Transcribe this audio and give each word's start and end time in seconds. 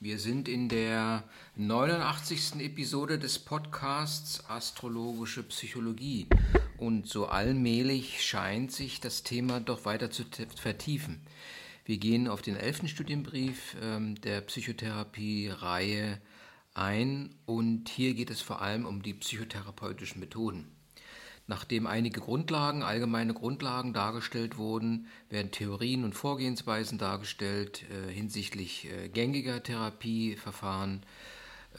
Wir 0.00 0.20
sind 0.20 0.48
in 0.48 0.68
der 0.68 1.24
89. 1.56 2.60
Episode 2.60 3.18
des 3.18 3.40
Podcasts 3.40 4.48
Astrologische 4.48 5.42
Psychologie 5.42 6.28
und 6.76 7.08
so 7.08 7.26
allmählich 7.26 8.24
scheint 8.24 8.70
sich 8.70 9.00
das 9.00 9.24
Thema 9.24 9.58
doch 9.58 9.86
weiter 9.86 10.08
zu 10.08 10.22
vertiefen. 10.54 11.20
Wir 11.84 11.96
gehen 11.98 12.28
auf 12.28 12.42
den 12.42 12.54
elften 12.54 12.86
Studienbrief 12.86 13.76
ähm, 13.82 14.20
der 14.20 14.40
Psychotherapie-Reihe 14.42 16.20
ein 16.74 17.34
und 17.44 17.88
hier 17.88 18.14
geht 18.14 18.30
es 18.30 18.40
vor 18.40 18.62
allem 18.62 18.86
um 18.86 19.02
die 19.02 19.14
psychotherapeutischen 19.14 20.20
Methoden. 20.20 20.77
Nachdem 21.48 21.86
einige 21.86 22.20
Grundlagen, 22.20 22.82
allgemeine 22.82 23.32
Grundlagen 23.32 23.94
dargestellt 23.94 24.58
wurden, 24.58 25.06
werden 25.30 25.50
Theorien 25.50 26.04
und 26.04 26.14
Vorgehensweisen 26.14 26.98
dargestellt 26.98 27.84
äh, 27.90 28.12
hinsichtlich 28.12 28.86
äh, 28.86 29.08
gängiger 29.08 29.62
Therapieverfahren, 29.62 31.02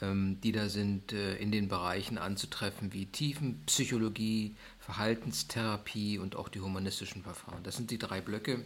ähm, 0.02 0.40
die 0.42 0.50
da 0.50 0.68
sind 0.68 1.12
äh, 1.12 1.36
in 1.36 1.52
den 1.52 1.68
Bereichen 1.68 2.18
anzutreffen 2.18 2.92
wie 2.92 3.06
Tiefenpsychologie, 3.06 4.56
Verhaltenstherapie 4.80 6.18
und 6.18 6.34
auch 6.34 6.48
die 6.48 6.60
humanistischen 6.60 7.22
Verfahren. 7.22 7.62
Das 7.62 7.76
sind 7.76 7.92
die 7.92 7.98
drei 7.98 8.20
Blöcke. 8.20 8.64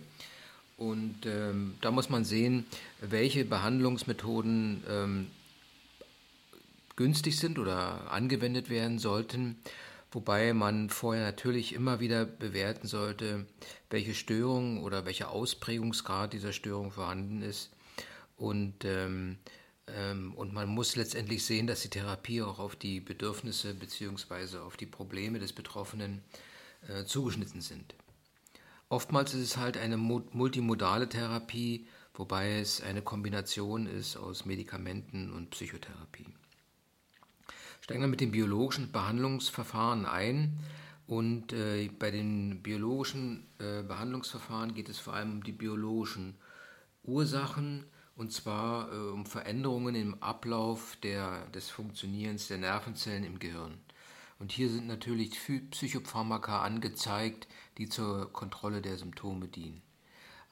Und 0.79 1.27
ähm, 1.27 1.75
da 1.83 1.91
muss 1.91 2.09
man 2.09 2.25
sehen, 2.25 2.65
welche 3.03 3.45
Behandlungsmethoden 3.45 4.83
ähm, 4.89 5.27
günstig 6.97 7.39
sind 7.39 7.59
oder 7.59 8.11
angewendet 8.11 8.71
werden 8.71 8.98
sollten 8.98 9.57
wobei 10.15 10.53
man 10.55 10.91
vorher 10.91 11.25
natürlich 11.25 11.73
immer 11.73 12.01
wieder 12.01 12.25
bewerten 12.25 12.87
sollte, 12.87 13.47
welche 13.91 14.15
Störung 14.15 14.83
oder 14.83 15.05
welcher 15.05 15.31
Ausprägungsgrad 15.31 16.33
dieser 16.33 16.53
Störung 16.53 16.93
vorhanden 16.93 17.43
ist. 17.43 17.71
Und, 18.37 18.85
ähm, 18.85 19.39
ähm, 19.87 20.35
und 20.35 20.53
man 20.53 20.69
muss 20.69 20.97
letztendlich 20.97 21.45
sehen, 21.45 21.67
dass 21.67 21.83
die 21.83 21.91
Therapie 21.91 22.43
auch 22.43 22.59
auf 22.59 22.77
die 22.77 23.01
Bedürfnisse 23.01 23.75
bzw. 23.75 24.59
auf 24.59 24.77
die 24.77 24.87
Probleme 24.87 25.39
des 25.39 25.53
Betroffenen 25.53 26.23
äh, 26.89 27.05
zugeschnitten 27.05 27.61
sind. 27.61 27.95
Oftmals 28.89 29.34
ist 29.34 29.43
es 29.43 29.56
halt 29.56 29.77
eine 29.77 29.97
multimodale 29.97 31.09
Therapie, 31.09 31.89
wobei 32.15 32.59
es 32.61 32.81
eine 32.81 33.03
Kombination 33.03 33.87
ist 33.87 34.17
aus 34.17 34.45
Medikamenten 34.45 35.33
und 35.33 35.51
Psychotherapie 35.51 36.27
steigen 37.85 38.01
wir 38.01 38.09
mit 38.09 38.23
den 38.23 38.31
biologischen 38.31 38.91
Behandlungsverfahren 38.93 40.07
ein. 40.07 40.59
Und 41.07 41.53
äh, 41.53 41.91
bei 41.91 42.11
den 42.11 42.63
biologischen 42.63 43.47
äh, 43.59 43.83
Behandlungsverfahren 43.83 44.73
geht 44.73 44.89
es 44.89 44.99
vor 44.99 45.13
allem 45.13 45.33
um 45.33 45.45
die 45.45 45.53
biologischen 45.53 46.35
Ursachen 47.03 47.85
und 48.17 48.33
zwar 48.33 48.91
äh, 48.91 49.11
um 49.11 49.27
Veränderungen 49.27 49.95
im 49.97 50.23
Ablauf 50.23 50.97
der, 51.03 51.45
des 51.49 51.69
Funktionierens 51.69 52.49
der 52.49 52.57
Nervenzellen 52.57 53.23
im 53.23 53.39
Gehirn. 53.39 53.77
Und 54.39 54.51
hier 54.51 54.71
sind 54.71 54.87
natürlich 54.87 55.39
Psychopharmaka 55.71 56.62
angezeigt, 56.62 57.49
die 57.77 57.91
zur 57.91 58.33
Kontrolle 58.33 58.81
der 58.81 58.97
Symptome 58.97 59.49
dienen. 59.49 59.83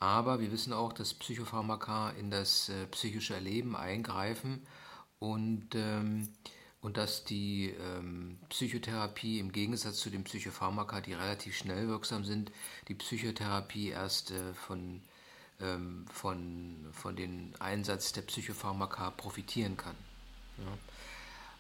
Aber 0.01 0.39
wir 0.39 0.53
wissen 0.53 0.75
auch, 0.75 0.93
dass 0.93 1.15
Psychopharmaka 1.15 2.11
in 2.11 2.31
das 2.31 2.69
äh, 2.69 2.87
psychische 2.89 3.33
Erleben 3.33 3.75
eingreifen 3.75 4.67
und 5.19 5.69
ähm, 5.75 6.29
und 6.83 6.97
dass 6.97 7.25
die 7.25 7.71
ähm, 7.81 8.39
Psychotherapie 8.49 9.39
im 9.39 9.53
Gegensatz 9.53 9.99
zu 9.99 10.11
den 10.11 10.25
Psychopharmaka, 10.25 11.01
die 11.01 11.15
relativ 11.15 11.57
schnell 11.57 11.89
wirksam 11.89 12.25
sind, 12.25 12.51
die 12.89 12.95
Psychotherapie 12.95 13.91
erst 13.91 14.33
äh, 14.33 14.53
von, 14.53 15.01
ähm, 15.61 16.05
von, 16.13 16.89
von 16.93 17.15
dem 17.15 17.53
Einsatz 17.61 18.13
der 18.13 18.23
Psychopharmaka 18.23 19.13
profitieren 19.13 19.77
kann. 19.77 19.95
Ja. 20.59 20.79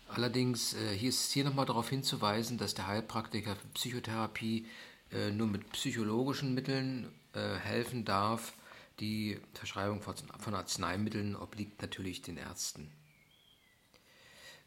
Allerdings 0.08 0.74
äh, 0.74 0.94
hier 0.94 1.10
ist 1.10 1.30
hier 1.30 1.44
nochmal 1.44 1.66
darauf 1.66 1.88
hinzuweisen, 1.88 2.58
dass 2.58 2.74
der 2.74 2.88
Heilpraktiker 2.88 3.54
für 3.54 3.68
Psychotherapie 3.74 4.66
äh, 5.12 5.30
nur 5.30 5.46
mit 5.46 5.70
psychologischen 5.70 6.52
Mitteln 6.52 7.12
äh, 7.32 7.54
helfen 7.54 8.04
darf. 8.04 8.54
Die 8.98 9.38
Verschreibung 9.54 10.02
von, 10.02 10.16
von 10.38 10.54
Arzneimitteln 10.54 11.36
obliegt 11.36 11.80
natürlich 11.80 12.22
den 12.22 12.38
Ärzten. 12.38 12.90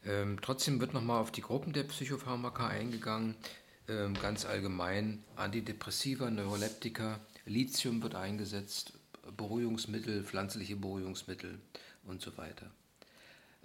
Ähm, 0.06 0.38
trotzdem 0.40 0.80
wird 0.80 0.94
nochmal 0.94 1.20
auf 1.20 1.32
die 1.32 1.42
Gruppen 1.42 1.72
der 1.72 1.82
Psychopharmaka 1.84 2.68
eingegangen. 2.68 3.34
Ähm, 3.88 4.14
ganz 4.14 4.44
allgemein 4.44 5.24
Antidepressiva, 5.36 6.30
Neuroleptika, 6.30 7.20
Lithium 7.44 8.02
wird 8.02 8.14
eingesetzt, 8.14 8.92
Beruhigungsmittel, 9.36 10.22
pflanzliche 10.24 10.76
Beruhigungsmittel 10.76 11.58
und 12.04 12.22
so 12.22 12.36
weiter. 12.36 12.70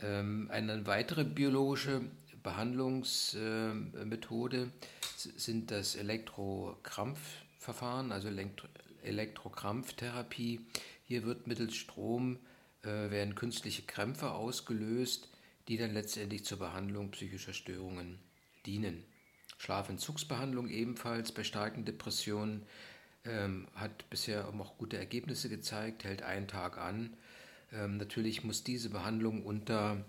Ähm, 0.01 0.49
eine 0.51 0.87
weitere 0.87 1.23
biologische 1.23 2.01
Behandlungsmethode 2.43 4.57
äh, 4.57 4.67
sind 5.15 5.71
das 5.71 5.95
Elektrokrampfverfahren, 5.95 8.11
also 8.11 8.27
Elektro 8.27 8.67
Elektrokrampftherapie. 9.03 10.59
Hier 11.03 11.23
wird 11.23 11.47
mittels 11.47 11.75
Strom 11.75 12.37
äh, 12.83 13.09
werden 13.09 13.33
künstliche 13.33 13.81
Krämpfe 13.81 14.29
ausgelöst 14.29 15.30
die 15.71 15.77
dann 15.77 15.93
letztendlich 15.93 16.43
zur 16.43 16.59
Behandlung 16.59 17.11
psychischer 17.11 17.53
Störungen 17.53 18.19
dienen. 18.65 19.05
Schlafentzugsbehandlung 19.57 20.67
ebenfalls 20.67 21.31
bei 21.31 21.45
starken 21.45 21.85
Depressionen 21.85 22.65
ähm, 23.23 23.69
hat 23.75 24.09
bisher 24.09 24.49
auch 24.49 24.77
gute 24.77 24.97
Ergebnisse 24.97 25.47
gezeigt, 25.47 26.03
hält 26.03 26.23
einen 26.23 26.49
Tag 26.49 26.77
an. 26.77 27.15
Ähm, 27.71 27.95
natürlich 27.95 28.43
muss 28.43 28.65
diese 28.65 28.89
Behandlung 28.89 29.45
unter 29.45 30.03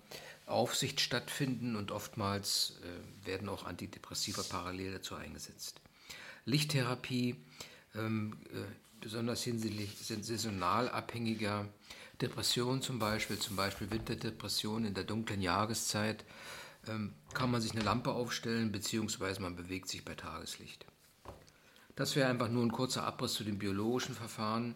Aufsicht 0.46 1.00
stattfinden 1.00 1.76
und 1.76 1.92
oftmals 1.92 2.80
äh, 2.82 3.28
werden 3.28 3.48
auch 3.48 3.62
Antidepressiva 3.64 4.42
parallel 4.42 4.94
dazu 4.94 5.14
eingesetzt. 5.14 5.80
Lichttherapie, 6.44 7.36
ähm, 7.94 8.36
äh, 8.52 8.64
besonders 9.00 9.44
hinsichtlich 9.44 9.96
saisonal 9.96 10.88
abhängiger 10.88 11.68
Depression 12.22 12.80
zum 12.80 12.98
Beispiel, 12.98 13.38
zum 13.38 13.56
Beispiel 13.56 13.90
Winterdepression 13.90 14.84
in 14.84 14.94
der 14.94 15.04
dunklen 15.04 15.42
Jahreszeit, 15.42 16.24
ähm, 16.88 17.12
kann 17.34 17.50
man 17.50 17.60
sich 17.60 17.72
eine 17.72 17.82
Lampe 17.82 18.12
aufstellen, 18.12 18.72
beziehungsweise 18.72 19.42
man 19.42 19.56
bewegt 19.56 19.88
sich 19.88 20.04
bei 20.04 20.14
Tageslicht. 20.14 20.86
Das 21.96 22.16
wäre 22.16 22.30
einfach 22.30 22.48
nur 22.48 22.64
ein 22.64 22.72
kurzer 22.72 23.04
Abriss 23.04 23.34
zu 23.34 23.44
den 23.44 23.58
biologischen 23.58 24.14
Verfahren, 24.14 24.74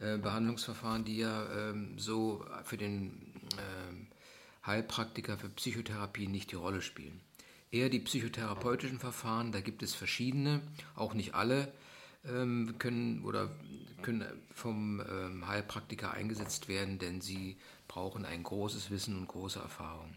äh, 0.00 0.18
Behandlungsverfahren, 0.18 1.04
die 1.04 1.18
ja 1.18 1.70
ähm, 1.70 1.98
so 1.98 2.44
für 2.64 2.76
den 2.76 3.32
äh, 3.56 4.66
Heilpraktiker 4.66 5.38
für 5.38 5.48
Psychotherapie 5.48 6.26
nicht 6.26 6.52
die 6.52 6.56
Rolle 6.56 6.82
spielen. 6.82 7.20
Eher 7.70 7.88
die 7.88 8.00
psychotherapeutischen 8.00 8.98
Verfahren, 8.98 9.52
da 9.52 9.60
gibt 9.60 9.82
es 9.82 9.94
verschiedene, 9.94 10.60
auch 10.96 11.14
nicht 11.14 11.34
alle 11.34 11.72
ähm, 12.24 12.74
können 12.78 13.24
oder 13.24 13.50
können 14.02 14.24
vom 14.54 15.00
ähm, 15.00 15.46
Heilpraktiker 15.46 16.12
eingesetzt 16.12 16.68
werden, 16.68 16.98
denn 16.98 17.20
sie 17.20 17.56
brauchen 17.88 18.24
ein 18.24 18.42
großes 18.42 18.90
Wissen 18.90 19.16
und 19.16 19.28
große 19.28 19.58
Erfahrung. 19.58 20.14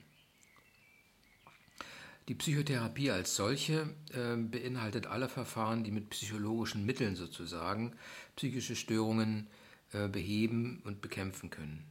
Die 2.30 2.36
Psychotherapie 2.36 3.12
als 3.12 3.36
solche 3.36 3.94
äh, 4.14 4.38
beinhaltet 4.38 5.08
alle 5.08 5.28
Verfahren, 5.28 5.84
die 5.84 5.92
mit 5.92 6.10
psychologischen 6.10 6.86
Mitteln 6.86 7.16
sozusagen 7.18 7.94
psychische 8.38 8.78
Störungen 8.78 9.48
äh, 9.92 10.08
beheben 10.08 10.82
und 10.86 11.02
bekämpfen 11.02 11.50
können. 11.50 11.84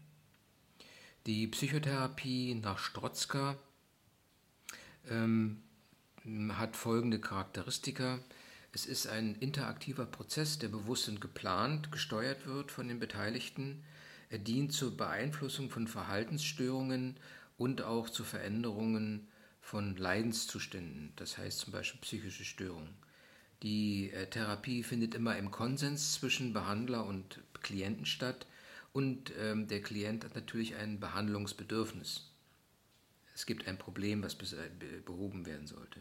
Die 1.27 1.47
Psychotherapie 1.47 2.55
nach 2.55 2.79
Strotzka 2.79 3.57
ähm, 5.09 5.63
hat 6.51 6.77
folgende 6.77 7.21
Charakteristika. 7.21 8.19
Es 8.75 8.87
ist 8.87 9.07
ein 9.07 9.35
interaktiver 9.35 10.07
Prozess, 10.07 10.59
der 10.59 10.69
bewusst 10.69 11.07
und 11.09 11.21
geplant 11.21 11.93
gesteuert 11.93 12.47
wird 12.47 12.71
von 12.71 12.89
den 12.89 12.99
Beteiligten. 12.99 13.85
Er 14.31 14.39
dient 14.39 14.73
zur 14.73 14.97
Beeinflussung 14.97 15.69
von 15.69 15.87
Verhaltensstörungen 15.87 17.19
und 17.59 17.83
auch 17.83 18.09
zu 18.09 18.25
Veränderungen 18.25 19.29
von 19.61 19.95
Leidenszuständen, 19.97 21.13
das 21.17 21.37
heißt 21.37 21.59
zum 21.59 21.73
Beispiel 21.75 22.01
psychische 22.01 22.47
Störungen. 22.47 22.95
Die 23.63 24.11
äh, 24.11 24.27
Therapie 24.29 24.83
findet 24.83 25.15
immer 25.15 25.37
im 25.37 25.51
Konsens 25.51 26.15
zwischen 26.15 26.55
Behandler 26.55 27.05
und 27.05 27.41
Klienten 27.61 28.07
statt 28.07 28.47
und 28.95 29.33
ähm, 29.39 29.69
der 29.69 29.83
Klient 29.83 30.25
hat 30.25 30.35
natürlich 30.35 30.77
ein 30.77 30.99
Behandlungsbedürfnis. 30.99 32.31
Es 33.35 33.45
gibt 33.45 33.69
ein 33.69 33.79
Problem, 33.79 34.23
was 34.23 34.35
behoben 34.35 35.47
werden 35.47 35.67
sollte. 35.67 36.01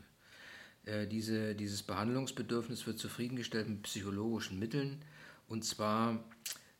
Äh, 0.85 1.07
diese, 1.07 1.55
dieses 1.55 1.83
Behandlungsbedürfnis 1.83 2.87
wird 2.87 2.99
zufriedengestellt 2.99 3.69
mit 3.69 3.83
psychologischen 3.83 4.59
Mitteln. 4.59 5.03
Und 5.47 5.65
zwar 5.65 6.23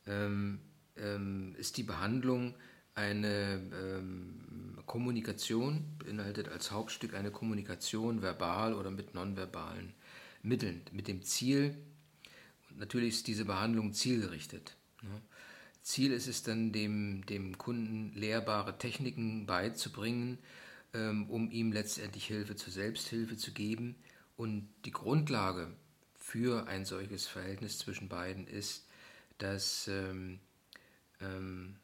ähm, 0.06 0.60
ähm, 0.96 1.54
ist 1.58 1.76
die 1.76 1.82
Behandlung 1.82 2.54
eine 2.94 3.60
ähm, 3.72 4.78
Kommunikation, 4.86 5.84
beinhaltet 5.98 6.48
als 6.48 6.70
Hauptstück 6.70 7.14
eine 7.14 7.30
Kommunikation 7.30 8.22
verbal 8.22 8.74
oder 8.74 8.90
mit 8.90 9.14
nonverbalen 9.14 9.94
Mitteln, 10.42 10.82
mit 10.92 11.08
dem 11.08 11.22
Ziel, 11.22 11.76
natürlich 12.76 13.14
ist 13.14 13.26
diese 13.26 13.44
Behandlung 13.44 13.92
zielgerichtet. 13.92 14.76
Ne? 15.02 15.20
Ziel 15.82 16.12
ist 16.12 16.28
es 16.28 16.42
dann, 16.42 16.72
dem, 16.72 17.24
dem 17.26 17.58
Kunden 17.58 18.12
lehrbare 18.14 18.78
Techniken 18.78 19.46
beizubringen, 19.46 20.38
ähm, 20.94 21.28
um 21.30 21.50
ihm 21.50 21.72
letztendlich 21.72 22.26
Hilfe 22.26 22.56
zur 22.56 22.72
Selbsthilfe 22.72 23.36
zu 23.36 23.52
geben. 23.52 23.96
Und 24.36 24.68
die 24.84 24.92
Grundlage 24.92 25.68
für 26.16 26.66
ein 26.66 26.84
solches 26.84 27.26
Verhältnis 27.26 27.78
zwischen 27.78 28.08
beiden 28.08 28.46
ist, 28.46 28.86
dass 29.38 29.88
ähm, 29.88 30.40
ähm, 31.20 31.76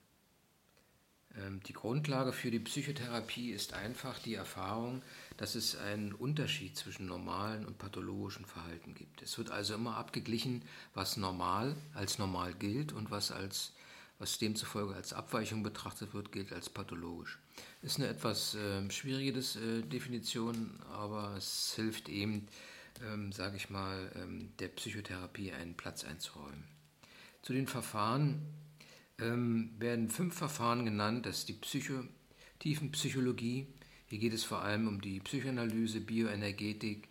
ähm, 1.37 1.61
die 1.65 1.73
Grundlage 1.73 2.33
für 2.33 2.51
die 2.51 2.59
Psychotherapie 2.59 3.51
ist 3.51 3.75
einfach 3.75 4.19
die 4.19 4.35
Erfahrung, 4.35 5.03
dass 5.37 5.55
es 5.55 5.77
einen 5.77 6.13
Unterschied 6.13 6.77
zwischen 6.77 7.07
normalen 7.07 7.67
und 7.67 7.79
pathologischen 7.79 8.45
Verhalten 8.45 8.95
gibt. 8.95 9.23
Es 9.23 9.39
wird 9.39 9.51
also 9.51 9.75
immer 9.75 9.97
abgeglichen, 9.97 10.63
was 10.95 11.17
normal 11.17 11.77
als 11.95 12.19
normal 12.19 12.55
gilt 12.55 12.93
und 12.93 13.11
was 13.11 13.31
als 13.31 13.73
was 14.19 14.39
demzufolge 14.39 14.95
als 14.95 15.13
Abweichung 15.13 15.63
betrachtet 15.63 16.13
wird, 16.13 16.33
gilt 16.33 16.53
als 16.53 16.69
pathologisch. 16.69 17.39
Ist 17.83 17.99
eine 17.99 18.09
etwas 18.09 18.55
äh, 18.55 18.91
schwierige 18.91 19.39
äh, 19.39 19.83
Definition, 19.83 20.79
aber 20.91 21.35
es 21.37 21.75
hilft 21.77 22.09
eben, 22.09 22.49
ähm, 23.07 23.31
sage 23.33 23.57
ich 23.57 23.71
mal, 23.71 24.11
ähm, 24.17 24.51
der 24.59 24.69
Psychotherapie 24.69 25.53
einen 25.53 25.75
Platz 25.75 26.05
einzuräumen. 26.05 26.65
Zu 27.43 27.53
den 27.53 27.69
Verfahren 27.69 28.43
ähm, 29.21 29.71
werden 29.79 30.11
fünf 30.11 30.35
Verfahren 30.35 30.85
genannt. 30.85 31.27
Das 31.27 31.39
ist 31.39 31.49
die 31.49 31.55
Psycho 31.55 32.05
Tiefenpsychologie. 32.59 33.69
Hier 34.09 34.19
geht 34.19 34.33
es 34.33 34.43
vor 34.43 34.63
allem 34.63 34.89
um 34.89 35.01
die 35.01 35.21
Psychoanalyse, 35.21 36.01
Bioenergetik, 36.01 37.09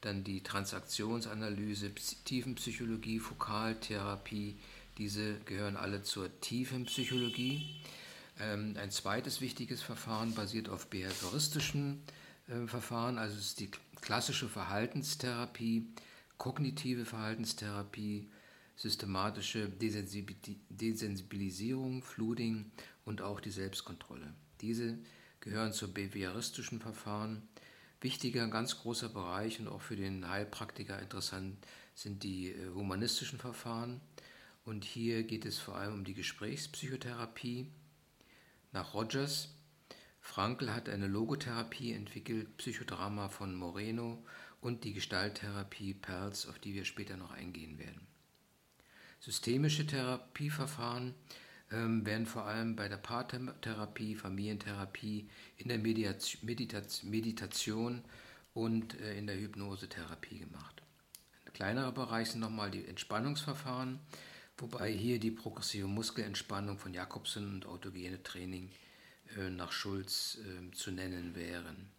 dann 0.00 0.24
die 0.24 0.42
Transaktionsanalyse, 0.42 1.92
Tiefenpsychologie, 2.24 3.18
Fokaltherapie. 3.18 4.56
Diese 4.98 5.38
gehören 5.40 5.76
alle 5.76 6.02
zur 6.02 6.40
Tiefenpsychologie. 6.40 7.82
Ähm, 8.40 8.76
ein 8.80 8.90
zweites 8.90 9.40
wichtiges 9.40 9.82
Verfahren 9.82 10.34
basiert 10.34 10.68
auf 10.68 10.88
behavioristischen 10.88 12.02
äh, 12.48 12.66
Verfahren, 12.66 13.18
also 13.18 13.36
ist 13.36 13.60
die 13.60 13.70
klassische 14.00 14.48
Verhaltenstherapie, 14.48 15.86
kognitive 16.38 17.04
Verhaltenstherapie, 17.04 18.28
systematische 18.76 19.68
Desensibilisierung, 19.68 22.02
Flooding 22.02 22.70
und 23.04 23.22
auch 23.22 23.40
die 23.40 23.50
Selbstkontrolle. 23.50 24.32
Diese 24.60 24.98
gehören 25.40 25.72
zu 25.72 25.92
behavioristischen 25.92 26.80
Verfahren. 26.80 27.42
Wichtiger, 28.00 28.46
ganz 28.48 28.78
großer 28.78 29.08
Bereich 29.08 29.58
und 29.60 29.68
auch 29.68 29.80
für 29.80 29.96
den 29.96 30.28
Heilpraktiker 30.28 31.00
interessant 31.00 31.56
sind 31.94 32.22
die 32.22 32.50
äh, 32.50 32.68
humanistischen 32.74 33.38
Verfahren. 33.38 34.02
Und 34.66 34.84
hier 34.84 35.22
geht 35.22 35.46
es 35.46 35.60
vor 35.60 35.76
allem 35.76 35.94
um 35.94 36.04
die 36.04 36.14
Gesprächspsychotherapie. 36.14 37.70
Nach 38.72 38.94
Rogers, 38.94 39.54
Frankl 40.20 40.74
hat 40.74 40.88
eine 40.88 41.06
Logotherapie 41.06 41.92
entwickelt, 41.92 42.56
Psychodrama 42.56 43.28
von 43.28 43.54
Moreno 43.54 44.24
und 44.60 44.82
die 44.82 44.92
Gestalttherapie 44.92 45.94
Perls, 45.94 46.48
auf 46.48 46.58
die 46.58 46.74
wir 46.74 46.84
später 46.84 47.16
noch 47.16 47.30
eingehen 47.30 47.78
werden. 47.78 48.08
Systemische 49.20 49.86
Therapieverfahren 49.86 51.14
ähm, 51.70 52.04
werden 52.04 52.26
vor 52.26 52.46
allem 52.46 52.74
bei 52.74 52.88
der 52.88 52.96
Paartherapie, 52.96 54.16
Familientherapie, 54.16 55.30
in 55.58 55.68
der 55.68 55.78
Meditation, 55.78 57.08
Meditation 57.08 58.02
und 58.52 59.00
äh, 59.00 59.16
in 59.16 59.28
der 59.28 59.38
Hypnosetherapie 59.38 60.40
gemacht. 60.40 60.82
Ein 61.44 61.52
kleinerer 61.52 61.92
Bereich 61.92 62.32
sind 62.32 62.40
nochmal 62.40 62.72
die 62.72 62.84
Entspannungsverfahren, 62.84 64.00
wobei 64.58 64.90
hier 64.90 65.18
die 65.18 65.30
progressive 65.30 65.86
Muskelentspannung 65.86 66.78
von 66.78 66.94
Jakobsen 66.94 67.54
und 67.54 67.66
autogene 67.66 68.22
Training 68.22 68.70
äh, 69.36 69.50
nach 69.50 69.72
Schulz 69.72 70.38
äh, 70.38 70.70
zu 70.72 70.90
nennen 70.90 71.34
wären. 71.34 71.90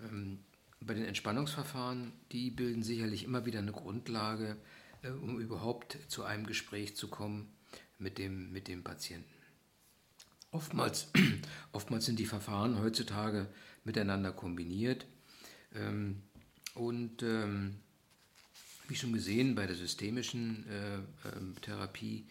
Ähm, 0.00 0.38
bei 0.80 0.94
den 0.94 1.04
Entspannungsverfahren, 1.04 2.12
die 2.32 2.50
bilden 2.50 2.82
sicherlich 2.82 3.24
immer 3.24 3.46
wieder 3.46 3.60
eine 3.60 3.72
Grundlage 3.72 4.56
äh, 5.02 5.10
um 5.10 5.38
überhaupt 5.38 5.98
zu 6.08 6.24
einem 6.24 6.46
Gespräch 6.46 6.96
zu 6.96 7.08
kommen 7.08 7.52
mit 7.98 8.18
dem, 8.18 8.52
mit 8.52 8.68
dem 8.68 8.82
Patienten. 8.82 9.30
Oftmals, 10.52 11.08
oftmals 11.72 12.06
sind 12.06 12.18
die 12.18 12.26
Verfahren 12.26 12.80
heutzutage 12.80 13.48
miteinander 13.84 14.32
kombiniert 14.32 15.06
ähm, 15.74 16.22
und 16.74 17.22
ähm, 17.22 17.76
wie 18.88 18.96
schon 18.96 19.12
gesehen, 19.12 19.54
bei 19.54 19.66
der 19.66 19.76
systemischen 19.76 20.64
äh, 20.68 21.28
ähm, 21.28 21.54
Therapie 21.60 22.26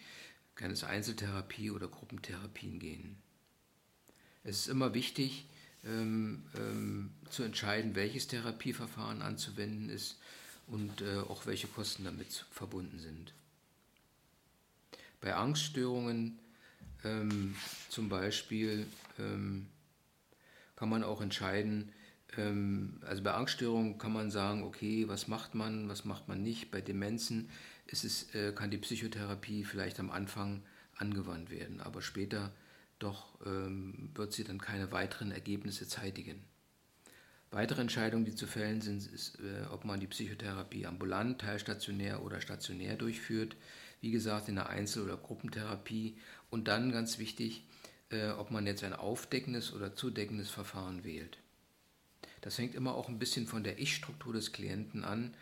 kann 0.55 0.71
es 0.71 0.83
Einzeltherapie 0.83 1.71
oder 1.71 1.87
Gruppentherapien 1.87 2.79
gehen. 2.79 3.17
Es 4.43 4.59
ist 4.59 4.67
immer 4.67 4.93
wichtig 4.93 5.45
ähm, 5.83 6.43
ähm, 6.55 7.11
zu 7.29 7.43
entscheiden, 7.43 7.95
welches 7.95 8.27
Therapieverfahren 8.27 9.21
anzuwenden 9.21 9.89
ist 9.89 10.17
und 10.67 11.01
äh, 11.01 11.17
auch 11.17 11.45
welche 11.45 11.67
Kosten 11.67 12.05
damit 12.05 12.45
verbunden 12.51 12.99
sind. 12.99 13.33
Bei 15.21 15.35
Angststörungen 15.35 16.39
ähm, 17.03 17.55
zum 17.89 18.09
Beispiel 18.09 18.87
ähm, 19.19 19.67
kann 20.75 20.89
man 20.89 21.03
auch 21.03 21.21
entscheiden, 21.21 21.91
also 22.37 23.23
bei 23.23 23.33
Angststörungen 23.33 23.97
kann 23.97 24.13
man 24.13 24.31
sagen, 24.31 24.63
okay, 24.63 25.07
was 25.07 25.27
macht 25.27 25.55
man, 25.55 25.89
was 25.89 26.05
macht 26.05 26.27
man 26.27 26.41
nicht. 26.41 26.71
Bei 26.71 26.81
Demenzen 26.81 27.49
ist 27.87 28.03
es, 28.03 28.33
äh, 28.35 28.51
kann 28.53 28.71
die 28.71 28.77
Psychotherapie 28.77 29.63
vielleicht 29.63 29.99
am 29.99 30.11
Anfang 30.11 30.63
angewandt 30.95 31.49
werden, 31.49 31.81
aber 31.81 32.01
später 32.01 32.51
doch 32.99 33.39
ähm, 33.45 34.09
wird 34.15 34.33
sie 34.33 34.43
dann 34.43 34.59
keine 34.59 34.91
weiteren 34.91 35.31
Ergebnisse 35.31 35.87
zeitigen. 35.87 36.43
Weitere 37.51 37.81
Entscheidungen, 37.81 38.25
die 38.25 38.35
zu 38.35 38.47
fällen 38.47 38.81
sind, 38.81 39.05
ist, 39.13 39.39
äh, 39.39 39.65
ob 39.71 39.85
man 39.85 39.99
die 39.99 40.07
Psychotherapie 40.07 40.85
ambulant, 40.85 41.39
teilstationär 41.39 42.23
oder 42.23 42.41
stationär 42.41 42.95
durchführt. 42.95 43.55
Wie 44.01 44.11
gesagt, 44.11 44.49
in 44.49 44.55
der 44.55 44.69
Einzel- 44.69 45.03
oder 45.03 45.17
Gruppentherapie. 45.17 46.17
Und 46.49 46.67
dann 46.67 46.91
ganz 46.91 47.17
wichtig, 47.17 47.65
äh, 48.09 48.29
ob 48.29 48.51
man 48.51 48.67
jetzt 48.67 48.83
ein 48.83 48.93
aufdeckendes 48.93 49.73
oder 49.73 49.95
zudeckendes 49.95 50.49
Verfahren 50.49 51.03
wählt. 51.03 51.37
Das 52.45 52.59
hängt 52.59 52.75
immer 52.75 52.93
auch 52.93 53.09
ein 53.09 53.17
bisschen 53.17 53.47
von 53.47 53.63
der 53.63 53.79
Ich-Struktur 53.79 54.31
des 54.31 54.51
Klienten 54.51 55.03
an. 55.03 55.33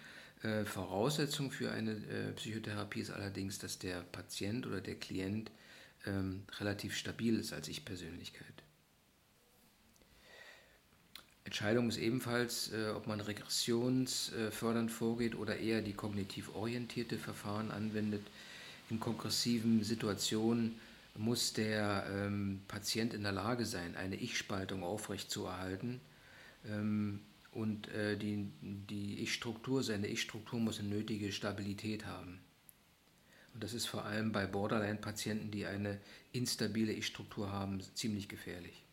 Äh, 0.41 0.63
Voraussetzung 0.63 1.51
für 1.51 1.69
eine 1.69 1.91
äh, 1.91 2.31
Psychotherapie 2.31 3.01
ist 3.01 3.11
allerdings, 3.11 3.59
dass 3.59 3.77
der 3.77 3.99
Patient 4.03 4.65
oder 4.65 4.79
der 4.79 4.95
Klient 4.95 5.51
ähm, 6.05 6.43
relativ 6.59 6.95
stabil 6.95 7.37
ist 7.37 7.51
als 7.51 7.67
Ich-Persönlichkeit. 7.67 8.53
Entscheidung 11.43 11.89
ist 11.89 11.97
ebenfalls, 11.97 12.71
äh, 12.71 12.91
ob 12.95 13.05
man 13.05 13.19
regressionsfördernd 13.19 14.89
vorgeht 14.89 15.35
oder 15.35 15.57
eher 15.57 15.81
die 15.81 15.91
kognitiv 15.91 16.55
orientierte 16.55 17.17
Verfahren 17.17 17.69
anwendet. 17.69 18.25
In 18.89 19.01
kongressiven 19.01 19.83
Situationen 19.83 20.79
muss 21.15 21.51
der 21.51 22.05
ähm, 22.09 22.61
Patient 22.69 23.13
in 23.13 23.23
der 23.23 23.33
Lage 23.33 23.65
sein, 23.65 23.97
eine 23.97 24.15
Ich-Spaltung 24.15 24.83
aufrechtzuerhalten. 24.83 25.99
Ähm, 26.67 27.21
und 27.51 27.87
äh, 27.89 28.17
die, 28.17 28.49
die 28.61 29.19
Ich-Struktur, 29.19 29.83
seine 29.83 30.07
Ich-Struktur 30.07 30.59
muss 30.59 30.79
eine 30.79 30.89
nötige 30.89 31.31
Stabilität 31.31 32.05
haben. 32.05 32.39
Und 33.53 33.63
das 33.63 33.73
ist 33.73 33.85
vor 33.85 34.05
allem 34.05 34.31
bei 34.31 34.47
Borderline-Patienten, 34.47 35.51
die 35.51 35.65
eine 35.65 35.99
instabile 36.31 36.91
Ich-Struktur 36.93 37.51
haben, 37.51 37.81
ziemlich 37.93 38.27
gefährlich. 38.27 38.83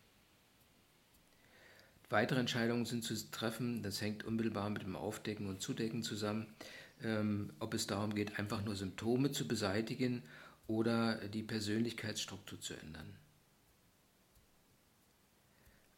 Weitere 2.11 2.41
Entscheidungen 2.41 2.85
sind 2.85 3.05
zu 3.05 3.15
treffen, 3.31 3.83
das 3.83 4.01
hängt 4.03 4.25
unmittelbar 4.25 4.69
mit 4.69 4.83
dem 4.83 4.97
Aufdecken 4.97 5.47
und 5.47 5.63
Zudecken 5.63 6.03
zusammen, 6.03 6.49
ähm, 7.03 7.53
ob 7.61 7.73
es 7.73 7.87
darum 7.87 8.15
geht, 8.15 8.39
einfach 8.39 8.65
nur 8.65 8.75
Symptome 8.75 9.31
zu 9.31 9.47
beseitigen 9.47 10.23
oder 10.67 11.17
die 11.29 11.45
Persönlichkeitsstruktur 11.45 12.61
zu 12.61 12.75
ändern. 12.75 13.20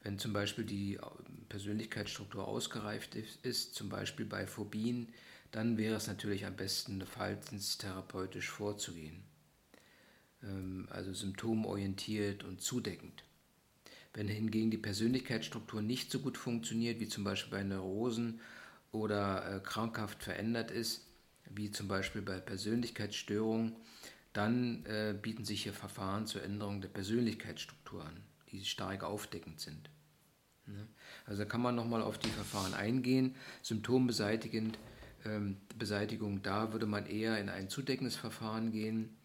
Wenn 0.02 0.18
zum 0.18 0.32
Beispiel 0.32 0.64
die 0.64 0.98
Persönlichkeitsstruktur 1.48 2.46
ausgereift 2.46 3.14
ist, 3.14 3.74
zum 3.74 3.88
Beispiel 3.88 4.26
bei 4.26 4.46
Phobien, 4.46 5.08
dann 5.52 5.76
wäre 5.76 5.96
es 5.96 6.06
natürlich 6.06 6.46
am 6.46 6.56
besten, 6.56 7.04
verhaltenstherapeutisch 7.04 8.48
vorzugehen. 8.48 9.22
Ähm, 10.42 10.88
also 10.90 11.12
symptomorientiert 11.12 12.42
und 12.42 12.60
zudeckend. 12.60 13.24
Wenn 14.14 14.28
hingegen 14.28 14.70
die 14.70 14.78
Persönlichkeitsstruktur 14.78 15.82
nicht 15.82 16.10
so 16.10 16.18
gut 16.20 16.36
funktioniert, 16.36 17.00
wie 17.00 17.08
zum 17.08 17.24
Beispiel 17.24 17.58
bei 17.58 17.62
Neurosen 17.62 18.40
oder 18.90 19.56
äh, 19.56 19.60
krankhaft 19.60 20.22
verändert 20.22 20.70
ist, 20.70 21.06
wie 21.50 21.70
zum 21.70 21.88
Beispiel 21.88 22.22
bei 22.22 22.40
Persönlichkeitsstörungen, 22.40 23.76
dann 24.32 24.84
äh, 24.86 25.14
bieten 25.20 25.44
sich 25.44 25.62
hier 25.62 25.74
Verfahren 25.74 26.26
zur 26.26 26.42
Änderung 26.42 26.80
der 26.80 26.88
Persönlichkeitsstruktur 26.88 28.04
an, 28.04 28.22
die 28.50 28.64
stark 28.64 29.04
aufdeckend 29.04 29.60
sind. 29.60 29.90
Also 31.32 31.46
kann 31.46 31.62
man 31.62 31.74
nochmal 31.74 32.02
auf 32.02 32.18
die 32.18 32.28
Verfahren 32.28 32.74
eingehen. 32.74 33.34
Symptombeseitigend, 33.62 34.78
ähm, 35.24 35.56
Beseitigung, 35.78 36.42
da 36.42 36.74
würde 36.74 36.84
man 36.84 37.06
eher 37.06 37.38
in 37.38 37.48
ein 37.48 37.70
zudeckendes 37.70 38.16
Verfahren 38.16 38.70
gehen. 38.70 39.16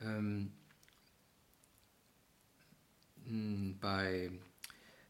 Ähm, 0.00 0.52
bei 3.80 4.30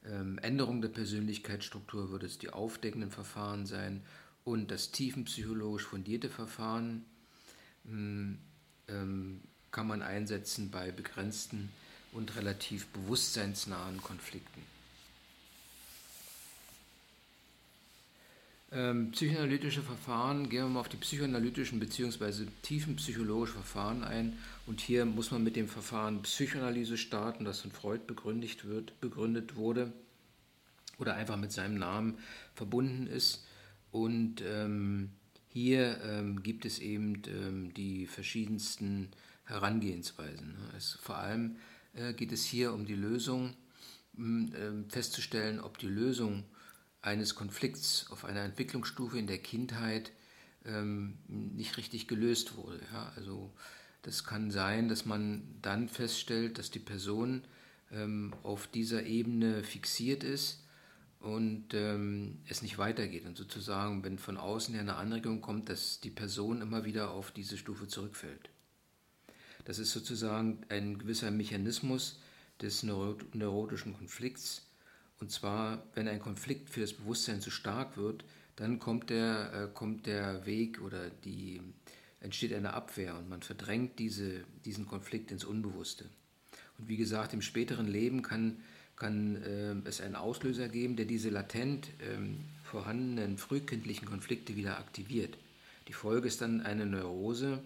ähm, 0.06 0.38
Änderung 0.38 0.80
der 0.80 0.88
Persönlichkeitsstruktur 0.88 2.08
würde 2.08 2.24
es 2.24 2.38
die 2.38 2.48
aufdeckenden 2.48 3.10
Verfahren 3.10 3.66
sein 3.66 4.02
und 4.42 4.70
das 4.70 4.92
tiefenpsychologisch 4.92 5.84
fundierte 5.84 6.30
Verfahren 6.30 7.04
hm, 7.84 8.38
ähm, 8.88 9.42
kann 9.70 9.88
man 9.88 10.00
einsetzen 10.00 10.70
bei 10.70 10.90
begrenzten 10.90 11.68
und 12.12 12.34
relativ 12.34 12.86
bewusstseinsnahen 12.86 14.00
Konflikten. 14.00 14.75
Ähm, 18.72 19.12
psychoanalytische 19.12 19.82
Verfahren, 19.82 20.48
gehen 20.48 20.64
wir 20.64 20.68
mal 20.68 20.80
auf 20.80 20.88
die 20.88 20.96
psychoanalytischen 20.96 21.78
bzw. 21.78 22.46
tiefenpsychologischen 22.62 23.54
Verfahren 23.54 24.02
ein. 24.02 24.38
Und 24.66 24.80
hier 24.80 25.04
muss 25.04 25.30
man 25.30 25.44
mit 25.44 25.54
dem 25.54 25.68
Verfahren 25.68 26.22
Psychoanalyse 26.22 26.96
starten, 26.96 27.44
das 27.44 27.60
von 27.60 27.70
Freud 27.70 28.02
begründet, 28.06 28.66
wird, 28.66 29.00
begründet 29.00 29.54
wurde 29.54 29.92
oder 30.98 31.14
einfach 31.14 31.36
mit 31.36 31.52
seinem 31.52 31.78
Namen 31.78 32.18
verbunden 32.54 33.06
ist. 33.06 33.46
Und 33.92 34.42
ähm, 34.44 35.10
hier 35.48 36.00
ähm, 36.02 36.42
gibt 36.42 36.64
es 36.64 36.80
eben 36.80 37.22
ähm, 37.28 37.72
die 37.72 38.06
verschiedensten 38.06 39.10
Herangehensweisen. 39.44 40.56
Es, 40.76 40.98
vor 41.00 41.18
allem 41.18 41.56
äh, 41.94 42.12
geht 42.14 42.32
es 42.32 42.44
hier 42.44 42.72
um 42.72 42.84
die 42.84 42.96
Lösung, 42.96 43.54
äh, 44.18 44.90
festzustellen, 44.90 45.60
ob 45.60 45.78
die 45.78 45.86
Lösung 45.86 46.44
eines 47.06 47.36
Konflikts 47.36 48.06
auf 48.10 48.24
einer 48.24 48.42
Entwicklungsstufe 48.42 49.18
in 49.18 49.28
der 49.28 49.38
Kindheit 49.38 50.10
ähm, 50.64 51.18
nicht 51.28 51.76
richtig 51.76 52.08
gelöst 52.08 52.56
wurde. 52.56 52.80
Ja? 52.92 53.12
Also 53.16 53.52
das 54.02 54.24
kann 54.24 54.50
sein, 54.50 54.88
dass 54.88 55.06
man 55.06 55.42
dann 55.62 55.88
feststellt, 55.88 56.58
dass 56.58 56.70
die 56.70 56.80
Person 56.80 57.44
ähm, 57.92 58.34
auf 58.42 58.66
dieser 58.66 59.04
Ebene 59.04 59.62
fixiert 59.62 60.24
ist 60.24 60.64
und 61.20 61.74
ähm, 61.74 62.38
es 62.48 62.62
nicht 62.62 62.76
weitergeht. 62.76 63.24
Und 63.24 63.36
sozusagen, 63.36 64.02
wenn 64.02 64.18
von 64.18 64.36
außen 64.36 64.74
her 64.74 64.82
eine 64.82 64.96
Anregung 64.96 65.40
kommt, 65.40 65.68
dass 65.68 66.00
die 66.00 66.10
Person 66.10 66.60
immer 66.60 66.84
wieder 66.84 67.10
auf 67.10 67.30
diese 67.30 67.56
Stufe 67.56 67.86
zurückfällt. 67.86 68.50
Das 69.64 69.78
ist 69.78 69.92
sozusagen 69.92 70.60
ein 70.68 70.98
gewisser 70.98 71.30
Mechanismus 71.30 72.20
des 72.60 72.82
neurotischen 72.82 73.94
Konflikts, 73.94 74.65
und 75.20 75.30
zwar, 75.30 75.82
wenn 75.94 76.08
ein 76.08 76.20
Konflikt 76.20 76.70
für 76.70 76.80
das 76.80 76.92
Bewusstsein 76.92 77.40
zu 77.40 77.50
stark 77.50 77.96
wird, 77.96 78.24
dann 78.56 78.78
kommt 78.78 79.10
der, 79.10 79.52
äh, 79.52 79.74
kommt 79.74 80.06
der 80.06 80.46
Weg 80.46 80.80
oder 80.80 81.10
die, 81.24 81.60
entsteht 82.20 82.52
eine 82.52 82.74
Abwehr 82.74 83.16
und 83.16 83.28
man 83.28 83.42
verdrängt 83.42 83.98
diese, 83.98 84.44
diesen 84.64 84.86
Konflikt 84.86 85.30
ins 85.30 85.44
Unbewusste. 85.44 86.06
Und 86.78 86.88
wie 86.88 86.96
gesagt, 86.96 87.32
im 87.32 87.42
späteren 87.42 87.86
Leben 87.86 88.22
kann, 88.22 88.58
kann 88.96 89.36
äh, 89.42 89.74
es 89.88 90.00
einen 90.00 90.16
Auslöser 90.16 90.68
geben, 90.68 90.96
der 90.96 91.06
diese 91.06 91.30
latent 91.30 91.88
ähm, 92.00 92.38
vorhandenen 92.64 93.38
frühkindlichen 93.38 94.08
Konflikte 94.08 94.56
wieder 94.56 94.78
aktiviert. 94.78 95.36
Die 95.88 95.92
Folge 95.92 96.28
ist 96.28 96.40
dann 96.40 96.62
eine 96.62 96.84
Neurose, 96.84 97.62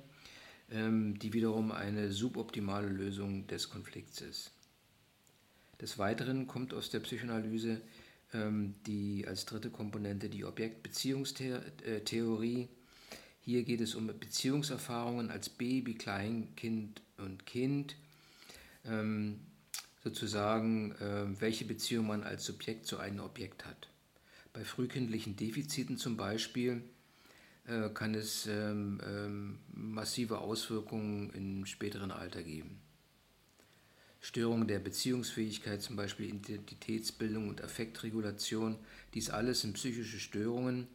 ähm, 0.70 1.18
die 1.18 1.32
wiederum 1.32 1.72
eine 1.72 2.12
suboptimale 2.12 2.88
Lösung 2.88 3.46
des 3.46 3.70
Konflikts 3.70 4.20
ist. 4.20 4.52
Des 5.80 5.98
Weiteren 5.98 6.46
kommt 6.46 6.74
aus 6.74 6.90
der 6.90 7.00
Psychoanalyse 7.00 7.80
ähm, 8.32 8.74
die 8.86 9.26
als 9.26 9.46
dritte 9.46 9.70
Komponente 9.70 10.28
die 10.28 10.44
Objektbeziehungstheorie. 10.44 12.68
Hier 13.40 13.62
geht 13.64 13.80
es 13.80 13.94
um 13.94 14.06
Beziehungserfahrungen 14.06 15.30
als 15.30 15.48
Baby, 15.48 15.94
Kleinkind 15.94 17.00
und 17.16 17.46
Kind. 17.46 17.96
Ähm, 18.84 19.40
sozusagen, 20.04 20.92
äh, 20.92 21.40
welche 21.40 21.64
Beziehung 21.64 22.06
man 22.06 22.22
als 22.22 22.44
Subjekt 22.44 22.86
zu 22.86 22.98
einem 22.98 23.20
Objekt 23.20 23.66
hat. 23.66 23.88
Bei 24.52 24.64
frühkindlichen 24.64 25.36
Defiziten 25.36 25.96
zum 25.96 26.16
Beispiel 26.16 26.82
äh, 27.66 27.88
kann 27.90 28.14
es 28.14 28.46
ähm, 28.46 29.00
ähm, 29.06 29.58
massive 29.72 30.38
Auswirkungen 30.38 31.30
im 31.30 31.66
späteren 31.66 32.10
Alter 32.10 32.42
geben. 32.42 32.79
Störungen 34.20 34.68
der 34.68 34.78
Beziehungsfähigkeit, 34.80 35.80
zum 35.80 35.96
Beispiel 35.96 36.26
Identitätsbildung 36.26 37.48
und 37.48 37.62
Affektregulation, 37.62 38.76
dies 39.14 39.30
alles 39.30 39.62
sind 39.62 39.72
psychische 39.74 40.20
Störungen. 40.20 40.86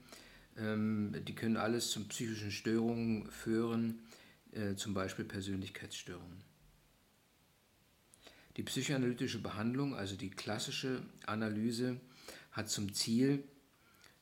Ähm, 0.57 1.15
die 1.27 1.33
können 1.33 1.57
alles 1.57 1.89
zu 1.89 2.07
psychischen 2.07 2.51
Störungen 2.51 3.29
führen, 3.31 3.99
äh, 4.51 4.75
zum 4.75 4.93
Beispiel 4.93 5.25
Persönlichkeitsstörungen. 5.25 6.43
Die 8.57 8.63
psychoanalytische 8.63 9.41
Behandlung, 9.41 9.95
also 9.95 10.15
die 10.15 10.29
klassische 10.29 11.01
Analyse, 11.25 11.99
hat 12.51 12.69
zum 12.69 12.93
Ziel, 12.93 13.43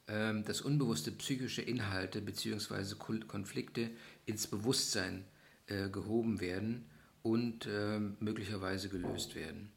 ähm, 0.08 0.44
dass 0.46 0.62
unbewusste 0.62 1.12
psychische 1.12 1.62
Inhalte 1.62 2.22
bzw. 2.22 2.96
Konflikte 2.96 3.92
ins 4.26 4.48
Bewusstsein 4.48 5.26
äh, 5.68 5.90
gehoben 5.90 6.40
werden 6.40 6.86
und 7.24 7.66
äh, 7.66 8.00
möglicherweise 8.20 8.90
gelöst 8.90 9.34
werden. 9.34 9.72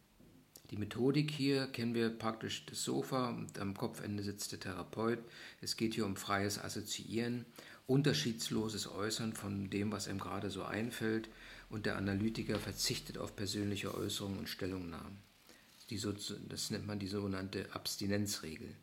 Die 0.71 0.76
Methodik 0.76 1.31
hier 1.31 1.69
kennen 1.69 1.95
wir 1.95 2.11
praktisch 2.11 2.67
das 2.67 2.83
Sofa 2.83 3.29
und 3.29 3.59
am 3.61 3.76
Kopfende 3.76 4.25
sitzt 4.25 4.50
der 4.50 4.59
Therapeut. 4.59 5.21
Es 5.61 5.76
geht 5.76 5.95
hier 5.95 6.05
um 6.05 6.17
freies 6.17 6.59
Assoziieren, 6.59 7.47
unterschiedsloses 7.87 8.91
Äußern 8.91 9.33
von 9.33 9.71
dem, 9.71 9.93
was 9.93 10.09
ihm 10.09 10.19
gerade 10.19 10.50
so 10.50 10.65
einfällt 10.65 11.29
und 11.71 11.87
der 11.87 11.97
Analytiker 11.97 12.59
verzichtet 12.59 13.17
auf 13.17 13.37
persönliche 13.37 13.95
Äußerungen 13.95 14.41
und 14.41 14.49
Stellungnahmen. 14.49 15.19
Die, 15.88 16.00
das 16.49 16.71
nennt 16.71 16.87
man 16.88 16.99
die 16.99 17.07
sogenannte 17.07 17.73
Abstinenzregel. 17.73 18.75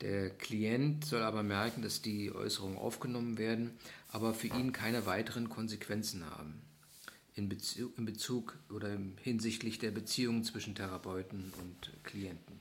Der 0.00 0.30
Klient 0.30 1.04
soll 1.04 1.22
aber 1.22 1.42
merken, 1.42 1.82
dass 1.82 2.00
die 2.00 2.32
Äußerungen 2.32 2.78
aufgenommen 2.78 3.36
werden, 3.36 3.72
aber 4.08 4.32
für 4.32 4.46
ihn 4.46 4.72
keine 4.72 5.04
weiteren 5.04 5.50
Konsequenzen 5.50 6.24
haben 6.24 6.62
in 7.36 7.48
Bezug, 7.50 7.96
in 7.98 8.06
Bezug 8.06 8.58
oder 8.70 8.98
hinsichtlich 9.22 9.78
der 9.78 9.90
Beziehung 9.90 10.42
zwischen 10.42 10.74
Therapeuten 10.74 11.52
und 11.60 11.92
Klienten. 12.02 12.58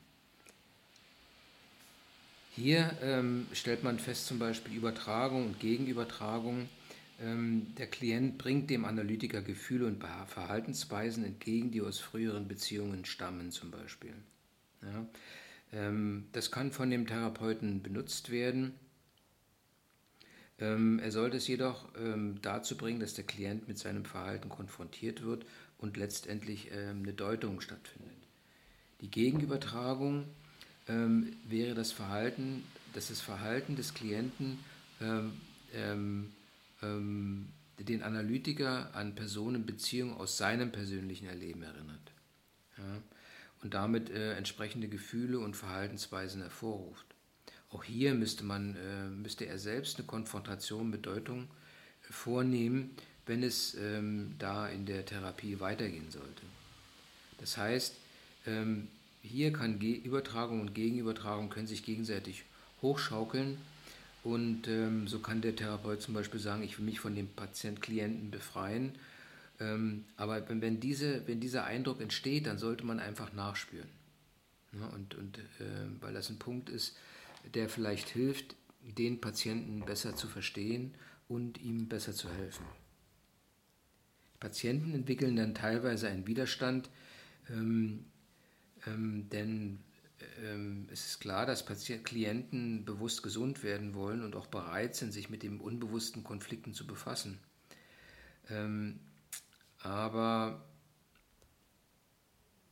Hier 2.51 2.96
ähm, 3.01 3.48
stellt 3.53 3.84
man 3.84 4.00
fest 4.00 4.27
zum 4.27 4.38
Beispiel 4.38 4.75
Übertragung 4.75 5.46
und 5.48 5.60
Gegenübertragung. 5.60 6.70
Ähm, 7.22 7.67
der 7.77 7.88
Klient 7.88 8.38
bringt 8.38 8.70
dem 8.70 8.86
Analytiker 8.86 9.41
Gefühle 9.41 9.88
und 9.88 10.03
Verhaltensweisen 10.27 11.24
entgegen, 11.24 11.72
die 11.72 11.82
aus 11.82 12.00
früheren 12.00 12.48
Beziehungen 12.48 13.05
stammen 13.05 13.51
zum 13.51 13.72
Beispiel. 13.72 14.13
Ja, 14.82 15.05
ähm, 15.74 16.25
das 16.34 16.51
kann 16.51 16.72
von 16.72 16.89
dem 16.89 17.08
Therapeuten 17.08 17.82
benutzt 17.82 18.29
werden 18.29 18.74
ähm, 20.59 21.00
er 21.00 21.12
sollte 21.12 21.38
es 21.38 21.47
jedoch 21.47 21.88
ähm, 21.97 22.39
dazu 22.41 22.77
bringen, 22.77 23.00
dass 23.00 23.13
der 23.13 23.25
Klient 23.25 23.67
mit 23.67 23.77
seinem 23.77 24.05
Verhalten 24.05 24.50
konfrontiert 24.50 25.24
wird 25.24 25.45
und 25.77 25.97
letztendlich 25.97 26.69
ähm, 26.71 27.03
eine 27.03 27.13
Deutung 27.13 27.59
stattfindet. 27.59 28.12
Die 29.01 29.12
Gegenübertragung 29.12 30.25
ähm, 30.88 31.35
wäre 31.47 31.75
das 31.75 31.91
Verhalten, 31.91 32.63
dass 32.93 33.09
das 33.09 33.19
Verhalten 33.19 33.75
des 33.75 33.93
Klienten 33.93 34.59
ähm, 35.01 35.33
ähm, 36.81 37.47
den 37.77 38.03
Analytiker 38.03 38.95
an 38.95 39.15
Personenbeziehungen 39.15 40.15
aus 40.15 40.38
seinem 40.38 40.71
persönlichen 40.71 41.27
Erleben 41.27 41.63
erinnert. 41.63 42.12
Ja? 42.77 43.01
Und 43.62 43.74
damit 43.74 44.09
äh, 44.09 44.33
entsprechende 44.35 44.88
Gefühle 44.88 45.39
und 45.39 45.55
Verhaltensweisen 45.55 46.41
hervorruft. 46.41 47.14
Auch 47.75 47.84
hier 47.84 48.13
müsste, 48.13 48.46
man, 48.46 48.75
äh, 48.75 49.10
müsste 49.10 49.48
er 49.48 49.60
selbst 49.60 49.98
eine 49.98 50.08
Konfrontation 50.08 50.89
mit 50.89 51.05
Deutung 51.05 51.50
vornehmen, 52.10 52.91
wenn 53.25 53.44
es 53.44 53.75
ähm, 53.75 54.36
da 54.39 54.70
in 54.70 54.86
der 54.86 55.05
Therapie 55.05 55.60
weitergehen 55.60 56.10
sollte. 56.10 56.44
Das 57.38 57.58
heißt, 57.58 57.96
ähm, 58.48 58.88
hier 59.22 59.51
kann 59.51 59.79
Ge 59.79 59.94
Übertragung 59.94 60.62
und 60.62 60.74
Gegenübertragung 60.74 61.50
können 61.50 61.67
sich 61.67 61.84
gegenseitig 61.84 62.44
hochschaukeln 62.82 63.58
und 64.24 64.70
ähm, 64.70 65.10
so 65.10 65.20
kann 65.20 65.41
der 65.41 65.58
Therapeut 65.58 66.01
zum 66.01 66.13
Beispiel 66.13 66.39
sagen, 66.39 66.63
ich 66.63 66.77
will 66.77 66.86
mich 66.86 67.01
von 67.01 67.13
dem 67.13 67.27
Patient-Klienten 67.27 68.32
befreien. 68.32 68.94
Ähm, 69.60 70.05
aber 70.15 70.48
wenn, 70.48 70.62
wenn, 70.62 70.79
diese, 70.79 71.27
wenn 71.27 71.41
dieser 71.41 71.65
Eindruck 71.65 72.00
entsteht, 72.00 72.46
dann 72.48 72.58
sollte 72.58 72.86
man 72.86 73.01
einfach 73.01 73.34
nachspüren. 73.34 73.89
Ja, 74.79 74.88
und 74.88 75.15
und 75.15 75.39
äh, 75.39 75.41
weil 76.00 76.13
das 76.13 76.29
ein 76.29 76.39
Punkt 76.39 76.70
ist, 76.70 76.96
der 77.53 77.69
vielleicht 77.69 78.09
hilft, 78.09 78.55
den 78.81 79.21
Patienten 79.21 79.85
besser 79.85 80.15
zu 80.15 80.27
verstehen 80.27 80.93
und 81.27 81.59
ihm 81.59 81.87
besser 81.87 82.13
zu 82.13 82.29
helfen. 82.31 82.65
Patienten 84.39 84.93
entwickeln 84.93 85.35
dann 85.35 85.55
teilweise 85.55 86.07
einen 86.07 86.27
Widerstand, 86.27 86.89
ähm, 87.49 88.05
ähm, 88.85 89.27
denn 89.29 89.79
ähm, 90.43 90.87
es 90.91 91.05
ist 91.05 91.19
klar, 91.19 91.45
dass 91.45 91.65
Patient 91.65 92.03
Klienten 92.03 92.85
bewusst 92.85 93.23
gesund 93.23 93.63
werden 93.63 93.93
wollen 93.95 94.23
und 94.23 94.35
auch 94.35 94.47
bereit 94.47 94.95
sind, 94.95 95.11
sich 95.11 95.29
mit 95.29 95.43
den 95.43 95.59
unbewussten 95.59 96.23
Konflikten 96.23 96.73
zu 96.73 96.85
befassen. 96.85 97.39
Ähm, 98.49 98.99
aber 99.79 100.65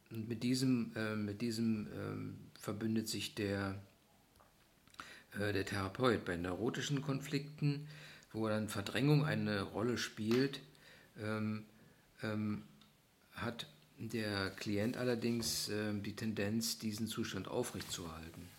mit 0.09 0.43
diesem, 0.43 0.91
äh, 0.95 1.15
mit 1.15 1.41
diesem 1.41 1.87
ähm, 1.93 2.37
verbündet 2.59 3.07
sich 3.07 3.35
der, 3.35 3.81
äh, 5.39 5.53
der 5.53 5.65
Therapeut 5.65 6.25
bei 6.25 6.37
neurotischen 6.37 7.01
Konflikten, 7.01 7.87
wo 8.31 8.47
dann 8.47 8.69
Verdrängung 8.69 9.25
eine 9.25 9.61
Rolle 9.61 9.97
spielt, 9.97 10.59
ähm, 11.21 11.65
ähm, 12.21 12.63
hat 13.33 13.67
der 13.97 14.49
Klient 14.51 14.97
allerdings 14.97 15.69
äh, 15.69 15.93
die 15.93 16.15
Tendenz, 16.15 16.79
diesen 16.79 17.07
Zustand 17.07 17.47
aufrechtzuerhalten. 17.47 18.49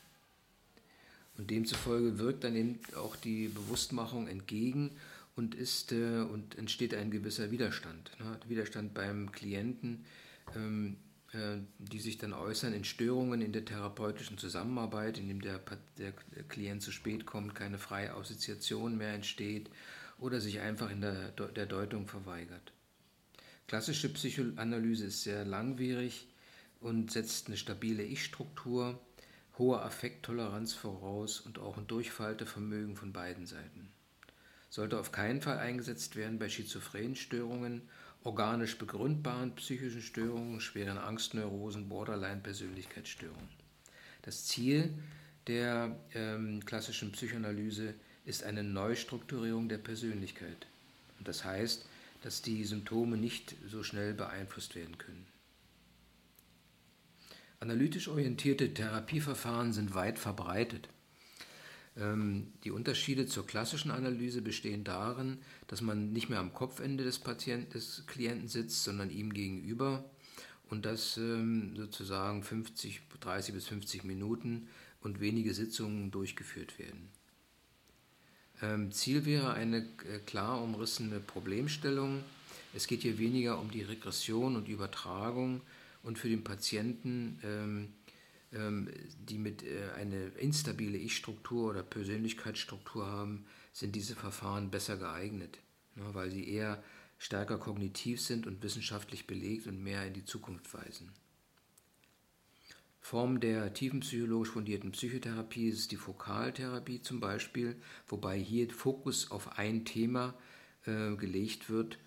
Und 1.37 1.51
demzufolge 1.51 2.19
wirkt 2.19 2.45
dann 2.45 2.55
eben 2.55 2.79
auch 2.97 3.17
die 3.17 3.49
Bewusstmachung 3.49 4.29
entgegen 4.29 4.93
und, 5.37 5.55
ist, 5.55 5.93
äh, 5.93 6.21
und 6.21 6.57
entsteht 6.57 6.95
ein 6.95 7.11
gewisser 7.11 7.51
Widerstand. 7.51 8.13
Ne? 8.21 8.39
Widerstand 8.47 8.95
beim 8.95 9.33
Klienten, 9.33 10.05
ähm, 10.55 10.97
äh, 10.97 11.14
die 11.79 12.01
sich 12.01 12.19
dann 12.19 12.33
äußern 12.33 12.73
in 12.73 12.85
Störungen 12.85 13.43
in 13.43 13.53
der 13.53 13.65
therapeutischen 13.65 14.39
Zusammenarbeit, 14.39 15.19
indem 15.19 15.41
der, 15.41 15.61
der, 15.99 16.13
der 16.35 16.43
Klient 16.45 16.83
zu 16.83 16.93
spät 16.93 17.27
kommt, 17.27 17.55
keine 17.55 17.79
freie 17.79 18.15
Assoziation 18.15 18.97
mehr 18.97 19.15
entsteht 19.15 19.71
oder 20.19 20.41
sich 20.41 20.61
einfach 20.61 20.91
in 20.91 21.01
der, 21.01 21.31
der 21.31 21.67
Deutung 21.67 22.07
verweigert. 22.07 22.73
Klassische 23.67 24.13
Psychoanalyse 24.13 25.07
ist 25.07 25.23
sehr 25.23 25.45
langwierig 25.45 26.29
und 26.81 27.11
setzt 27.11 27.49
eine 27.49 27.57
stabile 27.57 28.03
Ich-Struktur, 28.03 29.01
hohe 29.59 29.81
Affekttoleranz 29.81 30.75
voraus 30.75 31.41
und 31.41 31.59
auch 31.59 31.79
ein 31.79 31.87
Durchfaltevermögen 31.87 32.97
von 32.97 33.13
beiden 33.13 33.47
Seiten. 33.47 33.89
Sollte 34.69 34.99
auf 34.99 35.13
keinen 35.13 35.41
Fall 35.41 35.59
eingesetzt 35.59 36.17
werden 36.17 36.39
bei 36.39 36.49
schizophrenen 36.49 37.17
Störungen, 37.17 37.83
organisch 38.25 38.79
begründbaren 38.79 39.55
psychischen 39.55 40.03
Störungen, 40.03 40.61
schweren 40.61 40.99
Angstneurosen, 40.99 41.89
Borderline-Persönlichkeitsstörungen. 41.89 43.49
Das 44.23 44.47
Ziel 44.47 44.95
der 45.47 45.95
ähm, 46.15 46.65
klassischen 46.65 47.13
Psychoanalyse 47.13 47.95
ist 48.25 48.43
eine 48.43 48.65
Neustrukturierung 48.65 49.69
der 49.69 49.79
Persönlichkeit. 49.79 50.67
Und 51.19 51.29
das 51.29 51.45
heißt, 51.45 51.87
dass 52.23 52.41
die 52.41 52.65
Symptome 52.65 53.19
nicht 53.19 53.55
so 53.69 53.83
schnell 53.83 54.15
beeinflusst 54.15 54.75
werden 54.75 54.97
können. 54.97 55.27
Analytisch 57.61 58.09
orientierte 58.09 58.73
Therapieverfahren 58.73 59.75
sind 59.75 59.95
weit 59.95 60.19
verbreitet. 60.19 60.89
Ähm, 61.97 62.53
die 62.65 62.71
Unterschiede 62.71 63.27
zur 63.27 63.47
klassischen 63.47 63.91
Analyse 63.91 64.43
bestehen 64.43 64.83
darin, 64.83 65.39
dass 65.69 65.81
man 65.81 66.13
nicht 66.13 66.29
mehr 66.29 66.41
am 66.41 66.53
Kopfende 66.53 67.05
des, 67.05 67.19
Patienten, 67.19 67.71
des 67.71 68.05
Klienten 68.07 68.49
sitzt, 68.49 68.85
sondern 68.85 69.11
ihm 69.11 69.33
gegenüber 69.33 70.05
und 70.71 70.85
das 70.85 71.17
ähm, 71.17 71.77
sozusagen 71.77 72.43
50, 72.43 73.03
30 73.21 73.55
bis 73.55 73.67
50 73.67 74.05
Minuten 74.05 74.69
und 75.03 75.21
wenige 75.21 75.55
Sitzungen 75.55 76.11
durchgeführt 76.11 76.79
werden. 76.79 77.11
Ähm, 78.61 78.91
Ziel 78.91 79.25
wäre 79.25 79.53
eine 79.53 79.79
äh, 79.79 80.19
klar 80.27 80.63
umrissene 80.63 81.21
Problemstellung. 81.21 82.25
Es 82.73 82.89
geht 82.89 83.03
hier 83.03 83.19
weniger 83.19 83.61
um 83.61 83.71
die 83.71 83.83
Regression 83.83 84.57
und 84.57 84.69
Übertragung 84.69 85.61
und 86.03 86.19
für 86.19 86.29
den 86.29 86.43
Patienten, 86.43 87.39
die 89.29 89.39
mit 89.39 89.63
äh, 89.63 89.91
eine 89.97 90.27
instabile 90.39 90.99
Ich-Struktur 90.99 91.71
oder 91.71 91.83
Persönlichkeitsstruktur 91.83 93.07
haben, 93.07 93.47
sind 93.73 93.97
diese 93.97 94.15
Verfahren 94.15 94.71
besser 94.71 94.97
geeignet, 94.97 95.59
ne, 95.97 96.05
weil 96.13 96.31
sie 96.31 96.49
eher 96.49 96.83
stärker 97.19 97.59
kognitiv 97.59 98.21
sind 98.21 98.47
und 98.47 98.63
wissenschaftlich 98.63 99.27
belegt 99.27 99.67
und 99.67 99.83
mehr 99.83 100.07
in 100.07 100.15
die 100.15 100.25
Zukunft 100.25 100.73
weisen. 100.75 101.11
Form 103.01 103.41
der 103.41 103.75
tiefenpsychologisch 103.75 104.51
fundierten 104.51 104.93
Psychotherapie 104.93 105.69
ist 105.69 105.91
die 105.93 105.97
Fokaltherapie 105.97 107.03
zum 107.03 107.21
Beispiel, 107.21 107.77
wobei 108.07 108.39
hier 108.39 108.71
Fokus 108.71 109.31
auf 109.31 109.59
ein 109.59 109.85
Thema 109.85 110.35
äh, 110.87 111.15
gelegt 111.17 111.69
wird 111.69 111.99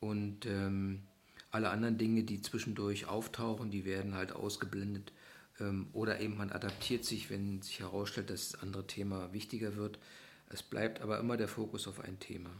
und 0.00 0.46
ähm, 0.46 1.02
alle 1.50 1.70
anderen 1.70 1.98
Dinge, 1.98 2.22
die 2.22 2.40
zwischendurch 2.40 3.06
auftauchen, 3.06 3.70
die 3.70 3.84
werden 3.84 4.14
halt 4.14 4.32
ausgeblendet 4.32 5.10
ähm, 5.10 5.25
oder 5.92 6.20
eben 6.20 6.36
man 6.36 6.52
adaptiert 6.52 7.04
sich, 7.04 7.30
wenn 7.30 7.62
sich 7.62 7.80
herausstellt, 7.80 8.30
dass 8.30 8.50
das 8.50 8.62
andere 8.62 8.86
Thema 8.86 9.32
wichtiger 9.32 9.76
wird. 9.76 9.98
Es 10.48 10.62
bleibt 10.62 11.00
aber 11.00 11.18
immer 11.18 11.36
der 11.36 11.48
Fokus 11.48 11.88
auf 11.88 12.00
ein 12.00 12.18
Thema. 12.20 12.50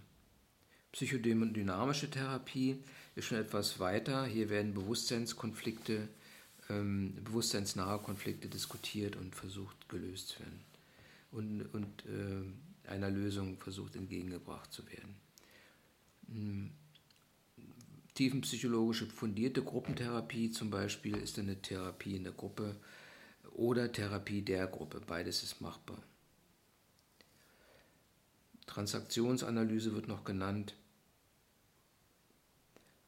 Psychodynamische 0.93 2.11
Therapie 2.11 2.83
ist 3.15 3.27
schon 3.27 3.39
etwas 3.39 3.79
weiter. 3.79 4.25
Hier 4.25 4.49
werden 4.49 4.73
Bewusstseinskonflikte 4.75 6.09
ähm, 6.69 7.15
bewusstseinsnahe 7.23 7.99
Konflikte 7.99 8.49
diskutiert 8.49 9.17
und 9.17 9.35
versucht 9.35 9.89
gelöst 9.89 10.29
zu 10.29 10.41
werden 10.41 10.61
und, 11.31 11.63
und 11.75 12.05
äh, 12.07 12.91
einer 12.91 13.11
Lösung 13.11 13.59
versucht 13.59 13.97
entgegengebracht 13.97 14.73
zu 14.73 14.83
werden. 14.91 15.15
Tiefenpsychologische 18.17 19.07
fundierte 19.07 19.63
Gruppentherapie 19.63 20.51
zum 20.51 20.71
Beispiel 20.71 21.19
ist 21.19 21.39
eine 21.39 21.61
Therapie 21.61 22.17
in 22.17 22.25
der 22.25 22.33
Gruppe 22.33 22.77
oder 23.53 23.93
Therapie 23.93 24.41
der 24.41 24.67
Gruppe. 24.67 25.03
Beides 25.07 25.43
ist 25.43 25.61
machbar. 25.61 26.03
Transaktionsanalyse 28.67 29.95
wird 29.95 30.09
noch 30.09 30.25
genannt, 30.25 30.75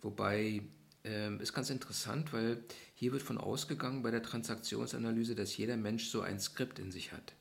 wobei 0.03 0.61
ähm, 1.05 1.41
ist 1.41 1.55
ganz 1.55 1.71
interessant, 1.71 2.35
weil 2.35 2.63
hier 2.95 3.13
wird 3.13 3.23
von 3.23 3.39
ausgegangen 3.39 4.03
bei 4.03 4.11
der 4.11 4.23
Transaktionsanalyse, 4.23 5.35
dass 5.35 5.57
jeder 5.57 5.79
Mensch 5.79 6.09
so 6.09 6.21
ein 6.21 6.39
Skript 6.39 6.79
in 6.79 6.93
sich 6.93 7.13
hat. 7.13 7.33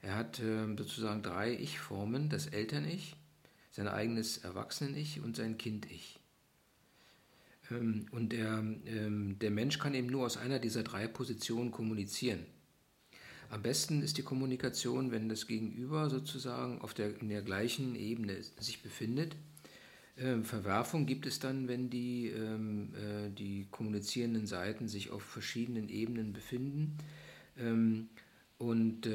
Er 0.00 0.14
hat 0.14 0.38
ähm, 0.38 0.78
sozusagen 0.78 1.24
drei 1.24 1.54
Ich-Formen, 1.54 2.28
das 2.28 2.46
Eltern-Ich, 2.46 3.16
sein 3.72 3.88
eigenes 3.88 4.38
Erwachsenen-Ich 4.38 5.20
und 5.20 5.34
sein 5.34 5.58
Kind-Ich. 5.58 6.19
Ähm, 7.70 8.06
und 8.10 8.32
der, 8.32 8.64
ähm, 8.86 9.36
der 9.40 9.50
Mensch 9.50 9.78
kann 9.78 9.94
eben 9.94 10.08
nur 10.08 10.26
aus 10.26 10.36
einer 10.36 10.58
dieser 10.58 10.82
drei 10.82 11.06
Positionen 11.06 11.70
kommunizieren. 11.70 12.46
Am 13.48 13.62
besten 13.62 14.02
ist 14.02 14.16
die 14.18 14.22
Kommunikation, 14.22 15.10
wenn 15.10 15.28
das 15.28 15.46
Gegenüber 15.46 16.08
sozusagen 16.08 16.80
auf 16.80 16.94
der, 16.94 17.20
in 17.20 17.28
der 17.28 17.42
gleichen 17.42 17.96
Ebene 17.96 18.36
sich 18.58 18.82
befindet 18.82 19.34
ähm, 20.20 20.44
Verwerfung 20.44 21.06
gibt 21.06 21.26
es 21.26 21.38
dann, 21.38 21.66
wenn 21.66 21.88
die, 21.88 22.26
äh, 22.28 23.30
die 23.30 23.66
kommunizierenden 23.70 24.46
Seiten 24.46 24.86
sich 24.88 25.10
auf 25.10 25.22
verschiedenen 25.22 25.88
Ebenen 25.88 26.32
befinden. 26.32 26.96
Und 28.58 29.06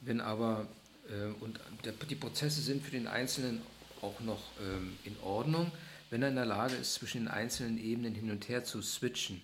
wenn 0.00 0.20
aber 0.20 0.68
äh, 1.08 1.32
und 1.42 1.58
die 2.10 2.14
Prozesse 2.14 2.60
sind 2.60 2.82
für 2.82 2.90
den 2.90 3.06
Einzelnen 3.06 3.62
auch 4.02 4.20
noch 4.20 4.42
in 5.04 5.16
Ordnung, 5.22 5.70
wenn 6.10 6.22
er 6.22 6.28
in 6.28 6.34
der 6.34 6.46
Lage 6.46 6.74
ist, 6.74 6.94
zwischen 6.94 7.22
den 7.22 7.28
einzelnen 7.28 7.78
Ebenen 7.78 8.14
hin 8.14 8.30
und 8.30 8.48
her 8.48 8.64
zu 8.64 8.82
switchen. 8.82 9.40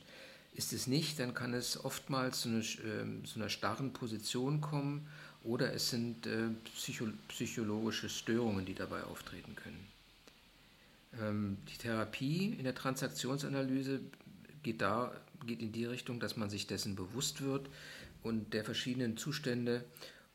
Ist 0.55 0.73
es 0.73 0.87
nicht, 0.87 1.21
dann 1.21 1.35
kann 1.35 1.55
es 1.55 1.85
oftmals 1.85 2.43
zu 2.43 2.49
einer, 2.49 2.61
äh, 2.61 3.25
zu 3.25 3.39
einer 3.39 3.49
starren 3.49 3.93
Position 3.93 4.61
kommen 4.61 5.07
oder 5.45 5.73
es 5.73 5.91
sind 5.91 6.27
äh, 6.27 6.49
psycho 6.75 7.07
psychologische 7.29 8.09
Störungen, 8.09 8.67
die 8.67 8.75
dabei 8.75 9.05
auftreten 9.05 9.55
können. 9.55 9.87
Ähm, 11.21 11.59
die 11.73 11.79
Therapie 11.79 12.55
in 12.59 12.65
der 12.65 12.75
Transaktionsanalyse 12.75 14.01
geht, 14.63 14.81
da, 14.81 15.13
geht 15.47 15.61
in 15.61 15.73
die 15.73 15.85
Richtung, 15.85 16.21
dass 16.21 16.37
man 16.37 16.51
sich 16.51 16.67
dessen 16.67 16.97
bewusst 16.97 17.43
wird 17.43 17.69
und 18.23 18.55
der 18.55 18.65
verschiedenen 18.65 19.17
Zustände 19.17 19.85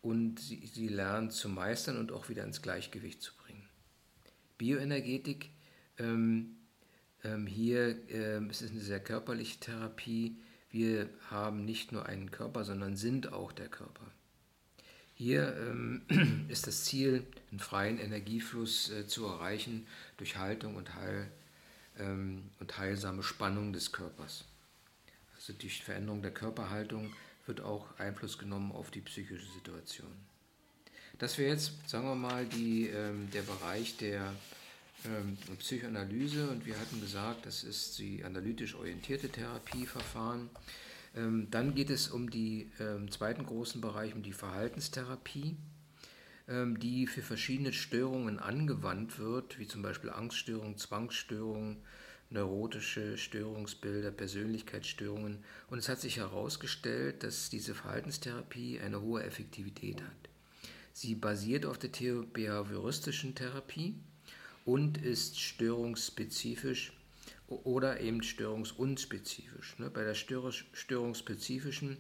und 0.02 0.40
sie, 0.40 0.66
sie 0.74 0.88
lernt 0.88 1.34
zu 1.34 1.50
meistern 1.50 1.98
und 1.98 2.12
auch 2.12 2.30
wieder 2.30 2.44
ins 2.44 2.62
Gleichgewicht 2.62 3.22
zu 3.22 3.34
bringen. 3.44 3.68
Bioenergetik, 4.58 5.50
ähm, 6.02 6.58
ähm, 7.24 7.48
hier 7.48 7.98
ähm, 8.10 8.50
es 8.50 8.62
ist 8.62 8.72
eine 8.72 8.82
sehr 8.82 9.00
körperliche 9.00 9.60
Therapie. 9.60 10.36
Wir 10.72 11.10
haben 11.30 11.66
nicht 11.66 11.92
nur 11.92 12.06
einen 12.06 12.32
Körper, 12.32 12.64
sondern 12.64 12.96
sind 12.96 13.32
auch 13.32 13.52
der 13.52 13.68
Körper. 13.68 14.06
Hier 15.14 15.56
ähm, 15.58 16.02
ist 16.50 16.66
das 16.68 16.86
Ziel, 16.86 17.28
einen 17.52 17.60
freien 17.60 18.00
Energiefluss 18.00 18.90
äh, 18.90 19.06
zu 19.06 19.26
erreichen 19.26 19.86
durch 20.18 20.38
Haltung 20.38 20.76
und, 20.76 20.96
Heil, 20.96 21.32
ähm, 22.00 22.50
und 22.60 22.78
heilsame 22.78 23.22
Spannung 23.22 23.74
des 23.74 23.92
Körpers. 23.92 24.46
Also 25.36 25.54
durch 25.54 25.84
Veränderung 25.84 26.22
der 26.22 26.32
Körperhaltung 26.32 27.14
wird 27.46 27.62
auch 27.62 28.00
Einfluss 28.00 28.38
genommen 28.38 28.72
auf 28.72 28.90
die 28.92 29.02
psychische 29.02 29.52
Situation. 29.52 30.12
Das 31.20 31.38
wäre 31.38 31.52
jetzt, 31.52 31.74
sagen 31.88 32.06
wir 32.06 32.16
mal, 32.16 32.46
die, 32.46 32.88
ähm, 32.88 33.30
der 33.32 33.44
Bereich 33.44 33.98
der 33.98 34.34
ähm, 35.06 35.38
Psychoanalyse 35.58 36.50
und 36.50 36.66
wir 36.66 36.80
hatten 36.80 37.02
gesagt, 37.02 37.46
das 37.46 37.64
ist 37.64 38.00
die 38.00 38.24
analytisch 38.24 38.76
orientierte 38.76 39.30
Therapieverfahren. 39.30 40.50
Ähm, 41.16 41.48
dann 41.52 41.76
geht 41.76 41.90
es 41.90 42.10
um 42.10 42.30
den 42.30 42.72
ähm, 42.80 43.12
zweiten 43.12 43.46
großen 43.46 43.82
Bereich, 43.82 44.14
um 44.14 44.24
die 44.24 44.34
Verhaltenstherapie, 44.34 45.58
ähm, 46.48 46.80
die 46.80 47.08
für 47.08 47.22
verschiedene 47.22 47.74
Störungen 47.74 48.40
angewandt 48.40 49.20
wird, 49.20 49.60
wie 49.60 49.68
zum 49.68 49.82
Beispiel 49.82 50.10
Angststörungen, 50.10 50.78
Zwangsstörungen, 50.78 51.78
neurotische 52.30 53.18
Störungsbilder, 53.18 54.12
Persönlichkeitsstörungen. 54.12 55.44
Und 55.70 55.80
es 55.80 55.90
hat 55.90 56.00
sich 56.00 56.18
herausgestellt, 56.18 57.24
dass 57.24 57.50
diese 57.50 57.76
Verhaltenstherapie 57.76 58.80
eine 58.80 59.02
hohe 59.02 59.24
Effektivität 59.24 60.02
hat. 60.02 60.30
Sie 60.94 61.16
basiert 61.16 61.66
auf 61.66 61.78
der 61.78 61.90
behavioristischen 61.90 63.36
Therapie 63.36 63.96
und 64.66 64.98
ist 64.98 65.40
störungsspezifisch 65.40 66.92
oder 67.48 68.00
eben 68.00 68.24
störungsunspezifisch. 68.24 69.78
Ne? 69.80 69.90
Bei 69.90 70.04
der 70.04 70.16
störungsspezifischen 70.16 71.98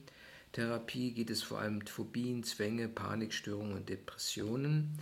Therapie 0.53 1.11
geht 1.11 1.29
es 1.29 1.43
vor 1.43 1.59
allem 1.59 1.81
um 1.81 1.87
Phobien, 1.87 2.43
Zwänge, 2.43 2.87
Panikstörungen 2.89 3.77
und 3.77 3.87
Depressionen. 3.89 4.97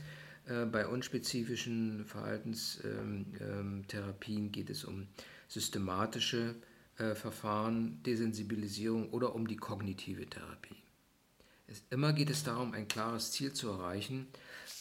Äh, 0.45 0.65
bei 0.65 0.87
unspezifischen 0.87 2.05
Verhaltenstherapien 2.05 4.45
ähm, 4.45 4.51
geht 4.51 4.69
es 4.69 4.85
um 4.85 5.07
systematische 5.47 6.53
äh, 6.97 7.15
Verfahren, 7.15 8.03
Desensibilisierung 8.03 9.09
oder 9.09 9.33
um 9.33 9.47
die 9.47 9.57
kognitive 9.57 10.27
Therapie. 10.27 10.75
immer 11.89 12.13
geht 12.13 12.29
es 12.29 12.43
darum, 12.43 12.73
ein 12.73 12.87
klares 12.87 13.31
Ziel 13.31 13.53
zu 13.53 13.69
erreichen 13.69 14.27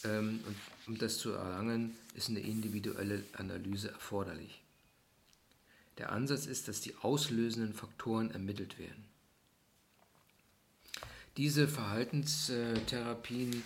ähm, 0.03 0.39
und 0.45 0.55
um 0.87 0.97
das 0.97 1.17
zu 1.17 1.31
erlangen, 1.31 1.95
ist 2.19 2.29
eine 2.29 2.41
individuelle 2.41 3.23
Analyse 3.33 3.91
erforderlich. 3.91 4.61
Der 5.97 6.11
Ansatz 6.11 6.45
ist, 6.45 6.67
dass 6.67 6.81
die 6.81 6.95
auslösenden 7.01 7.73
Faktoren 7.73 8.29
ermittelt 8.31 8.77
werden. 8.77 9.05
Diese 11.37 11.69
Verhaltenstherapien 11.69 13.63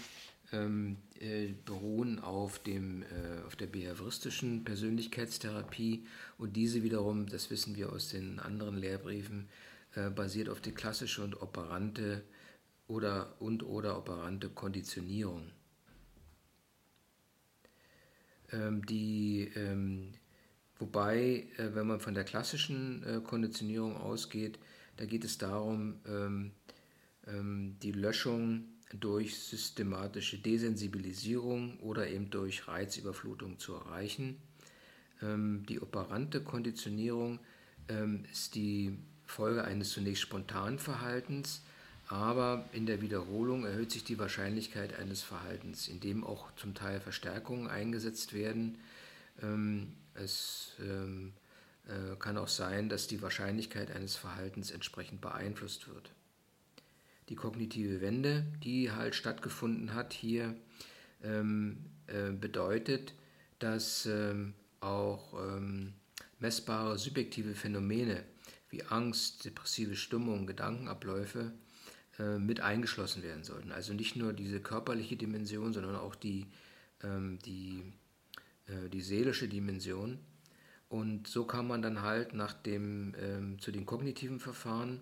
ähm, 0.51 0.97
äh, 1.19 1.47
beruhen 1.65 2.19
auf, 2.19 2.59
dem, 2.59 3.01
äh, 3.01 3.41
auf 3.47 3.55
der 3.55 3.65
behavioristischen 3.65 4.63
Persönlichkeitstherapie 4.63 6.05
und 6.37 6.55
diese 6.55 6.83
wiederum, 6.83 7.25
das 7.25 7.49
wissen 7.49 7.75
wir 7.75 7.91
aus 7.91 8.09
den 8.09 8.37
anderen 8.39 8.77
Lehrbriefen, 8.77 9.49
äh, 9.95 10.11
basiert 10.11 10.49
auf 10.49 10.61
die 10.61 10.73
klassische 10.73 11.23
und 11.23 11.41
operante 11.41 12.23
oder 12.87 13.33
und 13.39 13.63
oder 13.63 13.97
operante 13.97 14.49
Konditionierung. 14.49 15.49
Ähm, 18.53 18.85
die 18.85 19.51
ähm, 19.55 20.13
Wobei, 20.83 21.47
äh, 21.57 21.75
wenn 21.75 21.87
man 21.87 22.01
von 22.01 22.13
der 22.13 22.25
klassischen 22.25 23.03
äh, 23.03 23.21
Konditionierung 23.21 23.95
ausgeht, 23.95 24.59
da 24.97 25.05
geht 25.05 25.23
es 25.23 25.37
darum, 25.37 25.95
ähm, 26.07 26.51
die 27.25 27.93
Löschung 27.93 28.65
durch 28.93 29.39
systematische 29.39 30.37
Desensibilisierung 30.39 31.79
oder 31.79 32.09
eben 32.09 32.29
durch 32.29 32.67
Reizüberflutung 32.67 33.57
zu 33.59 33.75
erreichen. 33.75 34.41
Die 35.21 35.79
operante 35.79 36.43
Konditionierung 36.43 37.39
ist 38.29 38.55
die 38.55 38.97
Folge 39.25 39.63
eines 39.63 39.91
zunächst 39.91 40.23
spontanen 40.23 40.79
Verhaltens, 40.79 41.63
aber 42.13 42.65
in 42.71 42.85
der 42.85 43.01
Wiederholung 43.01 43.65
erhöht 43.65 43.91
sich 43.91 44.03
die 44.03 44.19
Wahrscheinlichkeit 44.19 44.97
eines 44.99 45.21
Verhaltens, 45.21 45.87
in 45.87 45.99
dem 45.99 46.23
auch 46.23 46.53
zum 46.55 46.73
Teil 46.73 46.99
Verstärkungen 46.99 47.67
eingesetzt 47.67 48.33
werden 48.33 48.77
es 50.15 50.73
ähm, 50.79 51.33
äh, 51.87 52.15
kann 52.17 52.37
auch 52.37 52.47
sein, 52.47 52.89
dass 52.89 53.07
die 53.07 53.21
Wahrscheinlichkeit 53.21 53.91
eines 53.91 54.15
Verhaltens 54.15 54.71
entsprechend 54.71 55.21
beeinflusst 55.21 55.87
wird. 55.87 56.11
Die 57.29 57.35
kognitive 57.35 58.01
Wende, 58.01 58.45
die 58.63 58.91
halt 58.91 59.15
stattgefunden 59.15 59.93
hat 59.93 60.13
hier, 60.13 60.55
ähm, 61.23 61.77
äh, 62.07 62.31
bedeutet, 62.31 63.13
dass 63.59 64.05
ähm, 64.05 64.53
auch 64.81 65.33
ähm, 65.33 65.93
messbare 66.39 66.97
subjektive 66.97 67.55
Phänomene 67.55 68.23
wie 68.69 68.83
Angst, 68.83 69.45
depressive 69.45 69.95
Stimmung, 69.95 70.47
Gedankenabläufe 70.47 71.53
äh, 72.19 72.37
mit 72.37 72.61
eingeschlossen 72.61 73.23
werden 73.23 73.43
sollten. 73.43 73.71
Also 73.71 73.93
nicht 73.93 74.15
nur 74.15 74.33
diese 74.33 74.59
körperliche 74.59 75.15
Dimension, 75.15 75.73
sondern 75.73 75.95
auch 75.95 76.15
die, 76.15 76.45
ähm, 77.03 77.39
die 77.45 77.83
äh, 78.67 78.89
die 78.89 79.01
seelische 79.01 79.47
Dimension. 79.47 80.19
Und 80.89 81.27
so 81.27 81.45
kam 81.45 81.67
man 81.67 81.81
dann 81.81 82.01
halt 82.01 82.33
nach 82.33 82.53
dem, 82.53 83.15
ähm, 83.19 83.59
zu 83.59 83.71
den 83.71 83.85
kognitiven 83.85 84.39
Verfahren, 84.39 84.99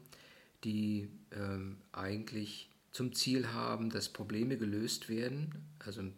die 0.63 1.09
ähm, 1.31 1.77
eigentlich 1.91 2.69
zum 2.91 3.13
Ziel 3.13 3.49
haben, 3.49 3.89
dass 3.89 4.09
Probleme 4.09 4.57
gelöst 4.57 5.09
werden, 5.09 5.53
also 5.79 6.01
ein 6.01 6.13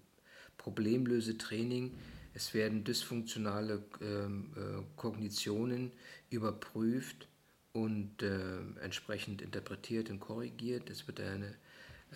Problemlösetraining. 0.58 1.92
Es 2.34 2.54
werden 2.54 2.84
dysfunktionale 2.84 3.84
ähm, 4.02 4.52
äh, 4.56 4.82
Kognitionen 4.96 5.92
überprüft 6.30 7.28
und 7.74 8.22
äh, 8.22 8.60
entsprechend 8.82 9.42
interpretiert 9.42 10.10
und 10.10 10.20
korrigiert. 10.20 10.90
Es 10.90 11.08
wird 11.08 11.20
eine 11.20 11.56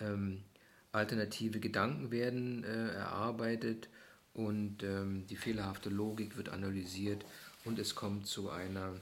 ähm, 0.00 0.42
alternative 0.92 1.60
Gedanken 1.60 2.10
werden 2.10 2.64
äh, 2.64 2.90
erarbeitet 2.94 3.88
und 4.34 4.82
ähm, 4.82 5.26
die 5.26 5.36
fehlerhafte 5.36 5.90
Logik 5.90 6.36
wird 6.36 6.48
analysiert 6.48 7.24
und 7.64 7.78
es 7.78 7.94
kommt 7.94 8.26
zu 8.26 8.50
einer 8.50 8.94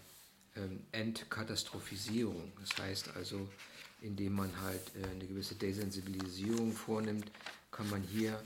ähm, 0.57 0.81
Entkatastrophisierung. 0.93 2.53
Das 2.61 2.83
heißt 2.83 3.17
also, 3.17 3.49
indem 4.01 4.35
man 4.35 4.51
halt 4.63 4.81
äh, 4.97 5.07
eine 5.11 5.27
gewisse 5.27 5.55
Desensibilisierung 5.55 6.73
vornimmt, 6.73 7.31
kann 7.71 7.89
man 7.91 8.03
hier 8.03 8.43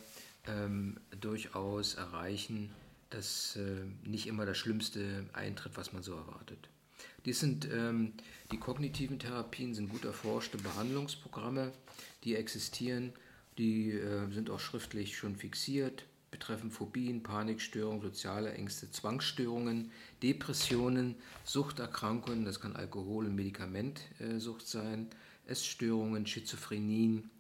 ähm, 0.47 0.99
durchaus 1.21 1.95
erreichen, 1.95 2.71
dass 3.11 3.57
äh, 3.57 3.85
nicht 4.05 4.27
immer 4.27 4.47
das 4.47 4.59
Schlimmste 4.59 5.27
eintritt, 5.33 5.73
was 5.77 5.93
man 5.93 6.03
so 6.03 6.15
erwartet. 6.15 6.69
Dies 7.25 7.41
sind 7.41 7.69
ähm, 7.73 8.13
die 8.51 8.59
kognitiven 8.59 9.19
Therapien, 9.19 9.75
sind 9.75 9.91
gut 9.91 10.05
erforschte 10.05 10.59
Behandlungsprogramme, 10.59 11.73
die 12.25 12.37
existieren, 12.37 13.13
die 13.59 13.91
äh, 13.93 14.31
sind 14.33 14.51
auch 14.51 14.61
schriftlich 14.61 15.17
schon 15.17 15.37
fixiert 15.37 16.05
betreffen 16.31 16.71
Phobien, 16.71 17.23
Panikstörungen, 17.23 18.01
soziale 18.01 18.53
Ängste, 18.53 18.91
Zwangsstörungen, 18.91 19.91
Depressionen, 20.23 21.17
Suchterkrankungen, 21.45 22.45
das 22.45 22.61
kann 22.61 22.77
Alkohol- 22.77 23.27
und 23.27 23.35
Medikamentsucht 23.35 24.67
sein, 24.67 25.09
Essstörungen, 25.47 26.27
Schizophrenien, 26.27 27.31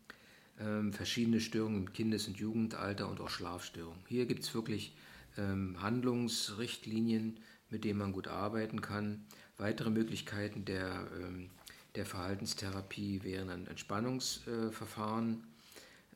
ähm, 0.59 0.93
verschiedene 0.93 1.41
Störungen 1.41 1.87
im 1.87 1.93
Kindes- 1.93 2.27
und 2.27 2.39
Jugendalter 2.39 3.09
und 3.09 3.21
auch 3.21 3.31
Schlafstörungen. 3.31 4.03
Hier 4.09 4.27
gibt 4.27 4.43
es 4.43 4.55
wirklich 4.55 4.95
ähm, 5.39 5.81
Handlungsrichtlinien, 5.81 7.39
mit 7.71 7.85
denen 7.85 8.01
man 8.01 8.13
gut 8.13 8.27
arbeiten 8.27 8.81
kann. 8.81 9.25
Weitere 9.61 9.91
Möglichkeiten 9.91 10.65
der, 10.65 11.07
ähm, 11.21 11.51
der 11.95 12.07
Verhaltenstherapie 12.07 13.23
wären 13.23 13.49
dann 13.49 13.67
Entspannungsverfahren, 13.67 15.45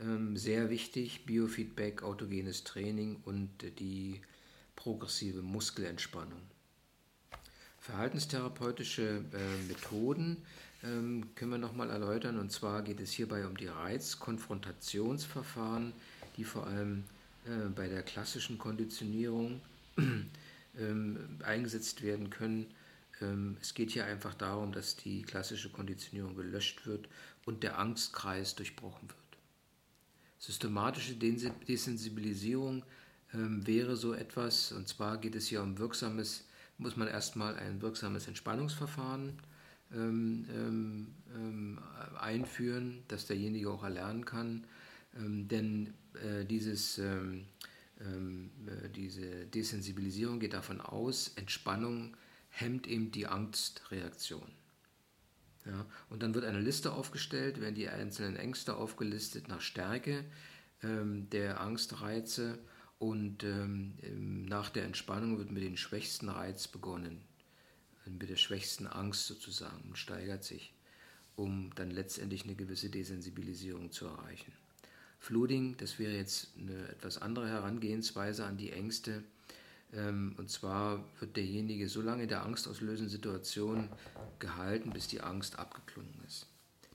ähm, 0.00 0.34
sehr 0.34 0.70
wichtig, 0.70 1.26
Biofeedback, 1.26 2.02
autogenes 2.02 2.64
Training 2.64 3.18
und 3.26 3.50
die 3.78 4.22
progressive 4.76 5.42
Muskelentspannung. 5.42 6.40
Verhaltenstherapeutische 7.80 9.22
äh, 9.34 9.62
Methoden 9.68 10.38
ähm, 10.82 11.26
können 11.34 11.50
wir 11.50 11.58
nochmal 11.58 11.90
erläutern. 11.90 12.38
Und 12.38 12.50
zwar 12.50 12.80
geht 12.80 12.98
es 12.98 13.12
hierbei 13.12 13.46
um 13.46 13.58
die 13.58 13.66
Reizkonfrontationsverfahren, 13.66 15.92
die 16.38 16.44
vor 16.44 16.66
allem 16.66 17.04
äh, 17.44 17.68
bei 17.68 17.88
der 17.88 18.04
klassischen 18.04 18.56
Konditionierung 18.56 19.60
ähm, 20.78 21.18
eingesetzt 21.42 22.02
werden 22.02 22.30
können. 22.30 22.68
Ähm, 23.24 23.56
es 23.60 23.74
geht 23.74 23.90
hier 23.90 24.04
einfach 24.04 24.34
darum, 24.34 24.72
dass 24.72 24.96
die 24.96 25.22
klassische 25.22 25.70
Konditionierung 25.70 26.34
gelöscht 26.34 26.86
wird 26.86 27.08
und 27.44 27.62
der 27.62 27.78
Angstkreis 27.78 28.54
durchbrochen 28.54 29.08
wird. 29.08 29.18
Systematische 30.38 31.14
Desensibilisierung 31.14 32.84
ähm, 33.32 33.66
wäre 33.66 33.96
so 33.96 34.14
etwas, 34.14 34.72
und 34.72 34.88
zwar 34.88 35.18
geht 35.18 35.34
es 35.34 35.46
hier 35.46 35.62
um 35.62 35.78
wirksames, 35.78 36.44
muss 36.78 36.96
man 36.96 37.08
erstmal 37.08 37.56
ein 37.56 37.80
wirksames 37.80 38.28
Entspannungsverfahren 38.28 39.38
ähm, 39.92 41.08
einführen, 42.18 43.02
das 43.08 43.26
derjenige 43.26 43.70
auch 43.70 43.84
erlernen 43.84 44.24
kann. 44.24 44.64
Denn 45.16 45.94
äh, 46.14 46.44
dieses, 46.44 46.98
äh, 46.98 47.20
diese 48.96 49.46
Desensibilisierung 49.46 50.40
geht 50.40 50.54
davon 50.54 50.80
aus, 50.80 51.32
Entspannung 51.36 52.16
hemmt 52.54 52.86
eben 52.86 53.10
die 53.10 53.26
Angstreaktion. 53.26 54.48
Ja, 55.66 55.86
und 56.08 56.22
dann 56.22 56.34
wird 56.34 56.44
eine 56.44 56.60
Liste 56.60 56.92
aufgestellt, 56.92 57.60
werden 57.60 57.74
die 57.74 57.88
einzelnen 57.88 58.36
Ängste 58.36 58.76
aufgelistet 58.76 59.48
nach 59.48 59.60
Stärke 59.60 60.24
ähm, 60.82 61.28
der 61.30 61.60
Angstreize 61.60 62.58
und 62.98 63.42
ähm, 63.42 64.44
nach 64.44 64.70
der 64.70 64.84
Entspannung 64.84 65.38
wird 65.38 65.50
mit 65.50 65.64
dem 65.64 65.76
schwächsten 65.76 66.28
Reiz 66.28 66.68
begonnen, 66.68 67.22
mit 68.06 68.28
der 68.28 68.36
schwächsten 68.36 68.86
Angst 68.86 69.26
sozusagen 69.26 69.88
und 69.88 69.98
steigert 69.98 70.44
sich, 70.44 70.74
um 71.34 71.74
dann 71.74 71.90
letztendlich 71.90 72.44
eine 72.44 72.54
gewisse 72.54 72.90
Desensibilisierung 72.90 73.90
zu 73.90 74.06
erreichen. 74.06 74.52
Flooding, 75.18 75.76
das 75.78 75.98
wäre 75.98 76.12
jetzt 76.12 76.50
eine 76.58 76.88
etwas 76.88 77.18
andere 77.18 77.48
Herangehensweise 77.48 78.44
an 78.44 78.58
die 78.58 78.70
Ängste, 78.70 79.24
Ähm, 79.24 79.33
und 79.96 80.50
zwar 80.50 81.04
wird 81.20 81.36
derjenige 81.36 81.88
so 81.88 82.02
lange 82.02 82.24
in 82.24 82.28
der 82.28 82.42
angstauslösenden 82.42 83.10
Situation 83.10 83.88
gehalten, 84.38 84.90
bis 84.90 85.06
die 85.06 85.20
Angst 85.20 85.58
abgeklungen 85.58 86.20
ist. 86.26 86.46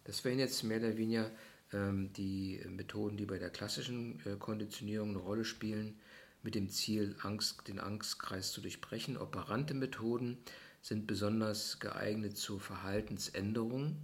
Das 0.03 0.25
wären 0.25 0.39
jetzt 0.39 0.63
mehr 0.63 0.79
oder 0.79 0.97
weniger 0.97 1.31
ähm, 1.71 2.12
die 2.13 2.62
Methoden, 2.67 3.17
die 3.17 3.25
bei 3.25 3.38
der 3.38 3.49
klassischen 3.49 4.19
äh, 4.25 4.35
Konditionierung 4.38 5.09
eine 5.09 5.19
Rolle 5.19 5.45
spielen, 5.45 5.99
mit 6.41 6.55
dem 6.55 6.69
Ziel, 6.69 7.15
Angst, 7.21 7.67
den 7.67 7.79
Angstkreis 7.79 8.51
zu 8.51 8.62
durchbrechen. 8.62 9.17
Operante 9.17 9.73
Methoden 9.73 10.38
sind 10.81 11.05
besonders 11.05 11.79
geeignet 11.79 12.38
zur 12.38 12.59
Verhaltensänderung, 12.59 13.97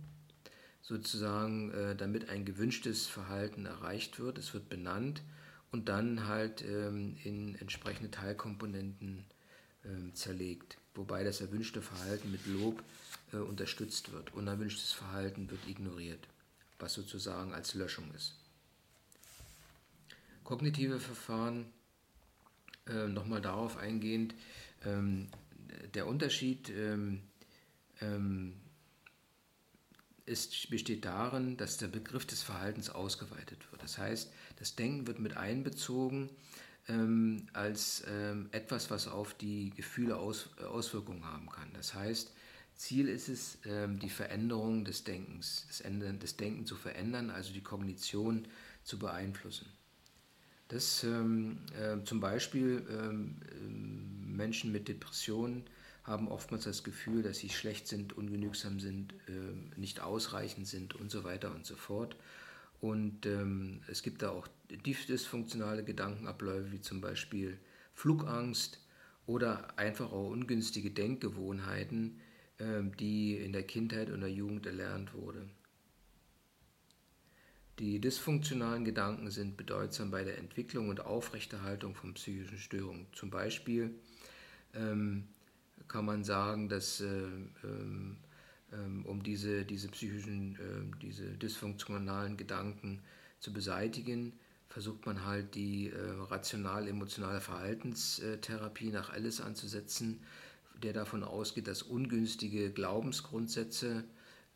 sozusagen, 0.81 1.71
äh, 1.71 1.95
damit 1.95 2.29
ein 2.29 2.45
gewünschtes 2.45 3.07
Verhalten 3.07 3.65
erreicht 3.65 4.19
wird. 4.19 4.37
Es 4.37 4.53
wird 4.53 4.69
benannt 4.69 5.23
und 5.71 5.89
dann 5.89 6.27
halt 6.27 6.61
ähm, 6.63 7.17
in 7.23 7.55
entsprechende 7.55 8.11
Teilkomponenten 8.11 9.25
ähm, 9.85 10.13
zerlegt, 10.15 10.77
wobei 10.93 11.23
das 11.23 11.41
erwünschte 11.41 11.81
Verhalten 11.81 12.31
mit 12.31 12.45
Lob 12.47 12.83
äh, 13.33 13.37
unterstützt 13.37 14.11
wird. 14.11 14.33
Unerwünschtes 14.33 14.91
Verhalten 14.91 15.49
wird 15.49 15.67
ignoriert, 15.67 16.27
was 16.79 16.93
sozusagen 16.93 17.53
als 17.53 17.73
Löschung 17.73 18.09
ist. 18.15 18.35
Kognitive 20.43 20.99
Verfahren, 20.99 21.65
äh, 22.87 23.07
nochmal 23.07 23.41
darauf 23.41 23.77
eingehend, 23.77 24.35
ähm, 24.85 25.27
der 25.93 26.07
Unterschied 26.07 26.69
ähm, 26.69 27.21
ähm, 28.01 28.53
ist, 30.25 30.69
besteht 30.69 31.05
darin, 31.05 31.57
dass 31.57 31.77
der 31.77 31.87
Begriff 31.87 32.25
des 32.25 32.41
Verhaltens 32.41 32.89
ausgeweitet 32.89 33.59
wird. 33.71 33.83
Das 33.83 33.97
heißt, 33.97 34.31
das 34.57 34.75
Denken 34.75 35.07
wird 35.07 35.19
mit 35.19 35.37
einbezogen 35.37 36.29
ähm, 36.87 37.47
als 37.53 38.03
ähm, 38.07 38.49
etwas, 38.51 38.89
was 38.89 39.07
auf 39.07 39.33
die 39.33 39.71
Gefühle 39.71 40.17
Aus, 40.17 40.49
Auswirkungen 40.59 41.25
haben 41.25 41.49
kann. 41.49 41.69
Das 41.73 41.93
heißt, 41.93 42.31
Ziel 42.75 43.07
ist 43.07 43.29
es, 43.29 43.57
ähm, 43.65 43.99
die 43.99 44.09
Veränderung 44.09 44.83
des 44.83 45.03
Denkens, 45.03 45.65
das, 45.67 45.81
Ende, 45.81 46.13
das 46.13 46.35
Denken 46.37 46.65
zu 46.65 46.75
verändern, 46.75 47.29
also 47.29 47.53
die 47.53 47.63
Kognition 47.63 48.47
zu 48.83 48.99
beeinflussen. 48.99 49.67
Das 50.67 51.03
ähm, 51.03 51.59
äh, 51.79 52.03
zum 52.03 52.19
Beispiel 52.19 52.85
ähm, 52.89 53.39
Menschen 54.35 54.71
mit 54.71 54.87
Depressionen 54.87 55.63
haben 56.05 56.27
oftmals 56.27 56.65
das 56.65 56.83
Gefühl, 56.83 57.23
dass 57.23 57.39
sie 57.39 57.49
schlecht 57.49 57.87
sind, 57.87 58.13
ungenügsam 58.13 58.79
sind, 58.79 59.13
äh, 59.27 59.79
nicht 59.79 60.01
ausreichend 60.01 60.67
sind 60.67 60.95
und 60.95 61.09
so 61.09 61.23
weiter 61.23 61.53
und 61.53 61.65
so 61.65 61.75
fort. 61.75 62.15
Und 62.79 63.25
ähm, 63.25 63.81
es 63.87 64.03
gibt 64.03 64.21
da 64.21 64.29
auch 64.29 64.47
dysfunktionale 64.69 65.83
Gedankenabläufe, 65.83 66.71
wie 66.71 66.81
zum 66.81 67.01
Beispiel 67.01 67.57
Flugangst 67.93 68.79
oder 69.25 69.79
einfach 69.79 70.11
auch 70.11 70.29
ungünstige 70.29 70.91
Denkgewohnheiten, 70.91 72.19
äh, 72.59 72.83
die 72.99 73.37
in 73.37 73.53
der 73.53 73.63
Kindheit 73.63 74.11
und 74.11 74.21
der 74.21 74.31
Jugend 74.31 74.67
erlernt 74.67 75.13
wurde. 75.15 75.49
Die 77.79 77.99
dysfunktionalen 77.99 78.85
Gedanken 78.85 79.31
sind 79.31 79.57
bedeutsam 79.57 80.11
bei 80.11 80.23
der 80.23 80.37
Entwicklung 80.37 80.89
und 80.89 81.01
Aufrechterhaltung 81.01 81.95
von 81.95 82.13
psychischen 82.13 82.59
Störungen. 82.59 83.07
Zum 83.13 83.31
Beispiel 83.31 83.95
ähm, 84.73 85.27
kann 85.87 86.05
man 86.05 86.23
sagen, 86.23 86.69
dass 86.69 87.01
äh, 87.01 87.27
ähm, 87.63 88.17
ähm, 88.73 89.05
um 89.05 89.23
diese, 89.23 89.65
diese 89.65 89.87
psychischen, 89.89 90.55
äh, 90.55 90.97
diese 91.01 91.25
dysfunktionalen 91.37 92.37
Gedanken 92.37 93.01
zu 93.39 93.53
beseitigen, 93.53 94.33
versucht 94.69 95.05
man 95.05 95.25
halt 95.25 95.55
die 95.55 95.89
äh, 95.89 96.11
rational-emotionale 96.29 97.41
Verhaltenstherapie 97.41 98.89
nach 98.89 99.11
Alice 99.11 99.41
anzusetzen, 99.41 100.21
der 100.83 100.93
davon 100.93 101.23
ausgeht, 101.23 101.67
dass 101.67 101.83
ungünstige 101.83 102.71
Glaubensgrundsätze 102.71 104.03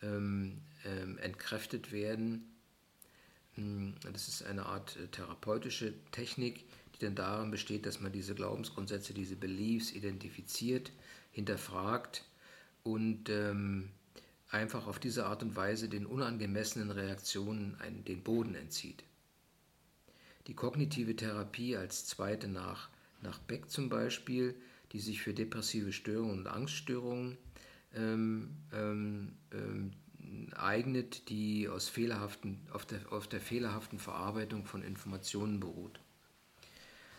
ähm, 0.02 0.58
ähm, 0.86 1.18
entkräftet 1.20 1.92
werden. 1.92 2.52
Hm, 3.56 3.96
das 4.12 4.28
ist 4.28 4.44
eine 4.44 4.65
Art 4.65 4.98
äh, 4.98 5.08
therapeutische 5.08 5.94
Technik, 6.12 6.65
die 6.96 7.06
dann 7.06 7.15
darin 7.15 7.52
besteht, 7.52 7.86
dass 7.86 8.02
man 8.02 8.12
diese 8.12 8.36
Glaubensgrundsätze, 8.36 9.13
diese 9.13 9.36
Beliefs 9.36 9.92
identifiziert, 9.92 10.92
hinterfragt 11.39 12.25
und 12.84 13.30
ähm, 13.30 13.89
einfach 14.49 14.88
auf 14.88 14.99
diese 14.99 15.25
Art 15.25 15.41
und 15.41 15.56
Weise 15.56 15.89
den 15.89 16.06
unangemessenen 16.06 16.91
Reaktionen 16.91 17.75
einen, 17.80 18.04
den 18.04 18.23
Boden 18.23 18.56
entzieht. 18.56 19.04
Die 20.47 20.54
kognitive 20.54 21.15
Therapie 21.15 21.78
als 21.78 22.06
zweite 22.08 22.47
nach, 22.47 22.89
nach 23.21 23.39
Beck 23.39 23.69
zum 23.69 23.89
Beispiel, 23.89 24.56
die 24.91 24.99
sich 24.99 25.21
für 25.21 25.34
depressive 25.34 25.93
Störungen 25.93 26.39
und 26.39 26.47
Angststörungen 26.47 27.38
ähm, 27.95 28.56
ähm, 28.73 29.34
ähm, 29.52 29.91
eignet, 30.56 31.30
die 31.30 31.69
aus 31.69 31.88
fehlerhaften, 31.88 32.60
auf, 32.71 32.86
der, 32.86 32.99
auf 33.12 33.28
der 33.28 33.39
fehlerhaften 33.39 33.99
Verarbeitung 33.99 34.65
von 34.65 34.84
Informationen 34.84 35.60
beruht. 35.60 35.99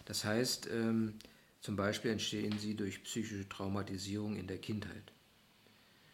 Das 0.05 0.25
heißt, 0.25 0.69
ähm, 0.73 1.15
zum 1.61 1.77
Beispiel 1.77 2.11
entstehen 2.11 2.59
sie 2.59 2.75
durch 2.75 3.03
psychische 3.05 3.49
Traumatisierung 3.49 4.37
in 4.37 4.47
der 4.47 4.59
Kindheit. 4.59 5.13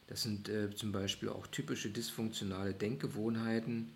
Das 0.09 0.23
sind 0.23 0.49
äh, 0.49 0.75
zum 0.75 0.93
Beispiel 0.93 1.29
auch 1.29 1.47
typische 1.49 1.91
dysfunktionale 1.91 2.75
Denkgewohnheiten, 2.75 3.93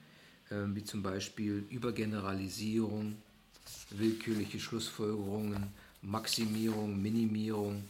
äh, 0.51 0.57
wie 0.75 0.85
zum 0.85 1.03
Beispiel 1.03 1.65
Übergeneralisierung, 1.71 3.17
willkürliche 3.91 4.59
Schlussfolgerungen, 4.59 5.69
Maximierung, 6.03 7.01
Minimierung, 7.01 7.85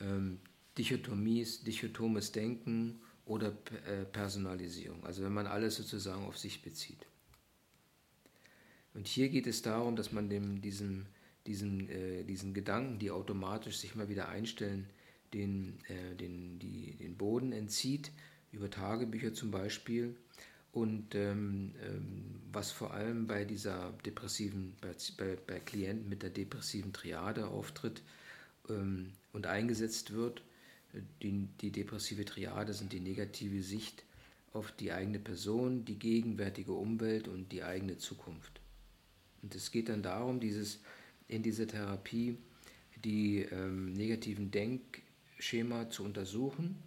ähm, 0.00 0.38
Dichotomies, 0.78 1.62
dichotomes 1.64 2.32
Denken 2.32 3.00
oder 3.26 3.48
äh, 3.86 4.04
Personalisierung. 4.04 5.04
Also 5.04 5.22
wenn 5.22 5.32
man 5.32 5.46
alles 5.46 5.76
sozusagen 5.76 6.24
auf 6.24 6.38
sich 6.38 6.62
bezieht. 6.62 7.06
Und 8.94 9.06
hier 9.06 9.28
geht 9.28 9.46
es 9.46 9.62
darum, 9.62 9.96
dass 9.96 10.12
man 10.12 10.28
dem, 10.28 10.60
diesem, 10.60 11.06
diesen, 11.46 11.88
äh, 11.88 12.24
diesen 12.24 12.54
Gedanken, 12.54 12.98
die 12.98 13.10
automatisch 13.10 13.78
sich 13.78 13.94
mal 13.94 14.08
wieder 14.08 14.28
einstellen, 14.28 14.88
den, 15.34 15.78
äh, 15.88 16.14
den, 16.16 16.58
die, 16.58 16.94
den 16.96 17.16
Boden 17.16 17.52
entzieht, 17.52 18.12
über 18.52 18.70
Tagebücher 18.70 19.32
zum 19.32 19.50
Beispiel. 19.50 20.16
Und 20.72 21.14
ähm, 21.14 21.74
ähm, 21.86 22.40
was 22.50 22.70
vor 22.70 22.94
allem 22.94 23.26
bei 23.26 23.44
dieser 23.44 23.92
depressiven, 24.06 24.74
bei, 24.80 24.94
bei, 25.18 25.36
bei 25.46 25.60
Klienten 25.60 26.08
mit 26.08 26.22
der 26.22 26.30
depressiven 26.30 26.92
Triade 26.92 27.48
auftritt 27.48 28.02
ähm, 28.70 29.12
und 29.32 29.46
eingesetzt 29.46 30.12
wird, 30.12 30.42
die, 31.22 31.48
die 31.60 31.70
depressive 31.70 32.24
Triade 32.24 32.74
sind 32.74 32.92
die 32.92 33.00
negative 33.00 33.62
Sicht 33.62 34.04
auf 34.52 34.72
die 34.72 34.92
eigene 34.92 35.18
Person, 35.18 35.84
die 35.84 35.98
gegenwärtige 35.98 36.72
Umwelt 36.72 37.28
und 37.28 37.52
die 37.52 37.62
eigene 37.62 37.96
Zukunft. 37.96 38.60
Und 39.42 39.54
es 39.54 39.70
geht 39.70 39.88
dann 39.88 40.02
darum, 40.02 40.40
dieses, 40.40 40.80
in 41.28 41.42
dieser 41.42 41.66
Therapie 41.66 42.36
die 43.04 43.40
ähm, 43.40 43.92
negativen 43.92 44.50
Denk- 44.50 45.02
Schema 45.42 45.90
zu 45.90 46.04
untersuchen, 46.04 46.78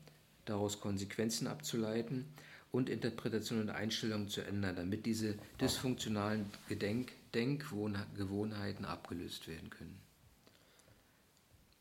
daraus 0.45 0.79
Konsequenzen 0.79 1.47
abzuleiten 1.47 2.25
und 2.71 2.89
Interpretationen 2.89 3.69
und 3.69 3.75
Einstellungen 3.75 4.29
zu 4.29 4.41
ändern, 4.41 4.77
damit 4.77 5.05
diese 5.05 5.35
dysfunktionalen 5.59 6.45
Gedenk 6.69 7.11
Denkgewohnheiten 7.33 8.85
abgelöst 8.85 9.47
werden 9.49 9.69
können. 9.69 9.97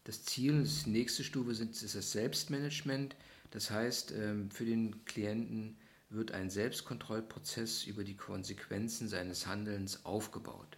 Das 0.02 0.24
Ziel, 0.24 0.62
das 0.62 0.86
nächste 0.86 1.22
Stufe 1.22 1.52
ist 1.52 1.94
das 1.94 2.12
Selbstmanagement. 2.12 3.14
Das 3.52 3.70
heißt, 3.70 4.12
ähm, 4.12 4.50
für 4.50 4.64
den 4.64 5.04
Klienten 5.04 5.76
wird 6.10 6.32
ein 6.32 6.50
Selbstkontrollprozess 6.50 7.84
über 7.84 8.02
die 8.02 8.16
Konsequenzen 8.16 9.08
seines 9.08 9.46
Handelns 9.46 10.04
aufgebaut. 10.04 10.76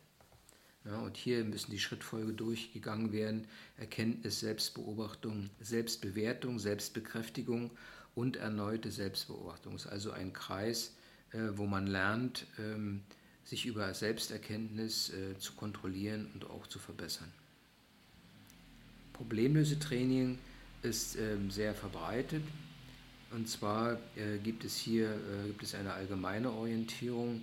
Ja, 0.86 1.00
und 1.00 1.16
hier 1.16 1.44
müssen 1.44 1.72
die 1.72 1.80
Schrittfolge 1.80 2.32
durchgegangen 2.32 3.12
werden. 3.12 3.46
Erkenntnis, 3.76 4.40
Selbstbeobachtung, 4.40 5.50
Selbstbewertung, 5.60 6.60
Selbstbekräftigung 6.60 7.72
und 8.14 8.36
erneute 8.36 8.92
Selbstbeobachtung. 8.92 9.74
Es 9.74 9.84
ist 9.84 9.90
also 9.90 10.12
ein 10.12 10.32
Kreis, 10.32 10.94
äh, 11.32 11.38
wo 11.54 11.66
man 11.66 11.88
lernt, 11.88 12.46
ähm, 12.58 13.02
sich 13.44 13.66
über 13.66 13.92
Selbsterkenntnis 13.94 15.10
äh, 15.10 15.36
zu 15.38 15.54
kontrollieren 15.54 16.30
und 16.34 16.48
auch 16.48 16.68
zu 16.68 16.78
verbessern. 16.78 17.32
Problemlösetraining 19.12 20.38
ist 20.82 21.16
ähm, 21.16 21.50
sehr 21.50 21.74
verbreitet. 21.74 22.42
Und 23.32 23.48
zwar 23.48 23.98
äh, 24.14 24.38
gibt 24.42 24.64
es 24.64 24.76
hier 24.76 25.18
gibt 25.46 25.64
es 25.64 25.74
eine 25.74 25.92
allgemeine 25.92 26.52
Orientierung 26.52 27.42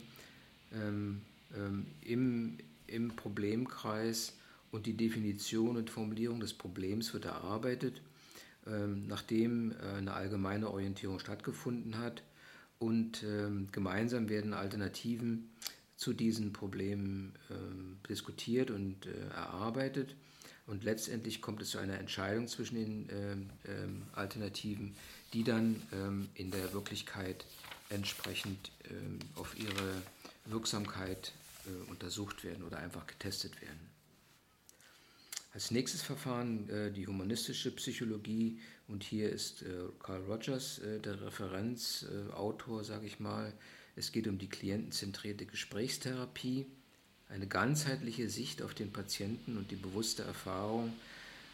ähm, 0.73 1.21
im, 2.01 2.57
im 2.87 3.15
Problemkreis 3.15 4.33
und 4.73 4.87
die 4.87 4.97
Definition 4.97 5.77
und 5.77 5.89
Formulierung 5.91 6.39
des 6.39 6.53
Problems 6.53 7.13
wird 7.13 7.25
erarbeitet, 7.25 8.01
ähm, 8.65 9.07
nachdem 9.07 9.71
äh, 9.71 9.97
eine 9.97 10.13
allgemeine 10.13 10.69
Orientierung 10.69 11.19
stattgefunden 11.19 11.99
hat 11.99 12.23
und 12.79 13.23
ähm, 13.23 13.67
gemeinsam 13.71 14.29
werden 14.29 14.53
Alternativen 14.53 15.49
zu 15.95 16.13
diesen 16.13 16.53
Problemen 16.53 17.33
ähm, 17.51 17.97
diskutiert 18.09 18.71
und 18.71 19.05
äh, 19.05 19.11
erarbeitet. 19.35 20.15
Und 20.65 20.83
letztendlich 20.83 21.41
kommt 21.41 21.61
es 21.61 21.69
zu 21.69 21.77
einer 21.77 21.99
Entscheidung 21.99 22.47
zwischen 22.47 22.75
den 22.75 23.49
Alternativen, 24.13 24.95
die 25.33 25.43
dann 25.43 25.75
in 26.35 26.51
der 26.51 26.71
Wirklichkeit 26.71 27.45
entsprechend 27.89 28.71
auf 29.35 29.59
ihre 29.59 30.01
Wirksamkeit 30.45 31.33
äh, 31.65 31.89
untersucht 31.89 32.43
werden 32.43 32.63
oder 32.63 32.77
einfach 32.77 33.07
getestet 33.07 33.61
werden. 33.61 33.79
Als 35.53 35.69
nächstes 35.69 36.01
Verfahren 36.01 36.67
äh, 36.69 36.91
die 36.91 37.05
humanistische 37.05 37.71
Psychologie 37.71 38.59
und 38.87 39.03
hier 39.03 39.29
ist 39.29 39.61
äh, 39.61 39.65
Carl 39.99 40.23
Rogers 40.23 40.79
äh, 40.79 40.99
der 40.99 41.21
Referenzautor, 41.21 42.83
sage 42.83 43.05
ich 43.05 43.19
mal. 43.19 43.53
Es 43.95 44.11
geht 44.11 44.27
um 44.27 44.39
die 44.39 44.49
klientenzentrierte 44.49 45.45
Gesprächstherapie 45.45 46.65
eine 47.29 47.47
ganzheitliche 47.47 48.29
Sicht 48.29 48.61
auf 48.61 48.73
den 48.73 48.91
Patienten 48.91 49.57
und 49.57 49.71
die 49.71 49.75
bewusste 49.75 50.23
Erfahrung 50.23 50.93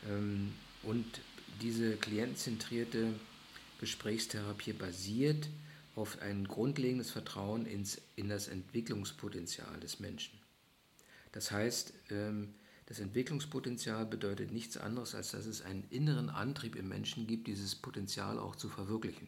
ähm, 0.08 0.54
und 0.84 1.06
diese 1.62 1.98
klientenzentrierte 1.98 3.13
Gesprächstherapie 3.80 4.74
basiert 4.74 5.48
auf 5.99 6.21
ein 6.21 6.47
grundlegendes 6.47 7.12
Vertrauen 7.12 7.65
ins, 7.65 8.01
in 8.15 8.29
das 8.29 8.47
Entwicklungspotenzial 8.47 9.79
des 9.81 9.99
Menschen. 9.99 10.39
Das 11.33 11.51
heißt, 11.51 11.93
ähm, 12.09 12.53
das 12.85 12.99
Entwicklungspotenzial 12.99 14.05
bedeutet 14.05 14.51
nichts 14.51 14.77
anderes, 14.77 15.13
als 15.13 15.31
dass 15.31 15.45
es 15.45 15.62
einen 15.62 15.83
inneren 15.89 16.29
Antrieb 16.29 16.77
im 16.77 16.88
Menschen 16.88 17.27
gibt, 17.27 17.47
dieses 17.47 17.75
Potenzial 17.75 18.39
auch 18.39 18.55
zu 18.55 18.69
verwirklichen. 18.69 19.27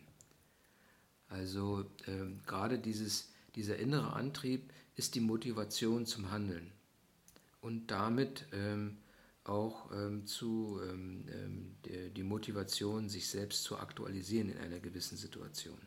Also 1.27 1.85
ähm, 2.07 2.39
gerade 2.47 2.79
dieses, 2.79 3.29
dieser 3.55 3.77
innere 3.77 4.13
Antrieb 4.13 4.71
ist 4.95 5.15
die 5.15 5.19
Motivation 5.19 6.05
zum 6.05 6.31
Handeln 6.31 6.71
und 7.59 7.91
damit 7.91 8.45
ähm, 8.53 8.97
auch 9.43 9.89
zu, 10.25 10.79
die 12.15 12.23
Motivation, 12.23 13.09
sich 13.09 13.27
selbst 13.27 13.63
zu 13.63 13.79
aktualisieren 13.79 14.49
in 14.49 14.57
einer 14.59 14.79
gewissen 14.79 15.17
Situation. 15.17 15.79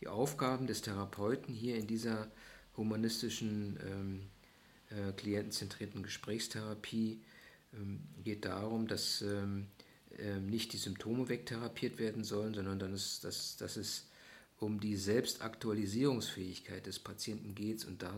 Die 0.00 0.08
Aufgaben 0.08 0.66
des 0.66 0.82
Therapeuten 0.82 1.54
hier 1.54 1.76
in 1.76 1.86
dieser 1.86 2.28
humanistischen, 2.76 3.78
ähm, 3.84 4.22
äh, 4.90 5.12
klientenzentrierten 5.12 6.02
Gesprächstherapie 6.02 7.20
ähm, 7.74 8.00
geht 8.24 8.44
darum, 8.44 8.86
dass 8.86 9.24
nicht 10.40 10.72
die 10.72 10.78
Symptome 10.78 11.28
wegtherapiert 11.28 11.98
werden 11.98 12.24
sollen, 12.24 12.52
sondern 12.52 12.78
dass, 12.78 13.20
dass, 13.20 13.56
dass 13.56 13.76
es 13.76 14.08
um 14.58 14.80
die 14.80 14.96
Selbstaktualisierungsfähigkeit 14.96 16.86
des 16.86 16.98
Patienten 16.98 17.54
geht 17.54 17.84
und 17.84 18.02
da, 18.02 18.12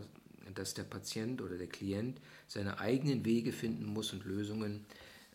dass 0.55 0.73
der 0.73 0.83
Patient 0.83 1.41
oder 1.41 1.57
der 1.57 1.67
Klient 1.67 2.19
seine 2.47 2.79
eigenen 2.79 3.23
Wege 3.25 3.51
finden 3.51 3.85
muss 3.85 4.13
und 4.13 4.25
Lösungen, 4.25 4.85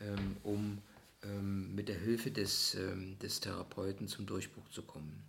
ähm, 0.01 0.37
um 0.43 0.79
ähm, 1.23 1.75
mit 1.75 1.89
der 1.89 1.99
Hilfe 1.99 2.31
des, 2.31 2.75
ähm, 2.75 3.19
des 3.21 3.41
Therapeuten 3.41 4.09
zum 4.09 4.27
Durchbruch 4.27 4.69
zu 4.71 4.83
kommen. 4.83 5.23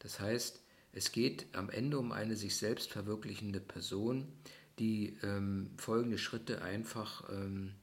Das 0.00 0.18
heißt, 0.18 0.60
es 0.92 1.12
geht 1.12 1.46
am 1.54 1.70
Ende 1.70 1.98
um 1.98 2.12
eine 2.12 2.36
sich 2.36 2.56
selbst 2.56 2.90
verwirklichende 2.90 3.60
Person, 3.60 4.26
die 4.78 5.16
ähm, 5.22 5.70
folgende 5.76 6.18
Schritte 6.18 6.62
einfach 6.62 7.28
ähm, 7.30 7.74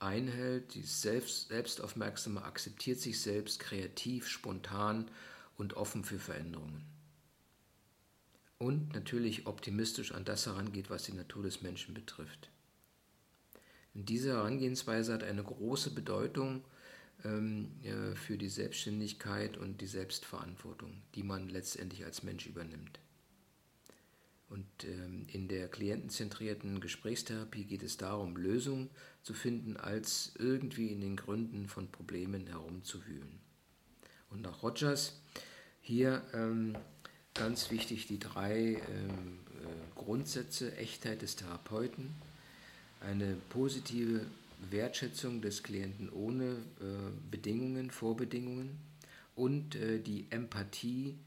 einhält, 0.00 0.74
die 0.74 0.82
selbst, 0.82 1.48
selbstaufmerksame, 1.48 2.42
akzeptiert 2.42 2.98
sich 2.98 3.20
selbst, 3.20 3.60
kreativ, 3.60 4.26
spontan 4.26 5.08
und 5.56 5.74
offen 5.74 6.04
für 6.04 6.18
Veränderungen. 6.18 6.84
Und 8.58 8.94
natürlich 8.94 9.46
optimistisch 9.46 10.12
an 10.12 10.24
das 10.24 10.46
herangeht, 10.46 10.90
was 10.90 11.04
die 11.04 11.12
Natur 11.12 11.42
des 11.42 11.62
Menschen 11.62 11.94
betrifft. 11.94 12.50
Diese 13.94 14.30
Herangehensweise 14.30 15.12
hat 15.12 15.22
eine 15.22 15.42
große 15.42 15.90
Bedeutung 15.90 16.64
für 17.22 18.36
die 18.36 18.48
Selbstständigkeit 18.48 19.56
und 19.56 19.80
die 19.80 19.86
Selbstverantwortung, 19.86 21.02
die 21.14 21.22
man 21.22 21.48
letztendlich 21.48 22.04
als 22.04 22.24
Mensch 22.24 22.46
übernimmt. 22.46 22.98
Und 24.52 24.66
ähm, 24.84 25.24
in 25.32 25.48
der 25.48 25.66
klientenzentrierten 25.68 26.80
Gesprächstherapie 26.80 27.64
geht 27.64 27.82
es 27.82 27.96
darum, 27.96 28.36
Lösungen 28.36 28.90
zu 29.22 29.32
finden, 29.32 29.78
als 29.78 30.32
irgendwie 30.38 30.88
in 30.88 31.00
den 31.00 31.16
Gründen 31.16 31.68
von 31.68 31.90
Problemen 31.90 32.46
herumzuwühlen. 32.46 33.40
Und 34.28 34.42
nach 34.42 34.62
Rogers 34.62 35.18
hier 35.80 36.22
ähm, 36.34 36.76
ganz 37.32 37.70
wichtig 37.70 38.06
die 38.08 38.18
drei 38.18 38.74
ähm, 38.74 39.38
äh, 39.62 39.98
Grundsätze 39.98 40.76
Echtheit 40.76 41.22
des 41.22 41.36
Therapeuten, 41.36 42.14
eine 43.00 43.38
positive 43.48 44.26
Wertschätzung 44.70 45.40
des 45.40 45.62
Klienten 45.62 46.10
ohne 46.10 46.56
äh, 46.80 47.10
Bedingungen, 47.30 47.90
Vorbedingungen 47.90 48.78
und 49.34 49.74
äh, 49.74 49.98
die 49.98 50.26
Empathie, 50.30 51.18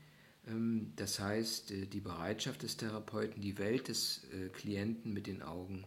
ähm, 0.48 0.94
das 0.96 1.20
heißt 1.20 1.72
äh, 1.72 1.86
die 1.86 2.02
Bereitschaft 2.02 2.64
des 2.64 2.78
Therapeuten, 2.78 3.42
die 3.42 3.58
Welt 3.58 3.88
des 3.88 4.22
Klienten 4.54 5.14
mit 5.14 5.28
den 5.28 5.42
Augen 5.42 5.86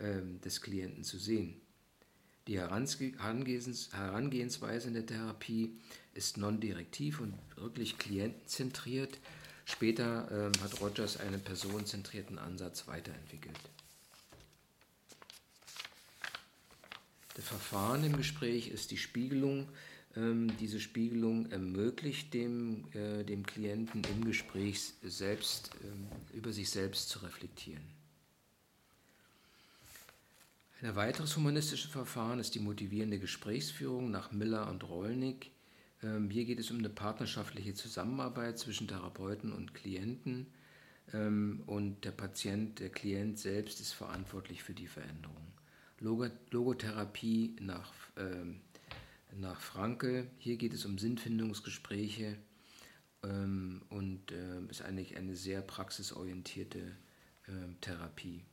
ähm, 0.00 0.40
des 0.42 0.60
Klienten 0.60 1.04
zu 1.04 1.18
sehen. 1.18 1.60
Die 2.46 2.58
Herangehensweise 2.58 4.88
in 4.88 4.94
der 4.94 5.06
Therapie 5.06 5.78
ist 6.14 6.38
non-direktiv 6.38 7.20
und 7.20 7.34
wirklich 7.56 7.98
klientenzentriert. 7.98 9.18
Später 9.66 10.28
ähm, 10.30 10.52
hat 10.62 10.80
Rogers 10.80 11.18
einen 11.18 11.40
personenzentrierten 11.40 12.38
Ansatz 12.38 12.86
weiterentwickelt. 12.86 13.58
Das 17.38 17.46
Verfahren 17.46 18.02
im 18.02 18.16
Gespräch 18.16 18.66
ist 18.66 18.90
die 18.90 18.96
Spiegelung. 18.96 19.68
Ähm, 20.16 20.50
diese 20.58 20.80
Spiegelung 20.80 21.48
ermöglicht 21.52 22.34
dem, 22.34 22.86
äh, 22.94 23.22
dem 23.22 23.46
Klienten 23.46 24.02
im 24.02 24.24
Gespräch 24.24 24.94
selbst 25.04 25.70
ähm, 25.84 26.08
über 26.32 26.52
sich 26.52 26.68
selbst 26.68 27.08
zu 27.10 27.20
reflektieren. 27.20 27.84
Ein 30.82 30.96
weiteres 30.96 31.36
humanistisches 31.36 31.92
Verfahren 31.92 32.40
ist 32.40 32.56
die 32.56 32.60
motivierende 32.60 33.20
Gesprächsführung 33.20 34.10
nach 34.10 34.32
Miller 34.32 34.68
und 34.68 34.82
Rollnick. 34.82 35.52
Ähm, 36.02 36.30
hier 36.30 36.44
geht 36.44 36.58
es 36.58 36.72
um 36.72 36.78
eine 36.78 36.90
partnerschaftliche 36.90 37.74
Zusammenarbeit 37.74 38.58
zwischen 38.58 38.88
Therapeuten 38.88 39.52
und 39.52 39.74
Klienten 39.74 40.48
ähm, 41.12 41.62
und 41.66 42.04
der 42.04 42.10
Patient, 42.10 42.80
der 42.80 42.88
Klient 42.88 43.38
selbst 43.38 43.78
ist 43.78 43.92
verantwortlich 43.92 44.64
für 44.64 44.74
die 44.74 44.88
Veränderung. 44.88 45.57
Logotherapie 46.00 47.56
nach, 47.60 47.92
ähm, 48.16 48.60
nach 49.36 49.60
Frankel, 49.60 50.28
hier 50.38 50.56
geht 50.56 50.74
es 50.74 50.84
um 50.84 50.98
Sinnfindungsgespräche 50.98 52.36
und 53.20 54.22
ist 54.70 54.82
eigentlich 54.82 55.16
eine 55.16 55.34
sehr 55.34 55.60
praxisorientierte 55.60 56.96
Therapie. 57.80 58.44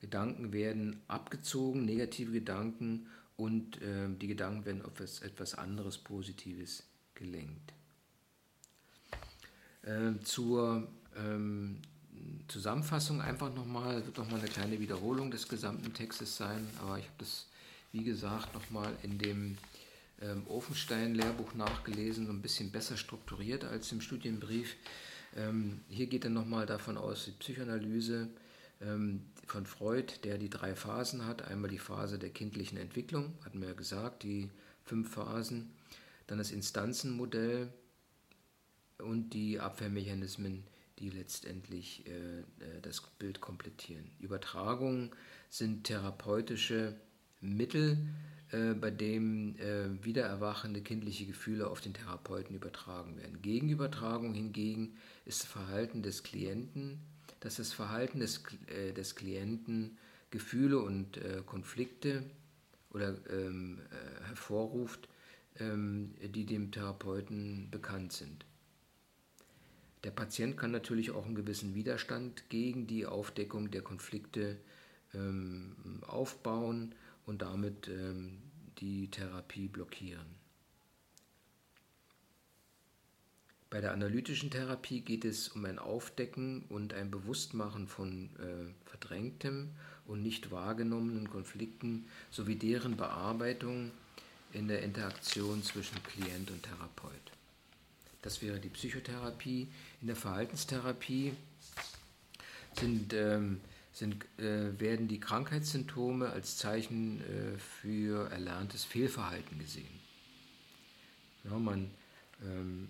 Gedanken 0.00 0.52
werden 0.52 1.00
abgezogen, 1.06 1.84
negative 1.84 2.32
Gedanken, 2.32 3.06
und 3.36 3.80
äh, 3.82 4.08
die 4.08 4.28
Gedanken 4.28 4.64
werden 4.64 4.82
auf 4.82 4.92
etwas, 4.92 5.20
etwas 5.20 5.54
anderes 5.54 5.98
Positives 5.98 6.84
gelenkt. 7.14 7.72
Äh, 9.82 10.12
zur 10.22 10.88
ähm, 11.16 11.78
Zusammenfassung 12.48 13.20
einfach 13.20 13.54
nochmal, 13.54 14.04
wird 14.04 14.18
nochmal 14.18 14.40
eine 14.40 14.48
kleine 14.48 14.80
Wiederholung 14.80 15.30
des 15.30 15.48
gesamten 15.48 15.94
Textes 15.94 16.36
sein, 16.36 16.68
aber 16.80 16.98
ich 16.98 17.04
habe 17.04 17.16
das, 17.18 17.46
wie 17.92 18.04
gesagt, 18.04 18.54
nochmal 18.54 18.94
in 19.02 19.18
dem 19.18 19.58
ähm, 20.20 20.46
Ofenstein-Lehrbuch 20.46 21.54
nachgelesen, 21.54 22.28
ein 22.28 22.42
bisschen 22.42 22.70
besser 22.70 22.96
strukturiert 22.96 23.64
als 23.64 23.90
im 23.92 24.00
Studienbrief. 24.00 24.76
Ähm, 25.36 25.80
hier 25.88 26.06
geht 26.06 26.24
er 26.24 26.30
nochmal 26.30 26.66
davon 26.66 26.96
aus, 26.96 27.24
die 27.24 27.32
Psychoanalyse 27.32 28.28
ähm, 28.80 29.22
von 29.46 29.66
Freud, 29.66 30.12
der 30.24 30.38
die 30.38 30.50
drei 30.50 30.74
Phasen 30.74 31.26
hat. 31.26 31.42
Einmal 31.42 31.70
die 31.70 31.78
Phase 31.78 32.18
der 32.18 32.30
kindlichen 32.30 32.78
Entwicklung, 32.78 33.32
hatten 33.44 33.60
wir 33.60 33.68
ja 33.68 33.74
gesagt, 33.74 34.22
die 34.22 34.50
fünf 34.84 35.10
Phasen. 35.10 35.70
Dann 36.26 36.38
das 36.38 36.50
Instanzenmodell 36.50 37.72
und 38.98 39.30
die 39.30 39.58
Abwehrmechanismen, 39.58 40.64
die 41.02 41.10
letztendlich 41.10 42.06
äh, 42.06 42.38
äh, 42.40 42.44
das 42.80 43.02
Bild 43.18 43.40
komplettieren. 43.42 44.10
Übertragungen 44.20 45.10
sind 45.50 45.84
therapeutische 45.84 46.94
Mittel, 47.42 47.98
äh, 48.50 48.72
bei 48.72 48.90
denen 48.90 49.58
äh, 49.58 49.90
wiedererwachende 50.02 50.80
kindliche 50.80 51.26
Gefühle 51.26 51.68
auf 51.68 51.82
den 51.82 51.92
Therapeuten 51.92 52.56
übertragen 52.56 53.18
werden. 53.18 53.42
Gegenübertragung 53.42 54.32
hingegen 54.32 54.96
ist 55.26 55.42
das 55.42 55.50
Verhalten 55.50 56.02
des 56.02 56.22
Klienten 56.22 57.00
dass 57.42 57.56
das 57.56 57.72
Verhalten 57.72 58.20
des, 58.20 58.42
äh, 58.68 58.92
des 58.92 59.16
Klienten 59.16 59.98
Gefühle 60.30 60.78
und 60.78 61.16
äh, 61.16 61.42
Konflikte 61.44 62.22
oder 62.90 63.16
ähm, 63.30 63.80
äh, 63.90 64.24
hervorruft, 64.28 65.08
ähm, 65.58 66.14
die 66.22 66.46
dem 66.46 66.70
Therapeuten 66.70 67.68
bekannt 67.70 68.12
sind. 68.12 68.46
Der 70.04 70.10
Patient 70.10 70.56
kann 70.56 70.72
natürlich 70.72 71.12
auch 71.12 71.24
einen 71.24 71.34
gewissen 71.34 71.74
Widerstand 71.74 72.48
gegen 72.48 72.86
die 72.86 73.06
Aufdeckung 73.06 73.70
der 73.70 73.82
Konflikte 73.82 74.58
ähm, 75.14 75.76
aufbauen 76.06 76.94
und 77.24 77.42
damit 77.42 77.88
ähm, 77.88 78.38
die 78.78 79.08
Therapie 79.10 79.68
blockieren. 79.68 80.42
Bei 83.70 83.80
der 83.80 83.92
analytischen 83.92 84.50
Therapie 84.50 85.00
geht 85.00 85.24
es 85.24 85.48
um 85.48 85.64
ein 85.64 85.78
Aufdecken 85.78 86.66
und 86.68 86.92
ein 86.92 87.10
Bewusstmachen 87.10 87.86
von 87.86 88.28
äh, 88.36 88.88
verdrängtem 88.88 89.70
und 90.04 90.22
nicht 90.22 90.50
wahrgenommenen 90.50 91.30
Konflikten 91.30 92.06
sowie 92.30 92.56
deren 92.56 92.98
Bearbeitung 92.98 93.92
in 94.52 94.68
der 94.68 94.82
Interaktion 94.82 95.62
zwischen 95.62 96.02
Klient 96.02 96.50
und 96.50 96.62
Therapeut. 96.64 97.32
Das 98.20 98.42
wäre 98.42 98.60
die 98.60 98.68
Psychotherapie. 98.68 99.68
In 100.02 100.08
der 100.08 100.16
Verhaltenstherapie 100.16 101.32
sind, 102.78 103.14
ähm, 103.14 103.60
sind, 103.92 104.24
äh, 104.38 104.78
werden 104.80 105.06
die 105.06 105.20
Krankheitssymptome 105.20 106.28
als 106.30 106.56
Zeichen 106.56 107.20
äh, 107.20 107.56
für 107.56 108.28
erlerntes 108.32 108.84
Fehlverhalten 108.84 109.60
gesehen. 109.60 110.00
Ja, 111.44 111.56
man 111.56 111.92
ähm, 112.44 112.88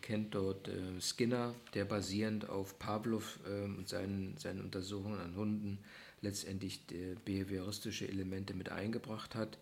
kennt 0.00 0.36
dort 0.36 0.68
äh, 0.68 1.00
Skinner, 1.00 1.54
der 1.74 1.86
basierend 1.86 2.48
auf 2.48 2.78
Pavlov 2.78 3.40
ähm, 3.48 3.78
und 3.78 3.88
seinen, 3.88 4.36
seinen 4.36 4.60
Untersuchungen 4.60 5.18
an 5.18 5.34
Hunden 5.34 5.78
letztendlich 6.20 6.80
behavioristische 7.24 8.08
Elemente 8.08 8.54
mit 8.54 8.70
eingebracht 8.70 9.34
hat. 9.34 9.58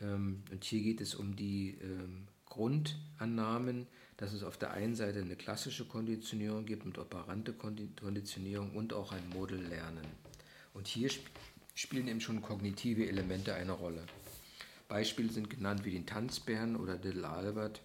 Ähm, 0.00 0.42
und 0.50 0.64
hier 0.64 0.82
geht 0.82 1.00
es 1.00 1.14
um 1.14 1.36
die 1.36 1.78
ähm, 1.82 2.26
Grundannahmen, 2.46 3.86
dass 4.16 4.32
es 4.32 4.42
auf 4.42 4.56
der 4.56 4.72
einen 4.72 4.94
Seite 4.94 5.20
eine 5.20 5.36
klassische 5.36 5.84
Konditionierung 5.84 6.64
gibt 6.64 6.84
mit 6.84 6.98
operante 6.98 7.52
Konditionierung 7.52 8.76
und 8.76 8.92
auch 8.92 9.12
ein 9.12 9.28
Modellernen. 9.30 10.06
Und 10.74 10.88
hier 10.88 11.10
spielen 11.74 12.08
eben 12.08 12.20
schon 12.20 12.42
kognitive 12.42 13.06
Elemente 13.06 13.54
eine 13.54 13.72
Rolle. 13.72 14.04
Beispiele 14.88 15.30
sind 15.30 15.48
genannt 15.48 15.84
wie 15.84 15.92
den 15.92 16.06
Tanzbären 16.06 16.76
oder 16.76 16.96
Little 16.96 17.28
Albert. 17.28 17.80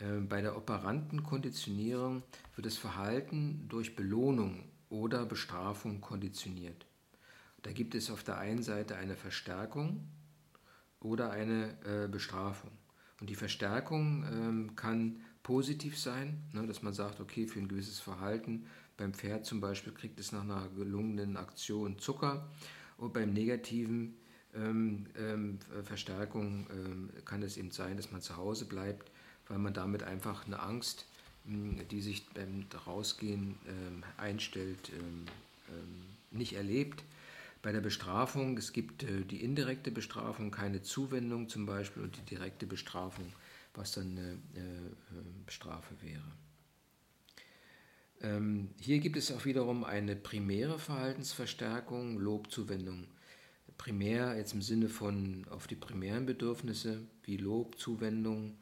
Ähm, 0.00 0.28
bei 0.28 0.40
der 0.40 0.56
operanten 0.56 1.22
Konditionierung 1.22 2.22
wird 2.54 2.66
das 2.66 2.76
Verhalten 2.76 3.66
durch 3.68 3.96
Belohnung 3.96 4.64
oder 4.88 5.26
Bestrafung 5.26 6.00
konditioniert. 6.00 6.86
Da 7.62 7.72
gibt 7.72 7.94
es 7.94 8.10
auf 8.10 8.22
der 8.22 8.38
einen 8.38 8.62
Seite 8.62 8.96
eine 8.96 9.16
Verstärkung 9.16 10.08
oder 11.00 11.30
eine 11.30 11.76
äh, 11.84 12.08
Bestrafung. 12.08 12.70
Und 13.20 13.30
die 13.30 13.36
Verstärkung 13.36 14.24
ähm, 14.24 14.76
kann 14.76 15.20
positiv 15.42 15.98
sein, 15.98 16.42
ne, 16.52 16.66
dass 16.66 16.82
man 16.82 16.92
sagt, 16.92 17.20
okay, 17.20 17.46
für 17.46 17.58
ein 17.58 17.68
gewisses 17.68 18.00
Verhalten, 18.00 18.66
beim 18.96 19.14
Pferd 19.14 19.46
zum 19.46 19.60
Beispiel 19.60 19.92
kriegt 19.92 20.20
es 20.20 20.32
nach 20.32 20.42
einer 20.42 20.68
gelungenen 20.76 21.36
Aktion 21.36 21.98
Zucker 21.98 22.48
und 22.98 23.12
beim 23.12 23.32
negativen 23.32 24.14
ähm, 24.54 25.06
ähm, 25.18 25.58
Verstärkung 25.84 26.66
ähm, 26.70 27.10
kann 27.24 27.42
es 27.42 27.56
eben 27.56 27.70
sein, 27.70 27.96
dass 27.96 28.12
man 28.12 28.20
zu 28.20 28.36
Hause 28.36 28.66
bleibt, 28.66 29.10
weil 29.48 29.58
man 29.58 29.74
damit 29.74 30.02
einfach 30.02 30.46
eine 30.46 30.60
Angst, 30.60 31.06
die 31.44 32.00
sich 32.00 32.24
beim 32.28 32.66
Rausgehen 32.86 33.56
ähm, 33.66 34.04
einstellt, 34.16 34.92
ähm, 34.96 35.24
nicht 36.30 36.52
erlebt. 36.52 37.02
Bei 37.62 37.72
der 37.72 37.80
Bestrafung, 37.80 38.56
es 38.58 38.72
gibt 38.72 39.04
äh, 39.04 39.24
die 39.24 39.42
indirekte 39.42 39.90
Bestrafung, 39.90 40.50
keine 40.50 40.82
Zuwendung 40.82 41.48
zum 41.48 41.66
Beispiel, 41.66 42.02
und 42.02 42.16
die 42.16 42.34
direkte 42.34 42.66
Bestrafung, 42.66 43.32
was 43.74 43.92
dann 43.92 44.18
eine 44.18 44.32
äh, 44.32 45.50
Strafe 45.50 45.94
wäre. 46.00 46.32
Ähm, 48.20 48.70
hier 48.80 49.00
gibt 49.00 49.16
es 49.16 49.32
auch 49.32 49.44
wiederum 49.44 49.84
eine 49.84 50.14
primäre 50.14 50.78
Verhaltensverstärkung, 50.78 52.18
Lobzuwendung. 52.18 53.08
Primär 53.78 54.36
jetzt 54.36 54.54
im 54.54 54.62
Sinne 54.62 54.88
von 54.88 55.44
auf 55.50 55.66
die 55.66 55.74
primären 55.74 56.26
Bedürfnisse 56.26 57.00
wie 57.24 57.36
Lob, 57.36 57.78
Zuwendung, 57.78 58.58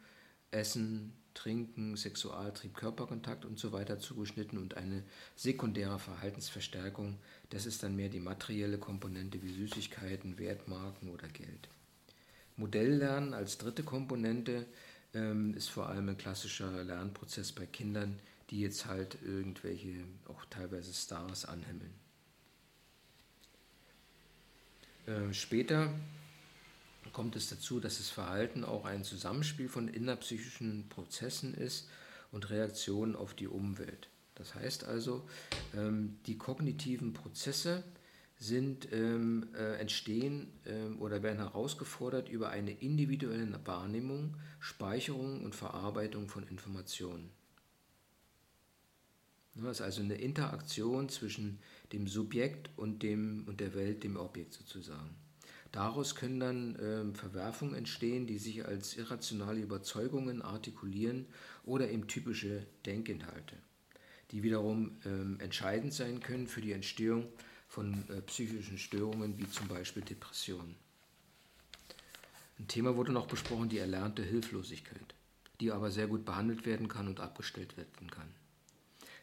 Essen, 0.50 1.12
Trinken, 1.34 1.96
Sexualtrieb, 1.96 2.74
Körperkontakt 2.74 3.44
und 3.44 3.58
so 3.58 3.72
weiter 3.72 3.98
zugeschnitten 3.98 4.58
und 4.58 4.76
eine 4.76 5.04
sekundäre 5.36 5.98
Verhaltensverstärkung, 5.98 7.18
das 7.50 7.66
ist 7.66 7.82
dann 7.82 7.96
mehr 7.96 8.08
die 8.08 8.20
materielle 8.20 8.78
Komponente 8.78 9.42
wie 9.42 9.52
Süßigkeiten, 9.52 10.38
Wertmarken 10.38 11.10
oder 11.10 11.28
Geld. 11.28 11.68
Modelllernen 12.56 13.32
als 13.32 13.58
dritte 13.58 13.82
Komponente 13.82 14.66
ähm, 15.14 15.54
ist 15.54 15.68
vor 15.68 15.88
allem 15.88 16.08
ein 16.08 16.18
klassischer 16.18 16.84
Lernprozess 16.84 17.52
bei 17.52 17.66
Kindern, 17.66 18.18
die 18.50 18.60
jetzt 18.60 18.86
halt 18.86 19.18
irgendwelche, 19.22 20.04
auch 20.28 20.44
teilweise 20.50 20.92
Stars 20.92 21.44
anhimmeln. 21.44 21.94
Äh, 25.06 25.32
später 25.32 25.92
kommt 27.12 27.36
es 27.36 27.48
dazu, 27.48 27.80
dass 27.80 27.98
das 27.98 28.08
Verhalten 28.08 28.64
auch 28.64 28.84
ein 28.84 29.04
Zusammenspiel 29.04 29.68
von 29.68 29.88
innerpsychischen 29.88 30.88
Prozessen 30.88 31.54
ist 31.54 31.88
und 32.30 32.50
Reaktionen 32.50 33.16
auf 33.16 33.34
die 33.34 33.48
Umwelt. 33.48 34.08
Das 34.36 34.54
heißt 34.54 34.84
also, 34.84 35.28
ähm, 35.76 36.18
die 36.26 36.38
kognitiven 36.38 37.12
Prozesse 37.12 37.82
sind, 38.40 38.90
ähm, 38.90 39.48
äh, 39.54 39.74
entstehen 39.74 40.48
ähm, 40.64 40.98
oder 41.00 41.22
werden 41.22 41.36
herausgefordert 41.36 42.30
über 42.30 42.48
eine 42.48 42.72
individuelle 42.72 43.60
Wahrnehmung, 43.66 44.34
Speicherung 44.58 45.44
und 45.44 45.54
Verarbeitung 45.54 46.26
von 46.28 46.48
Informationen. 46.48 47.28
Das 49.54 49.72
ist 49.72 49.82
also 49.82 50.00
eine 50.00 50.14
Interaktion 50.14 51.10
zwischen 51.10 51.58
dem 51.92 52.06
Subjekt 52.06 52.70
und, 52.76 53.02
dem, 53.02 53.44
und 53.46 53.60
der 53.60 53.74
Welt, 53.74 54.04
dem 54.04 54.16
Objekt 54.16 54.54
sozusagen. 54.54 55.14
Daraus 55.70 56.14
können 56.14 56.40
dann 56.40 56.78
ähm, 56.80 57.14
Verwerfungen 57.14 57.74
entstehen, 57.74 58.26
die 58.26 58.38
sich 58.38 58.64
als 58.64 58.96
irrationale 58.96 59.60
Überzeugungen 59.60 60.40
artikulieren 60.40 61.26
oder 61.64 61.90
eben 61.90 62.08
typische 62.08 62.66
Denkinhalte, 62.86 63.56
die 64.30 64.42
wiederum 64.42 64.96
ähm, 65.04 65.38
entscheidend 65.40 65.92
sein 65.92 66.20
können 66.20 66.46
für 66.46 66.62
die 66.62 66.72
Entstehung 66.72 67.28
von 67.70 68.04
äh, 68.10 68.20
psychischen 68.22 68.78
Störungen 68.78 69.38
wie 69.38 69.48
zum 69.48 69.68
Beispiel 69.68 70.02
Depressionen. 70.02 70.74
Ein 72.58 72.66
Thema 72.66 72.96
wurde 72.96 73.12
noch 73.12 73.28
besprochen, 73.28 73.68
die 73.68 73.78
erlernte 73.78 74.24
Hilflosigkeit, 74.24 75.14
die 75.60 75.70
aber 75.70 75.92
sehr 75.92 76.08
gut 76.08 76.24
behandelt 76.24 76.66
werden 76.66 76.88
kann 76.88 77.06
und 77.06 77.20
abgestellt 77.20 77.76
werden 77.76 78.10
kann. 78.10 78.28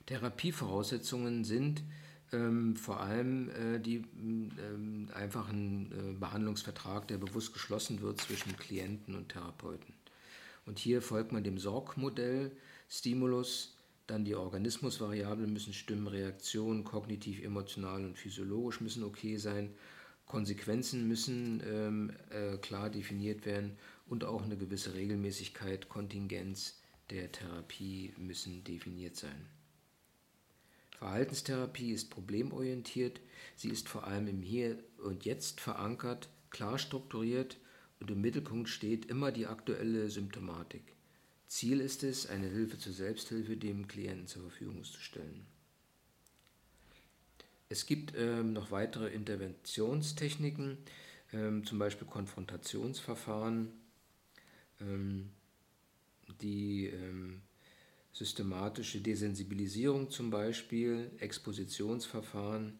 Therapievoraussetzungen 0.05 1.43
sind 1.43 1.83
ähm, 2.31 2.77
vor 2.77 3.01
allem 3.01 3.49
äh, 3.49 3.79
die 3.79 4.05
ähm, 4.15 5.09
einfach 5.13 5.49
ein 5.49 5.91
äh, 5.91 6.13
Behandlungsvertrag, 6.17 7.05
der 7.09 7.17
bewusst 7.17 7.51
geschlossen 7.51 8.01
wird 8.01 8.21
zwischen 8.21 8.55
Klienten 8.55 9.13
und 9.15 9.29
Therapeuten. 9.29 9.93
Und 10.65 10.79
hier 10.79 11.01
folgt 11.01 11.33
man 11.33 11.43
dem 11.43 11.57
Sorg-Modell, 11.57 12.51
Stimulus, 12.89 13.76
dann 14.08 14.26
die 14.26 14.36
Organismusvariablen 14.36 15.51
müssen 15.51 15.74
stimmen, 15.74 16.08
Reaktionen 16.08 16.84
kognitiv, 16.84 17.43
emotional 17.43 18.03
und 18.05 18.18
physiologisch 18.18 18.82
müssen 18.82 19.03
okay 19.03 19.38
sein, 19.38 19.74
Konsequenzen 20.26 21.08
müssen 21.08 21.62
ähm, 21.66 22.12
äh, 22.30 22.58
klar 22.58 22.89
definiert 22.89 23.45
werden 23.45 23.78
und 24.08 24.24
auch 24.24 24.43
eine 24.43 24.58
gewisse 24.58 24.93
Regelmäßigkeit, 24.93 25.89
Kontingenz 25.89 26.82
der 27.10 27.32
Therapie 27.32 28.14
müssen 28.18 28.64
definiert 28.64 29.16
sein. 29.16 29.45
Verhaltenstherapie 30.97 31.91
ist 31.91 32.10
problemorientiert, 32.10 33.22
sie 33.55 33.70
ist 33.70 33.88
vor 33.88 34.05
allem 34.05 34.28
im 34.28 34.41
Hier 34.41 34.80
und 34.97 35.26
Jetzt 35.26 35.62
verankert, 35.62 36.28
klar 36.49 36.80
strukturiert 36.80 37.58
und 37.99 38.10
im 38.10 38.20
Mittelpunkt 38.22 38.68
steht 38.68 39.05
immer 39.05 39.32
die 39.32 39.47
aktuelle 39.47 40.10
Symptomatik. 40.10 40.96
Ziel 41.47 41.79
ist 41.79 42.03
es, 42.03 42.27
eine 42.27 42.47
Hilfe 42.47 42.77
zur 42.77 42.93
Selbsthilfe 42.93 43.55
dem 43.55 43.87
Klienten 43.87 44.27
zur 44.27 44.43
Verfügung 44.43 44.83
zu 44.83 44.99
stellen. 44.99 45.45
Es 47.69 47.85
gibt 47.85 48.13
ähm, 48.17 48.53
noch 48.53 48.71
weitere 48.71 49.09
Interventionstechniken, 49.09 50.77
ähm, 51.33 51.65
zum 51.65 51.79
Beispiel 51.79 52.07
Konfrontationsverfahren, 52.07 53.71
ähm, 54.81 55.29
die 56.41 56.87
ähm, 56.87 57.41
systematische 58.11 58.99
Desensibilisierung 58.99 60.09
zum 60.09 60.29
Beispiel, 60.29 61.11
Expositionsverfahren 61.19 62.79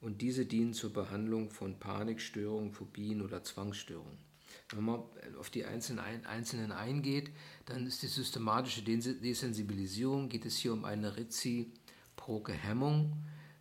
und 0.00 0.20
diese 0.22 0.46
dienen 0.46 0.74
zur 0.74 0.92
Behandlung 0.92 1.50
von 1.50 1.78
Panikstörungen, 1.78 2.72
Phobien 2.72 3.22
oder 3.22 3.42
Zwangsstörungen. 3.42 4.25
Wenn 4.70 4.84
man 4.84 5.02
auf 5.38 5.50
die 5.50 5.64
einzelnen, 5.64 6.26
einzelnen 6.26 6.72
eingeht, 6.72 7.30
dann 7.66 7.86
ist 7.86 8.02
die 8.02 8.08
systematische 8.08 8.82
Desensibilisierung, 8.82 10.28
geht 10.28 10.46
es 10.46 10.56
hier 10.56 10.72
um 10.72 10.84
eine 10.84 11.16
reziproke 11.16 12.52
Hemmung. 12.52 13.12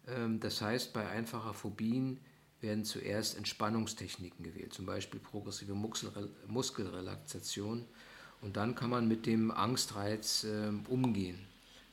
Ähm, 0.08 0.40
das 0.40 0.62
heißt, 0.62 0.94
bei 0.94 1.08
einfacher 1.08 1.54
Phobien 1.54 2.20
werden 2.62 2.86
zuerst 2.86 3.38
Entspannungstechniken 3.38 4.44
gewählt, 4.44 4.74
zum 4.74 4.86
Beispiel 4.86 5.20
progressive 5.20 5.76
Muskelrelaxation 6.48 7.86
und 8.42 8.58
dann 8.58 8.76
kann 8.76 8.90
man 8.90 9.08
mit 9.08 9.26
dem 9.26 9.52
Angstreiz 9.52 10.44
äh, 10.44 10.72
umgehen. 10.90 11.40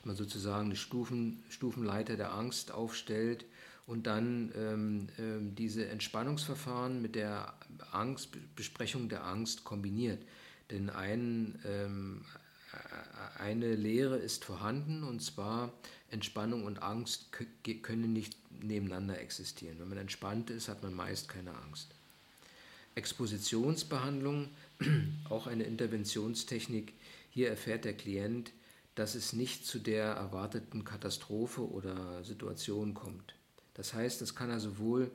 Man 0.04 0.16
sozusagen 0.16 0.66
eine 0.66 0.76
Stufen, 0.76 1.42
Stufenleiter 1.48 2.16
der 2.16 2.34
Angst 2.34 2.72
aufstellt 2.72 3.44
und 3.86 4.06
dann 4.06 4.52
ähm, 4.56 5.08
ähm, 5.18 5.54
diese 5.54 5.88
Entspannungsverfahren 5.88 7.02
mit 7.02 7.14
der 7.14 7.54
Angst, 7.90 8.30
Besprechung 8.54 9.08
der 9.08 9.24
Angst 9.24 9.64
kombiniert. 9.64 10.22
Denn 10.70 10.88
ein, 10.88 11.58
ähm, 11.66 12.24
eine 13.38 13.74
Lehre 13.74 14.16
ist 14.16 14.44
vorhanden 14.44 15.02
und 15.02 15.20
zwar 15.20 15.72
Entspannung 16.10 16.64
und 16.64 16.82
Angst 16.82 17.32
können 17.82 18.12
nicht 18.12 18.36
nebeneinander 18.62 19.18
existieren. 19.18 19.78
Wenn 19.78 19.88
man 19.88 19.98
entspannt 19.98 20.50
ist, 20.50 20.68
hat 20.68 20.82
man 20.82 20.94
meist 20.94 21.28
keine 21.28 21.54
Angst. 21.54 21.94
Expositionsbehandlung, 22.94 24.50
auch 25.28 25.46
eine 25.46 25.64
Interventionstechnik. 25.64 26.92
Hier 27.30 27.48
erfährt 27.48 27.84
der 27.84 27.94
Klient, 27.94 28.52
dass 28.94 29.14
es 29.14 29.32
nicht 29.32 29.66
zu 29.66 29.78
der 29.78 30.04
erwarteten 30.04 30.84
Katastrophe 30.84 31.66
oder 31.66 32.22
Situation 32.24 32.92
kommt. 32.92 33.34
Das 33.74 33.94
heißt, 33.94 34.20
das 34.20 34.34
kann 34.34 34.50
er 34.50 34.60
sowohl 34.60 35.10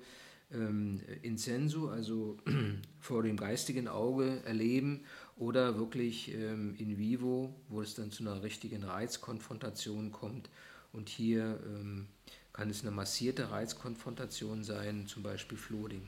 ähm, 0.52 1.02
in 1.22 1.38
sensu, 1.38 1.90
also 1.90 2.38
vor 3.00 3.24
dem 3.24 3.38
geistigen 3.38 3.88
Auge 3.88 4.42
erleben, 4.46 5.02
oder 5.38 5.78
wirklich 5.78 6.34
ähm, 6.34 6.76
in 6.80 6.98
vivo, 6.98 7.54
wo 7.70 7.82
es 7.82 7.94
dann 7.94 8.12
zu 8.12 8.24
einer 8.24 8.42
richtigen 8.42 8.84
Reizkonfrontation 8.84 10.12
kommt. 10.12 10.50
Und 10.94 11.10
hier 11.10 11.60
ähm, 11.66 12.08
kann 12.54 12.70
es 12.70 12.82
eine 12.82 12.92
massierte 12.92 13.52
Reizkonfrontation 13.52 14.64
sein, 14.64 15.06
zum 15.08 15.22
Beispiel 15.22 15.58
Flooding. 15.58 16.08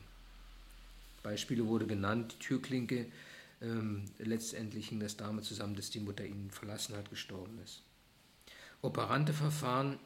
Beispiele 1.22 1.66
wurde 1.66 1.86
genannt, 1.86 2.34
die 2.34 2.44
Türklinke, 2.44 3.06
ähm, 3.60 4.06
letztendlich 4.18 4.88
hing 4.88 5.00
das 5.00 5.16
damit 5.16 5.44
zusammen, 5.44 5.76
dass 5.76 5.90
die 5.90 6.00
Mutter 6.00 6.24
ihn 6.24 6.50
verlassen 6.50 6.96
hat, 6.96 7.10
gestorben 7.10 7.58
ist. 7.62 7.82
Operante 8.82 9.32
Verfahren, 9.32 9.98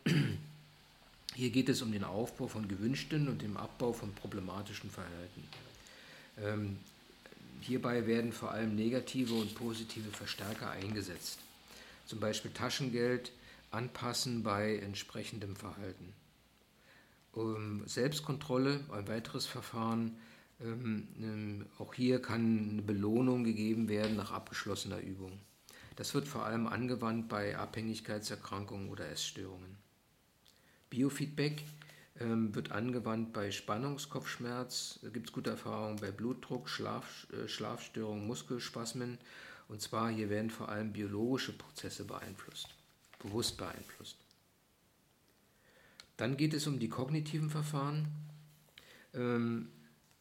hier 1.35 1.51
geht 1.51 1.69
es 1.69 1.83
um 1.83 1.93
den 1.93 2.05
Aufbau 2.05 2.47
von 2.47 2.69
gewünschten 2.69 3.29
und 3.29 3.43
dem 3.43 3.57
Abbau 3.57 3.93
von 3.93 4.13
problematischen 4.15 4.91
Verhalten. 4.91 5.49
Ähm, 6.41 6.79
hierbei 7.61 8.07
werden 8.07 8.33
vor 8.33 8.53
allem 8.53 8.75
negative 8.77 9.35
und 9.35 9.55
positive 9.55 10.11
Verstärker 10.11 10.71
eingesetzt. 10.71 11.39
Zum 12.07 12.21
Beispiel 12.21 12.53
Taschengeld 12.53 13.33
anpassen 13.71 14.43
bei 14.43 14.77
entsprechendem 14.79 15.57
Verhalten. 15.57 16.13
Um 17.33 17.87
Selbstkontrolle, 17.87 18.81
ein 18.93 19.09
weiteres 19.09 19.47
Verfahren, 19.47 20.17
ähm, 20.61 21.09
ähm, 21.19 21.67
auch 21.79 21.95
hier 21.95 22.23
kann 22.23 22.71
eine 22.71 22.83
Belohnung 22.83 23.43
gegeben 23.43 23.89
werden 23.89 24.17
nach 24.17 24.31
abgeschlossener 24.31 25.01
Übung. 25.01 25.33
Das 25.97 26.15
wird 26.15 26.29
vor 26.29 26.45
allem 26.45 26.69
angewandt 26.69 27.29
bei 27.29 27.57
Abhängigkeitserkrankungen 27.57 28.89
oder 28.89 29.09
Essstörungen. 29.09 29.84
Biofeedback 30.95 31.65
ähm, 32.21 32.55
wird 32.55 32.71
angewandt 32.71 33.33
bei 33.33 33.51
Spannungskopfschmerz, 33.51 35.01
da 35.03 35.09
gibt 35.09 35.29
es 35.29 35.33
gute 35.33 35.51
Erfahrungen 35.51 35.97
bei 35.97 36.13
Blutdruck, 36.13 36.69
Schlaf, 36.69 37.27
äh, 37.33 37.49
Schlafstörungen, 37.49 38.27
Muskelspasmen. 38.27 39.19
Und 39.67 39.81
zwar 39.81 40.11
hier 40.11 40.31
werden 40.31 40.51
vor 40.51 40.69
allem 40.69 40.93
biologische 40.93 41.53
Prozesse 41.53 42.05
beeinflusst, 42.05 42.69
bewusst 43.19 43.57
beeinflusst. 43.57 44.19
Dann 46.17 46.37
geht 46.37 46.55
es 46.55 46.67
um 46.67 46.79
die 46.79 46.89
kognitiven 46.89 47.51
Verfahren. 47.51 48.09
Ähm, 49.15 49.69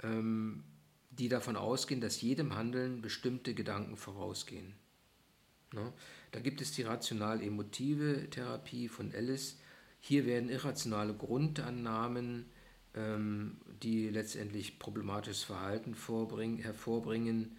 ähm, 0.02 0.64
die 1.12 1.30
davon 1.30 1.56
ausgehen, 1.56 2.02
dass 2.02 2.22
jedem 2.22 2.56
Handeln 2.56 3.02
bestimmte 3.02 3.54
Gedanken 3.54 3.98
vorausgehen. 3.98 4.74
Ne? 5.74 5.94
Da 6.32 6.40
gibt 6.40 6.62
es 6.62 6.72
die 6.72 6.84
rational-emotive 6.84 8.30
Therapie 8.30 8.88
von 8.88 9.12
Ellis. 9.12 9.60
Hier 10.06 10.26
werden 10.26 10.50
irrationale 10.50 11.14
Grundannahmen, 11.14 12.46
ähm, 12.94 13.56
die 13.84 14.10
letztendlich 14.10 14.78
problematisches 14.78 15.46
Verhalten 15.46 15.96
hervorbringen 16.62 17.56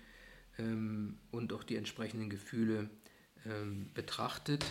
ähm, 0.59 1.17
und 1.31 1.55
auch 1.55 1.65
die 1.65 1.77
entsprechenden 1.77 2.29
Gefühle 2.29 2.91
ähm, 3.47 3.87
betrachtet. 3.95 4.63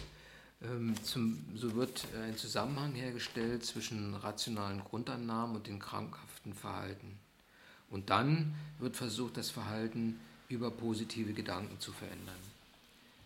Ähm, 0.62 0.94
zum, 1.02 1.44
so 1.56 1.74
wird 1.74 2.06
ein 2.24 2.38
Zusammenhang 2.38 2.94
hergestellt 2.94 3.66
zwischen 3.66 4.14
rationalen 4.14 4.84
Grundannahmen 4.84 5.56
und 5.56 5.66
dem 5.66 5.80
krankhaften 5.80 6.54
Verhalten. 6.54 7.18
Und 7.90 8.12
dann 8.12 8.54
wird 8.78 8.96
versucht, 8.96 9.36
das 9.36 9.50
Verhalten 9.50 10.20
über 10.48 10.70
positive 10.70 11.34
Gedanken 11.34 11.80
zu 11.80 11.92
verändern. 11.92 12.36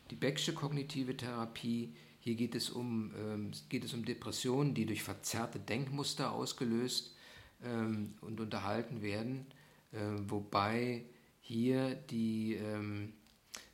Die 0.09 0.15
Becksche 0.15 0.53
kognitive 0.53 1.17
Therapie, 1.17 1.89
hier 2.28 2.36
geht 2.36 2.55
es 2.55 2.69
um, 2.69 3.13
ähm, 3.15 3.51
geht 3.69 3.86
es 3.86 3.93
um 3.93 4.03
Depressionen, 4.03 4.73
die 4.73 4.86
durch 4.86 5.01
verzerrte 5.01 5.59
Denkmuster 5.59 6.34
ausgelöst 6.34 7.15
ähm, 7.63 8.15
und 8.19 8.41
unterhalten 8.41 9.01
werden, 9.01 9.45
äh, 9.93 9.97
wobei 10.28 11.05
hier 11.39 11.95
die, 11.95 12.55
ähm, 12.55 13.13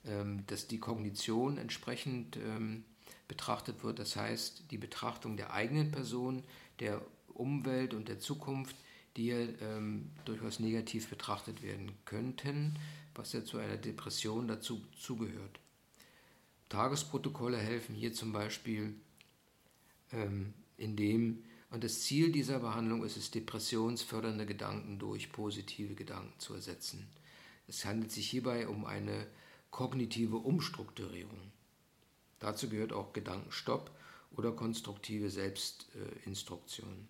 ähm, 0.05 0.43
dass 0.45 0.67
die 0.67 0.77
Kognition 0.77 1.57
entsprechend 1.57 2.37
ähm, 2.37 2.83
betrachtet 3.27 3.83
wird, 3.83 3.97
das 3.97 4.15
heißt 4.15 4.65
die 4.69 4.77
Betrachtung 4.77 5.35
der 5.35 5.51
eigenen 5.51 5.89
Person, 5.89 6.43
der 6.79 7.01
Umwelt 7.33 7.95
und 7.95 8.07
der 8.07 8.19
Zukunft 8.19 8.75
die 9.17 9.31
ähm, 9.31 10.11
durchaus 10.25 10.59
negativ 10.59 11.07
betrachtet 11.07 11.61
werden 11.63 11.91
könnten, 12.05 12.75
was 13.15 13.33
ja 13.33 13.43
zu 13.43 13.57
einer 13.57 13.77
Depression 13.77 14.47
dazu 14.47 14.81
zugehört. 14.95 15.59
Tagesprotokolle 16.73 17.57
helfen 17.57 17.93
hier 17.93 18.13
zum 18.13 18.33
Beispiel, 18.33 18.95
ähm, 20.11 20.55
indem, 20.75 21.43
und 21.69 21.83
das 21.83 22.01
Ziel 22.01 22.31
dieser 22.31 22.57
Behandlung 22.57 23.05
ist 23.05 23.15
es, 23.15 23.29
depressionsfördernde 23.29 24.47
Gedanken 24.47 24.97
durch 24.97 25.31
positive 25.31 25.93
Gedanken 25.93 26.33
zu 26.39 26.55
ersetzen. 26.55 27.07
Es 27.67 27.85
handelt 27.85 28.11
sich 28.11 28.27
hierbei 28.27 28.67
um 28.67 28.85
eine 28.85 29.27
kognitive 29.69 30.37
Umstrukturierung. 30.37 31.51
Dazu 32.39 32.67
gehört 32.69 32.91
auch 32.91 33.13
Gedankenstopp 33.13 33.91
oder 34.31 34.51
konstruktive 34.51 35.29
Selbstinstruktion. 35.29 37.07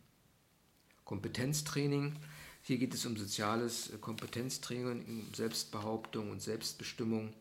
Kompetenztraining. 1.05 2.19
Hier 2.63 2.77
geht 2.77 2.93
es 2.93 3.05
um 3.05 3.15
soziales 3.15 3.93
Kompetenztraining, 4.01 5.27
Selbstbehauptung 5.33 6.31
und 6.31 6.41
Selbstbestimmung, 6.41 7.33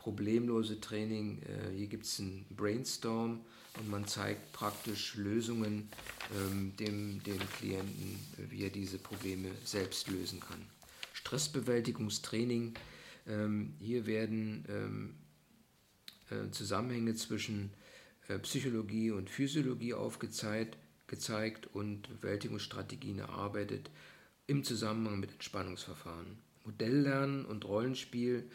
problemlose 0.00 0.80
Training. 0.80 1.42
Äh, 1.42 1.76
hier 1.76 1.86
gibt 1.86 2.06
es 2.06 2.18
einen 2.18 2.46
Brainstorm 2.56 3.40
und 3.78 3.90
man 3.90 4.06
zeigt 4.06 4.52
praktisch 4.52 5.14
Lösungen 5.14 5.90
ähm, 6.34 6.72
dem, 6.78 7.22
dem 7.22 7.38
Klienten, 7.58 8.18
wie 8.48 8.64
er 8.64 8.70
diese 8.70 8.98
Probleme 8.98 9.50
selbst 9.62 10.08
lösen 10.08 10.40
kann. 10.40 10.64
Stressbewältigungstraining. 11.12 12.74
Ähm, 13.28 13.74
hier 13.78 14.06
werden 14.06 14.64
ähm, 14.68 15.14
äh, 16.30 16.50
Zusammenhänge 16.50 17.14
zwischen 17.14 17.70
äh, 18.28 18.38
Psychologie 18.38 19.10
und 19.10 19.28
Physiologie 19.28 19.92
aufgezeigt 19.94 20.78
gezeigt 21.10 21.68
und 21.74 22.08
Bewältigungsstrategien 22.20 23.18
erarbeitet 23.18 23.90
im 24.46 24.64
Zusammenhang 24.64 25.20
mit 25.20 25.32
Entspannungsverfahren. 25.32 26.38
Modelllernen 26.64 27.44
und 27.44 27.64
Rollenspiel. 27.66 28.48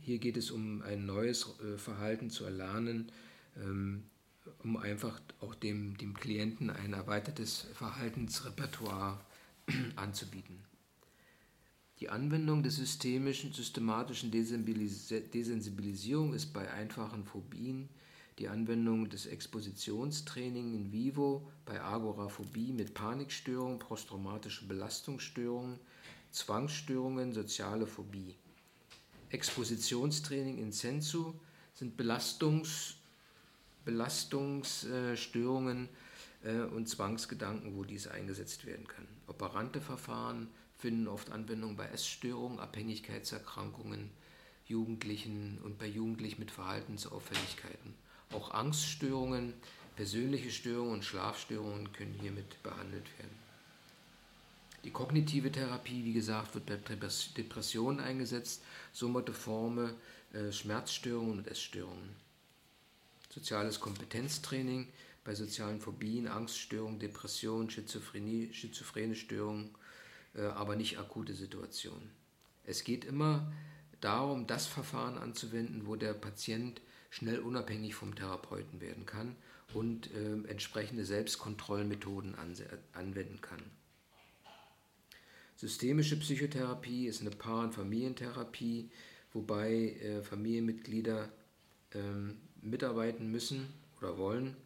Hier 0.00 0.18
geht 0.18 0.36
es 0.36 0.50
um 0.50 0.82
ein 0.82 1.06
neues 1.06 1.54
äh, 1.60 1.76
Verhalten 1.76 2.30
zu 2.30 2.44
erlernen, 2.44 3.10
ähm, 3.56 4.04
um 4.62 4.76
einfach 4.76 5.20
auch 5.40 5.54
dem, 5.54 5.96
dem 5.96 6.14
Klienten 6.14 6.70
ein 6.70 6.92
erweitertes 6.92 7.66
Verhaltensrepertoire 7.74 9.20
anzubieten. 9.96 10.64
Die 11.98 12.08
Anwendung 12.08 12.62
der 12.62 12.72
systemischen, 12.72 13.52
systematischen 13.52 14.30
Desensibilisierung 14.30 16.32
ist 16.32 16.54
bei 16.54 16.70
einfachen 16.70 17.24
Phobien 17.24 17.88
die 18.38 18.48
Anwendung 18.48 19.10
des 19.10 19.26
Expositionstraining 19.26 20.74
in 20.74 20.92
vivo 20.92 21.46
bei 21.66 21.78
Agoraphobie 21.78 22.72
mit 22.72 22.94
Panikstörungen, 22.94 23.78
posttraumatische 23.78 24.66
Belastungsstörungen, 24.66 25.78
Zwangsstörungen, 26.30 27.34
soziale 27.34 27.86
Phobie. 27.86 28.36
Expositionstraining 29.30 30.58
in 30.58 30.72
sensu 30.72 31.34
sind 31.74 31.96
Belastungs, 31.96 32.96
Belastungsstörungen 33.84 35.88
äh, 36.44 36.60
und 36.60 36.88
Zwangsgedanken, 36.88 37.76
wo 37.76 37.84
dies 37.84 38.06
eingesetzt 38.06 38.66
werden 38.66 38.86
kann. 38.86 39.06
Operante 39.26 39.80
Verfahren 39.80 40.48
finden 40.76 41.08
oft 41.08 41.30
Anwendung 41.30 41.76
bei 41.76 41.86
Essstörungen, 41.86 42.58
Abhängigkeitserkrankungen, 42.58 44.10
Jugendlichen 44.66 45.58
und 45.64 45.78
bei 45.78 45.86
Jugendlichen 45.86 46.40
mit 46.40 46.50
Verhaltensauffälligkeiten. 46.50 47.94
Auch 48.32 48.52
Angststörungen, 48.52 49.54
persönliche 49.96 50.50
Störungen 50.50 50.94
und 50.94 51.04
Schlafstörungen 51.04 51.92
können 51.92 52.14
hiermit 52.14 52.62
behandelt 52.62 53.06
werden. 53.18 53.39
Die 54.84 54.90
kognitive 54.90 55.52
Therapie, 55.52 56.04
wie 56.04 56.14
gesagt, 56.14 56.54
wird 56.54 56.66
bei 56.66 56.96
Depressionen 57.36 58.00
eingesetzt, 58.00 58.62
somatoforme 58.92 59.94
äh, 60.32 60.50
Schmerzstörungen 60.52 61.38
und 61.38 61.48
Essstörungen. 61.48 62.16
Soziales 63.28 63.78
Kompetenztraining 63.78 64.88
bei 65.22 65.34
sozialen 65.34 65.80
Phobien, 65.80 66.26
Angststörungen, 66.26 66.98
Depressionen, 66.98 67.68
Schizophrenie, 67.68 68.52
schizophrene 68.52 69.14
Störungen, 69.14 69.70
äh, 70.34 70.42
aber 70.42 70.76
nicht 70.76 70.98
akute 70.98 71.34
Situationen. 71.34 72.10
Es 72.64 72.82
geht 72.82 73.04
immer 73.04 73.52
darum, 74.00 74.46
das 74.46 74.66
Verfahren 74.66 75.18
anzuwenden, 75.18 75.86
wo 75.86 75.96
der 75.96 76.14
Patient 76.14 76.80
schnell 77.10 77.40
unabhängig 77.40 77.94
vom 77.94 78.14
Therapeuten 78.14 78.80
werden 78.80 79.04
kann 79.04 79.36
und 79.74 80.10
äh, 80.14 80.48
entsprechende 80.48 81.04
Selbstkontrollmethoden 81.04 82.34
anwenden 82.92 83.40
kann. 83.40 83.60
Systemische 85.60 86.16
Psychotherapie 86.16 87.06
ist 87.06 87.20
eine 87.20 87.28
Paar- 87.28 87.64
und 87.64 87.74
Familientherapie, 87.74 88.88
wobei 89.34 89.90
äh, 89.90 90.22
Familienmitglieder 90.22 91.28
ähm, 91.92 92.38
mitarbeiten 92.62 93.30
müssen 93.30 93.68
oder 93.98 94.16
wollen. 94.16 94.56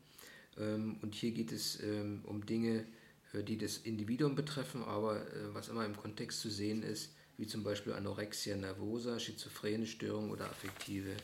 Ähm, 0.57 0.99
und 1.03 1.17
hier 1.17 1.33
geht 1.33 1.51
es 1.51 1.83
ähm, 1.83 2.21
um 2.23 2.47
Dinge, 2.47 2.87
äh, 3.33 3.43
die 3.43 3.59
das 3.59 3.79
Individuum 3.79 4.37
betreffen, 4.37 4.85
aber 4.85 5.17
äh, 5.17 5.53
was 5.53 5.69
immer 5.69 5.85
im 5.85 5.97
Kontext 5.97 6.41
zu 6.41 6.49
sehen 6.49 6.85
ist, 6.85 7.13
wie 7.39 7.49
zum 7.49 7.65
Beispiel 7.65 7.93
Anorexia 7.93 8.55
nervosa, 8.55 9.19
schizophrene 9.19 9.89
Störungen 9.89 10.31
oder 10.31 10.45
affektive 10.45 11.17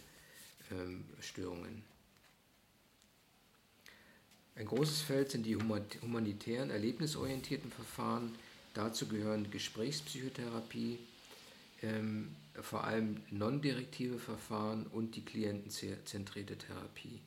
ähm, 0.73 1.05
Störungen. 1.21 1.85
Ein 4.57 4.67
großes 4.67 5.03
Feld 5.03 5.31
sind 5.31 5.47
die 5.47 5.55
humanitären, 5.55 6.71
erlebnisorientierten 6.71 7.71
Verfahren, 7.71 8.35
Dazu 8.75 9.09
gehören 9.09 9.51
Gesprächspsychotherapie, 9.51 10.99
ähm, 11.83 12.35
vor 12.55 12.85
allem 12.85 13.23
non-direktive 13.31 14.19
Verfahren 14.19 14.87
und 14.87 15.17
die 15.17 15.25
klientenzentrierte 15.25 16.57
Therapie. 16.57 17.21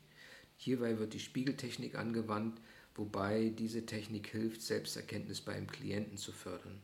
Hierbei 0.57 0.99
wird 0.99 1.13
die 1.13 1.19
Spiegeltechnik 1.19 1.95
angewandt, 1.95 2.59
wobei 2.95 3.51
diese 3.57 3.85
Technik 3.85 4.27
hilft, 4.27 4.61
Selbsterkenntnis 4.61 5.41
beim 5.41 5.67
Klienten 5.67 6.17
zu 6.17 6.31
fördern. 6.31 6.79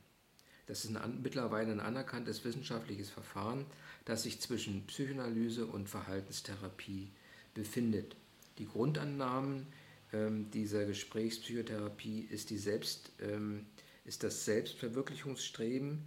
Das 0.67 0.83
ist 0.85 0.95
ein, 0.95 1.21
mittlerweile 1.23 1.71
ein 1.71 1.79
anerkanntes 1.79 2.43
wissenschaftliches 2.43 3.09
Verfahren, 3.09 3.65
das 4.05 4.23
sich 4.23 4.39
zwischen 4.39 4.85
Psychoanalyse 4.87 5.65
und 5.65 5.89
Verhaltenstherapie 5.89 7.09
befindet. 7.53 8.15
Die 8.57 8.67
Grundannahmen 8.67 9.67
ähm, 10.13 10.51
dieser 10.51 10.85
Gesprächspsychotherapie 10.85 12.27
ist 12.29 12.49
die 12.49 12.57
Selbst, 12.57 13.11
ähm, 13.21 13.65
ist 14.09 14.23
das 14.23 14.43
Selbstverwirklichungsstreben, 14.43 16.03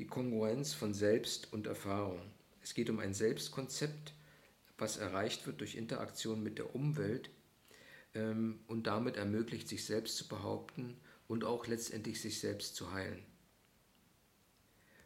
die 0.00 0.08
Kongruenz 0.08 0.74
von 0.74 0.92
Selbst 0.92 1.52
und 1.52 1.68
Erfahrung. 1.68 2.20
Es 2.64 2.74
geht 2.74 2.90
um 2.90 2.98
ein 2.98 3.14
Selbstkonzept, 3.14 4.12
was 4.76 4.96
erreicht 4.96 5.46
wird 5.46 5.60
durch 5.60 5.76
Interaktion 5.76 6.42
mit 6.42 6.58
der 6.58 6.74
Umwelt 6.74 7.30
ähm, 8.16 8.58
und 8.66 8.88
damit 8.88 9.16
ermöglicht, 9.16 9.68
sich 9.68 9.84
selbst 9.84 10.16
zu 10.16 10.26
behaupten 10.26 10.96
und 11.28 11.44
auch 11.44 11.68
letztendlich 11.68 12.20
sich 12.20 12.40
selbst 12.40 12.74
zu 12.74 12.92
heilen. 12.92 13.22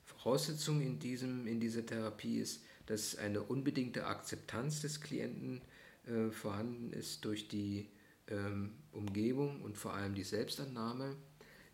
Voraussetzung 0.07 0.81
in, 0.81 0.99
diesem, 0.99 1.47
in 1.47 1.61
dieser 1.61 1.85
Therapie 1.85 2.39
ist, 2.39 2.63
dass 2.87 3.15
eine 3.17 3.43
unbedingte 3.43 4.07
Akzeptanz 4.07 4.81
des 4.81 5.03
Klienten 5.03 5.61
äh, 6.07 6.31
vorhanden 6.31 6.95
ist 6.95 7.27
durch 7.27 7.49
die 7.49 7.91
ähm, 8.29 8.73
Umgebung 8.91 9.61
und 9.61 9.77
vor 9.77 9.93
allem 9.93 10.15
die 10.15 10.25
Selbstannahme 10.25 11.15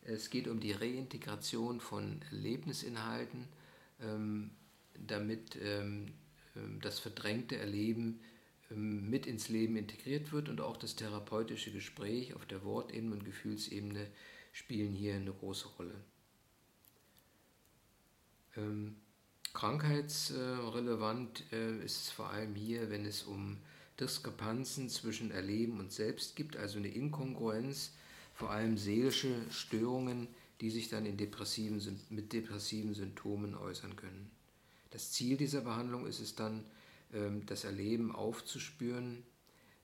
es 0.08 0.30
geht 0.30 0.48
um 0.48 0.60
die 0.60 0.72
Reintegration 0.72 1.80
von 1.80 2.22
Erlebnisinhalten, 2.30 3.46
ähm, 4.00 4.50
damit 5.06 5.58
ähm, 5.62 6.12
ähm, 6.56 6.80
das 6.80 6.98
verdrängte 6.98 7.56
Erleben 7.56 8.20
mit 8.70 9.26
ins 9.26 9.48
Leben 9.48 9.78
integriert 9.78 10.30
wird 10.30 10.50
und 10.50 10.60
auch 10.60 10.76
das 10.76 10.94
therapeutische 10.94 11.72
Gespräch 11.72 12.34
auf 12.34 12.44
der 12.44 12.64
Wortebene 12.64 13.14
und 13.14 13.24
Gefühlsebene 13.24 14.06
spielen 14.52 14.92
hier 14.92 15.14
eine 15.14 15.32
große 15.32 15.68
Rolle. 15.78 15.94
krankheitsrelevant 19.54 21.50
äh, 21.50 21.82
ist 21.82 22.02
es 22.02 22.10
vor 22.10 22.28
allem 22.28 22.54
hier, 22.54 22.90
wenn 22.90 23.06
es 23.06 23.22
um 23.22 23.56
Diskrepanzen 23.98 24.90
zwischen 24.90 25.30
Erleben 25.30 25.80
und 25.80 25.90
Selbst 25.90 26.36
gibt, 26.36 26.56
also 26.56 26.76
eine 26.78 26.88
Inkongruenz 26.88 27.92
vor 28.38 28.50
allem 28.50 28.78
seelische 28.78 29.34
Störungen, 29.50 30.28
die 30.60 30.70
sich 30.70 30.88
dann 30.88 31.06
in 31.06 31.16
depressiven, 31.16 31.80
mit 32.08 32.32
depressiven 32.32 32.94
Symptomen 32.94 33.56
äußern 33.56 33.96
können. 33.96 34.30
Das 34.90 35.10
Ziel 35.10 35.36
dieser 35.36 35.62
Behandlung 35.62 36.06
ist 36.06 36.20
es 36.20 36.36
dann, 36.36 36.64
ähm, 37.12 37.44
das 37.46 37.64
Erleben 37.64 38.14
aufzuspüren, 38.14 39.24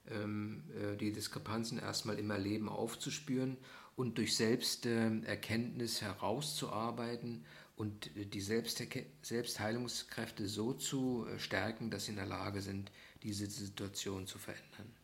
ähm, 0.09 0.62
äh, 0.80 0.94
die 0.96 1.11
Diskrepanzen 1.12 1.80
erstmal 1.80 2.20
im 2.20 2.30
Erleben 2.30 2.68
aufzuspüren 2.68 3.57
und 3.96 4.18
durch 4.18 4.36
Selbsterkenntnis 4.36 6.00
herauszuarbeiten 6.00 7.44
und 7.74 8.09
die 8.14 8.40
Selbstheilungskräfte 8.40 10.46
so 10.46 10.74
zu 10.74 11.26
äh, 11.26 11.40
stärken, 11.40 11.90
dass 11.90 12.05
sie 12.05 12.12
in 12.12 12.18
der 12.18 12.26
Lage 12.26 12.62
sind, 12.62 12.92
diese 13.24 13.46
Situation 13.46 14.28
zu 14.28 14.38
verändern. 14.38 14.94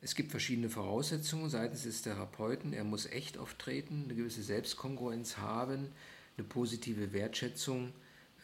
Es 0.00 0.14
gibt 0.14 0.30
verschiedene 0.30 0.70
Voraussetzungen 0.70 1.50
seitens 1.50 1.82
des 1.82 2.02
Therapeuten. 2.02 2.72
Er 2.72 2.84
muss 2.84 3.06
echt 3.06 3.36
auftreten, 3.36 4.04
eine 4.04 4.14
gewisse 4.14 4.42
Selbstkongruenz 4.42 5.38
haben, 5.38 5.88
eine 6.36 6.46
positive 6.46 7.12
Wertschätzung 7.12 7.92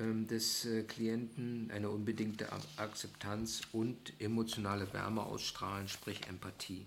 ähm, 0.00 0.26
des 0.26 0.64
äh, 0.64 0.82
Klienten, 0.82 1.70
eine 1.70 1.90
unbedingte 1.90 2.48
Akzeptanz 2.76 3.62
und 3.72 4.20
emotionale 4.20 4.92
Wärme 4.92 5.22
ausstrahlen, 5.22 5.86
sprich 5.86 6.26
Empathie. 6.28 6.86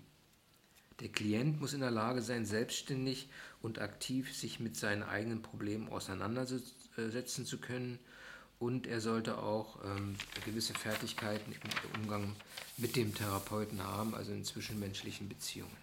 Der 1.00 1.08
Klient 1.08 1.60
muss 1.60 1.72
in 1.72 1.80
der 1.80 1.90
Lage 1.90 2.20
sein, 2.20 2.44
selbstständig 2.44 3.30
und 3.62 3.78
aktiv 3.78 4.36
sich 4.36 4.60
mit 4.60 4.76
seinen 4.76 5.02
eigenen 5.02 5.40
Problemen 5.40 5.88
auseinandersetzen 5.88 7.46
zu 7.46 7.58
können 7.58 7.98
und 8.58 8.86
er 8.86 9.00
sollte 9.00 9.38
auch 9.38 9.78
ähm, 9.84 10.16
gewisse 10.44 10.74
Fertigkeiten 10.74 11.52
im 11.52 12.00
Umgang 12.00 12.34
mit 12.76 12.96
dem 12.96 13.14
Therapeuten 13.14 13.82
haben, 13.82 14.14
also 14.14 14.32
in 14.32 14.44
zwischenmenschlichen 14.44 15.28
Beziehungen. 15.28 15.76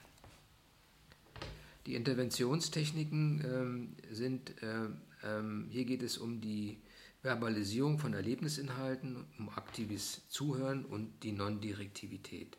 Die 1.86 1.96
Interventionstechniken 1.96 3.44
ähm, 3.46 3.96
sind, 4.12 4.62
äh, 4.64 4.88
ähm, 5.24 5.68
hier 5.70 5.86
geht 5.86 6.02
es 6.02 6.18
um 6.18 6.42
die 6.42 6.80
Verbalisierung 7.22 8.00
von 8.00 8.14
Erlebnisinhalten, 8.14 9.26
um 9.40 9.50
aktives 9.50 10.28
Zuhören 10.30 10.86
und 10.86 11.24
die 11.24 11.32
Non-Direktivität. 11.32 12.58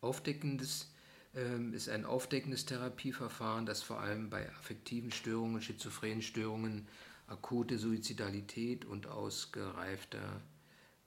Aufdeckendes 0.00 0.90
ähm, 1.34 1.72
ist 1.74 1.88
ein 1.88 2.04
aufdeckendes 2.04 2.66
Therapieverfahren, 2.66 3.66
das 3.66 3.82
vor 3.82 4.00
allem 4.00 4.30
bei 4.30 4.48
affektiven 4.50 5.12
Störungen, 5.12 5.62
schizophrenen 5.62 6.22
Störungen 6.22 6.86
akute 7.26 7.78
Suizidalität 7.78 8.84
und 8.84 9.06
ausgereifter 9.06 10.42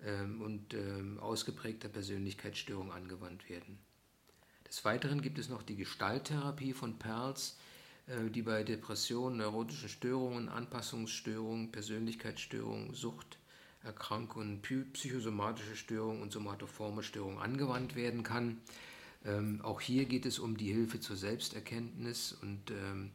ähm, 0.02 0.42
und 0.42 0.74
ähm, 0.74 1.20
ausgeprägter 1.20 1.90
Persönlichkeitsstörung 1.90 2.92
angewandt 2.92 3.50
werden. 3.50 3.80
Des 4.68 4.84
Weiteren 4.84 5.22
gibt 5.22 5.40
es 5.40 5.50
noch 5.50 5.64
die 5.64 5.76
Gestalttherapie 5.76 6.74
von 6.74 7.00
Perls, 7.00 7.58
äh, 8.08 8.30
die 8.30 8.42
bei 8.42 8.64
Depressionen, 8.64 9.38
neurotischen 9.38 9.90
Störungen, 9.90 10.50
Anpassungsstörungen, 10.50 11.72
Persönlichkeitsstörungen, 11.72 12.94
Suchterkrankungen, 12.94 14.62
psychosomatische 14.62 15.76
Störungen 15.76 16.22
und 16.22 16.32
somatoforme 16.32 17.04
Störungen 17.04 17.40
angewandt 17.40 17.96
werden 17.96 18.24
kann. 18.24 18.58
Ähm, 19.26 19.62
auch 19.64 19.82
hier 19.82 20.06
geht 20.06 20.26
es 20.26 20.40
um 20.40 20.58
die 20.58 20.72
Hilfe 20.72 21.00
zur 21.00 21.16
Selbsterkenntnis 21.16 22.34
und 22.42 22.72
ähm, 22.72 23.12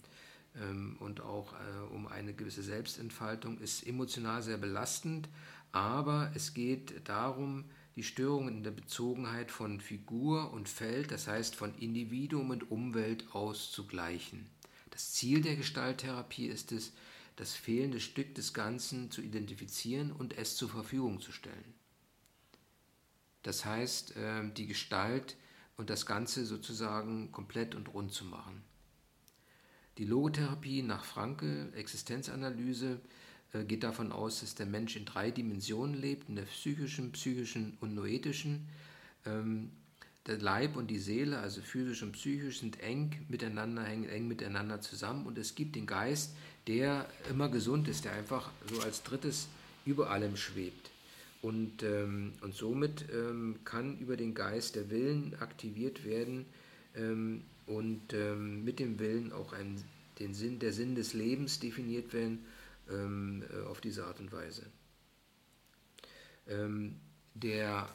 und 1.01 1.21
auch 1.21 1.55
äh, 1.55 1.95
um 1.95 2.07
eine 2.07 2.35
gewisse 2.35 2.63
Selbstentfaltung, 2.63 3.59
ist 3.59 3.87
emotional 3.87 4.43
sehr 4.43 4.59
belastend, 4.59 5.29
aber 5.73 6.31
es 6.35 6.53
geht 6.53 7.09
darum, 7.09 7.65
die 7.97 8.03
Störungen 8.03 8.59
in 8.59 8.63
der 8.63 8.71
Bezogenheit 8.71 9.51
von 9.51 9.81
Figur 9.81 10.53
und 10.53 10.69
Feld, 10.69 11.11
das 11.11 11.27
heißt 11.27 11.57
von 11.57 11.75
Individuum 11.79 12.51
und 12.51 12.71
Umwelt 12.71 13.35
auszugleichen. 13.35 14.47
Das 14.91 15.13
Ziel 15.13 15.41
der 15.41 15.57
Gestalttherapie 15.57 16.47
ist 16.47 16.73
es, 16.73 16.93
das 17.37 17.55
fehlende 17.55 18.01
Stück 18.01 18.35
des 18.35 18.53
Ganzen 18.53 19.11
zu 19.11 19.23
identifizieren 19.23 20.13
und 20.13 20.37
es 20.37 20.57
zur 20.57 20.69
Verfügung 20.69 21.21
zu 21.21 21.33
stellen. 21.33 21.75
Das 23.43 23.65
heißt, 23.65 24.17
äh, 24.17 24.53
die 24.53 24.67
Gestalt 24.67 25.37
und 25.77 25.91
das 25.91 26.07
Ganze 26.07 26.45
sozusagen 26.45 27.33
komplett 27.33 27.75
und 27.75 27.93
rund 27.93 28.13
zu 28.13 28.25
machen. 28.27 28.63
Die 29.99 30.05
Logotherapie 30.05 30.83
nach 30.83 31.05
Franke, 31.05 31.69
Existenzanalyse, 31.75 33.01
äh, 33.53 33.65
geht 33.65 33.83
davon 33.83 34.13
aus, 34.13 34.41
dass 34.41 34.55
der 34.55 34.67
Mensch 34.67 34.97
in 34.97 35.05
drei 35.05 35.31
Dimensionen 35.31 35.95
lebt, 35.95 36.29
in 36.29 36.37
der 36.37 36.45
psychischen, 36.45 37.13
psychischen 37.13 37.77
und 37.81 37.95
noetischen. 37.95 38.69
Ähm, 39.27 39.71
der 40.27 40.39
Leib 40.39 40.77
und 40.77 40.89
die 40.89 40.99
Seele, 40.99 41.39
also 41.39 41.61
physisch 41.61 42.03
und 42.03 42.13
psychisch, 42.13 42.61
sind 42.61 42.81
eng 42.81 43.27
miteinander, 43.29 43.83
hängen 43.83 44.09
eng 44.09 44.29
miteinander 44.29 44.81
zusammen 44.81 45.27
und 45.27 45.37
es 45.37 45.57
gibt 45.57 45.75
den 45.75 45.87
Geist, 45.87 46.35
der 46.69 47.09
immer 47.29 47.49
gesund 47.49 47.89
ist, 47.89 48.05
der 48.05 48.13
einfach 48.13 48.53
so 48.73 48.81
als 48.83 49.03
drittes 49.03 49.49
über 49.85 50.11
allem 50.11 50.37
schwebt. 50.37 50.91
Und, 51.43 51.83
ähm, 51.83 52.35
und 52.41 52.55
somit 52.55 53.07
ähm, 53.13 53.59
kann 53.65 53.99
über 53.99 54.17
den 54.17 54.33
Geist 54.33 54.77
der 54.77 54.91
Willen 54.91 55.35
aktiviert 55.41 56.05
werden, 56.05 56.47
ähm, 56.95 57.43
und 57.67 58.13
ähm, 58.13 58.65
mit 58.65 58.79
dem 58.79 58.99
Willen 58.99 59.33
auch 59.33 59.53
ein, 59.53 59.83
den 60.19 60.35
Sinn, 60.35 60.59
der 60.59 60.73
Sinn 60.73 60.95
des 60.95 61.15
Lebens 61.15 61.61
definiert 61.61 62.13
werden 62.13 62.45
ähm, 62.91 63.45
äh, 63.53 63.67
auf 63.67 63.81
diese 63.81 64.05
Art 64.07 64.21
und 64.21 64.33
Weise. 64.33 64.67
Ähm, 66.49 66.97
der 67.35 67.89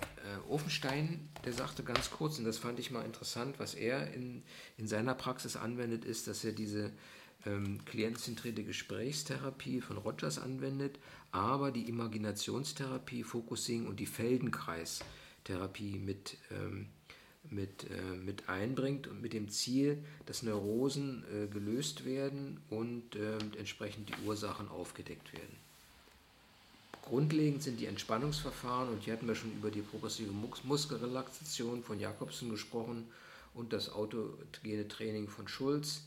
äh, 0.00 0.50
Ofenstein, 0.50 1.28
der 1.44 1.52
sagte 1.52 1.82
ganz 1.82 2.10
kurz, 2.10 2.38
und 2.38 2.44
das 2.44 2.58
fand 2.58 2.78
ich 2.78 2.90
mal 2.90 3.04
interessant, 3.04 3.58
was 3.58 3.74
er 3.74 4.12
in, 4.14 4.42
in 4.76 4.86
seiner 4.86 5.14
Praxis 5.14 5.56
anwendet, 5.56 6.04
ist, 6.04 6.26
dass 6.26 6.44
er 6.44 6.52
diese 6.52 6.92
ähm, 7.46 7.84
klientenzentrierte 7.84 8.64
Gesprächstherapie 8.64 9.80
von 9.80 9.96
Rogers 9.98 10.38
anwendet, 10.38 10.98
aber 11.30 11.70
die 11.70 11.88
Imaginationstherapie, 11.88 13.22
Focusing 13.22 13.86
und 13.86 14.00
die 14.00 14.06
Feldenkreistherapie 14.06 15.98
mit, 15.98 16.36
ähm, 16.50 16.88
mit, 17.50 17.84
äh, 17.84 18.16
mit 18.16 18.48
einbringt 18.48 19.06
und 19.06 19.22
mit 19.22 19.32
dem 19.32 19.48
Ziel, 19.48 19.98
dass 20.26 20.42
Neurosen 20.42 21.24
äh, 21.32 21.46
gelöst 21.46 22.04
werden 22.04 22.60
und 22.70 23.16
äh, 23.16 23.38
entsprechend 23.58 24.08
die 24.08 24.26
Ursachen 24.26 24.68
aufgedeckt 24.68 25.32
werden. 25.32 25.56
Grundlegend 27.02 27.62
sind 27.62 27.80
die 27.80 27.86
Entspannungsverfahren 27.86 28.90
und 28.90 29.02
hier 29.02 29.14
hatten 29.14 29.26
wir 29.26 29.34
schon 29.34 29.52
über 29.52 29.70
die 29.70 29.80
progressive 29.80 30.30
Mus 30.30 30.62
Muskelrelaxation 30.64 31.82
von 31.82 31.98
Jakobsen 31.98 32.50
gesprochen 32.50 33.06
und 33.54 33.72
das 33.72 33.90
autogene 33.90 34.86
Training 34.88 35.28
von 35.28 35.48
Schulz. 35.48 36.02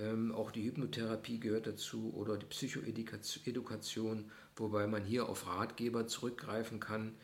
Ähm, 0.00 0.32
auch 0.32 0.50
die 0.50 0.64
Hypnotherapie 0.64 1.38
gehört 1.38 1.66
dazu 1.66 2.12
oder 2.16 2.36
die 2.36 2.46
Psychoedukation, 2.46 4.30
wobei 4.56 4.86
man 4.86 5.04
hier 5.04 5.28
auf 5.28 5.46
Ratgeber 5.46 6.06
zurückgreifen 6.06 6.80
kann, 6.80 7.14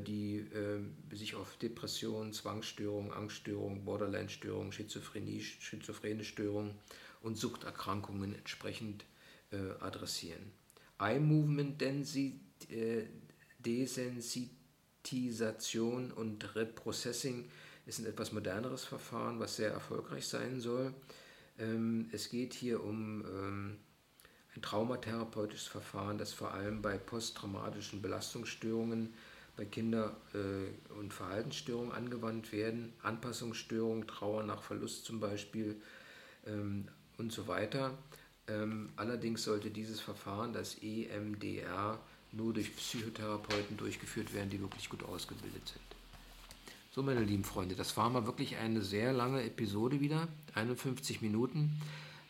die 0.00 0.38
äh, 0.38 0.80
sich 1.14 1.34
auf 1.34 1.56
Depressionen, 1.56 2.32
Zwangsstörungen, 2.32 3.12
Angststörungen, 3.12 3.84
Borderline-Störungen, 3.84 4.72
Schizophrenie, 4.72 5.40
schizophrene 5.40 6.24
Störungen 6.24 6.74
und 7.22 7.36
Suchterkrankungen 7.36 8.34
entsprechend 8.34 9.04
äh, 9.52 9.58
adressieren. 9.80 10.52
Eye 10.98 11.18
Movement 11.18 11.80
Density 11.80 12.38
äh, 12.68 13.04
Desensitisation 13.58 16.12
und 16.12 16.54
Reprocessing 16.54 17.50
ist 17.86 17.98
ein 17.98 18.06
etwas 18.06 18.32
moderneres 18.32 18.84
Verfahren, 18.84 19.40
was 19.40 19.56
sehr 19.56 19.70
erfolgreich 19.70 20.26
sein 20.26 20.60
soll. 20.60 20.94
Ähm, 21.58 22.08
es 22.12 22.30
geht 22.30 22.54
hier 22.54 22.82
um 22.82 23.24
ähm, 23.26 23.76
ein 24.54 24.62
traumatherapeutisches 24.62 25.66
Verfahren, 25.66 26.16
das 26.18 26.32
vor 26.32 26.54
allem 26.54 26.80
bei 26.82 26.96
posttraumatischen 26.96 28.00
Belastungsstörungen 28.02 29.14
bei 29.56 29.64
Kinder- 29.64 30.16
äh, 30.34 30.92
und 30.94 31.12
Verhaltensstörungen 31.12 31.92
angewandt 31.92 32.52
werden, 32.52 32.92
Anpassungsstörungen, 33.02 34.06
Trauer 34.06 34.42
nach 34.42 34.62
Verlust 34.62 35.04
zum 35.04 35.20
Beispiel 35.20 35.80
ähm, 36.46 36.88
und 37.18 37.32
so 37.32 37.46
weiter. 37.46 37.98
allerdings 38.96 39.44
sollte 39.44 39.70
dieses 39.70 40.00
Verfahren, 40.00 40.52
das 40.52 40.78
EMDR, 40.82 42.00
nur 42.32 42.52
durch 42.52 42.74
Psychotherapeuten 42.74 43.76
durchgeführt 43.76 44.34
werden, 44.34 44.50
die 44.50 44.60
wirklich 44.60 44.88
gut 44.88 45.04
ausgebildet 45.04 45.68
sind. 45.68 45.90
So, 46.92 47.02
meine 47.02 47.22
lieben 47.22 47.44
Freunde, 47.44 47.76
das 47.76 47.96
war 47.96 48.10
mal 48.10 48.26
wirklich 48.26 48.56
eine 48.56 48.82
sehr 48.82 49.12
lange 49.12 49.44
Episode 49.44 50.00
wieder, 50.00 50.26
51 50.54 51.22
Minuten. 51.22 51.80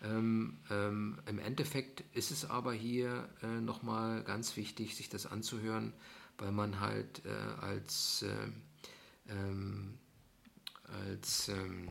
Ähm, 0.05 0.59
ähm, 0.71 1.18
Im 1.27 1.39
Endeffekt 1.39 2.05
ist 2.14 2.31
es 2.31 2.49
aber 2.49 2.73
hier 2.73 3.29
äh, 3.43 3.47
nochmal 3.47 4.23
ganz 4.23 4.57
wichtig, 4.57 4.97
sich 4.97 5.09
das 5.09 5.27
anzuhören, 5.27 5.93
weil 6.41 6.53
man 6.53 6.80
halt 6.80 7.22
äh, 7.24 7.64
als, 7.64 8.22
äh, 8.22 9.32
ähm, 9.32 9.99
als 11.07 11.49
ähm, 11.49 11.88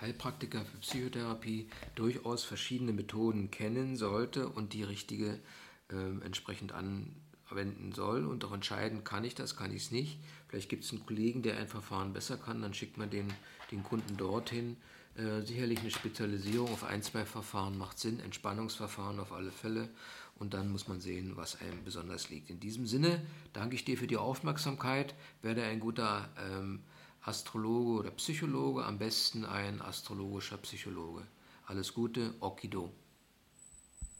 Heilpraktiker 0.00 0.64
für 0.64 0.78
Psychotherapie 0.78 1.68
durchaus 1.94 2.44
verschiedene 2.44 2.92
Methoden 2.92 3.50
kennen 3.50 3.96
sollte 3.96 4.48
und 4.48 4.72
die 4.72 4.82
richtige 4.82 5.38
äh, 5.90 6.24
entsprechend 6.24 6.72
anwenden 6.72 7.92
soll 7.92 8.26
und 8.26 8.44
auch 8.44 8.52
entscheiden, 8.52 9.04
kann 9.04 9.24
ich 9.24 9.34
das, 9.34 9.56
kann 9.56 9.74
ich 9.74 9.84
es 9.84 9.90
nicht. 9.90 10.18
Vielleicht 10.48 10.68
gibt 10.68 10.84
es 10.84 10.92
einen 10.92 11.04
Kollegen, 11.04 11.42
der 11.42 11.58
ein 11.58 11.68
Verfahren 11.68 12.12
besser 12.12 12.36
kann, 12.36 12.62
dann 12.62 12.74
schickt 12.74 12.98
man 12.98 13.10
den, 13.10 13.32
den 13.70 13.82
Kunden 13.82 14.16
dorthin. 14.16 14.76
Äh, 15.16 15.42
sicherlich 15.42 15.80
eine 15.80 15.90
Spezialisierung 15.90 16.72
auf 16.72 16.84
ein, 16.84 17.02
zwei 17.02 17.24
Verfahren 17.24 17.76
macht 17.76 17.98
Sinn, 17.98 18.20
Entspannungsverfahren 18.20 19.18
auf 19.18 19.32
alle 19.32 19.50
Fälle 19.50 19.88
und 20.40 20.54
dann 20.54 20.72
muss 20.72 20.88
man 20.88 21.00
sehen, 21.00 21.36
was 21.36 21.60
einem 21.60 21.84
besonders 21.84 22.30
liegt. 22.30 22.48
In 22.50 22.58
diesem 22.58 22.86
Sinne 22.86 23.22
danke 23.52 23.76
ich 23.76 23.84
dir 23.84 23.96
für 23.96 24.06
die 24.06 24.16
Aufmerksamkeit. 24.16 25.14
Werde 25.42 25.62
ein 25.62 25.78
guter 25.78 26.30
ähm, 26.50 26.80
Astrologe 27.20 28.00
oder 28.00 28.10
Psychologe, 28.12 28.84
am 28.84 28.98
besten 28.98 29.44
ein 29.44 29.82
astrologischer 29.82 30.56
Psychologe. 30.56 31.22
Alles 31.66 31.92
Gute, 31.92 32.34
Okido. 32.40 32.90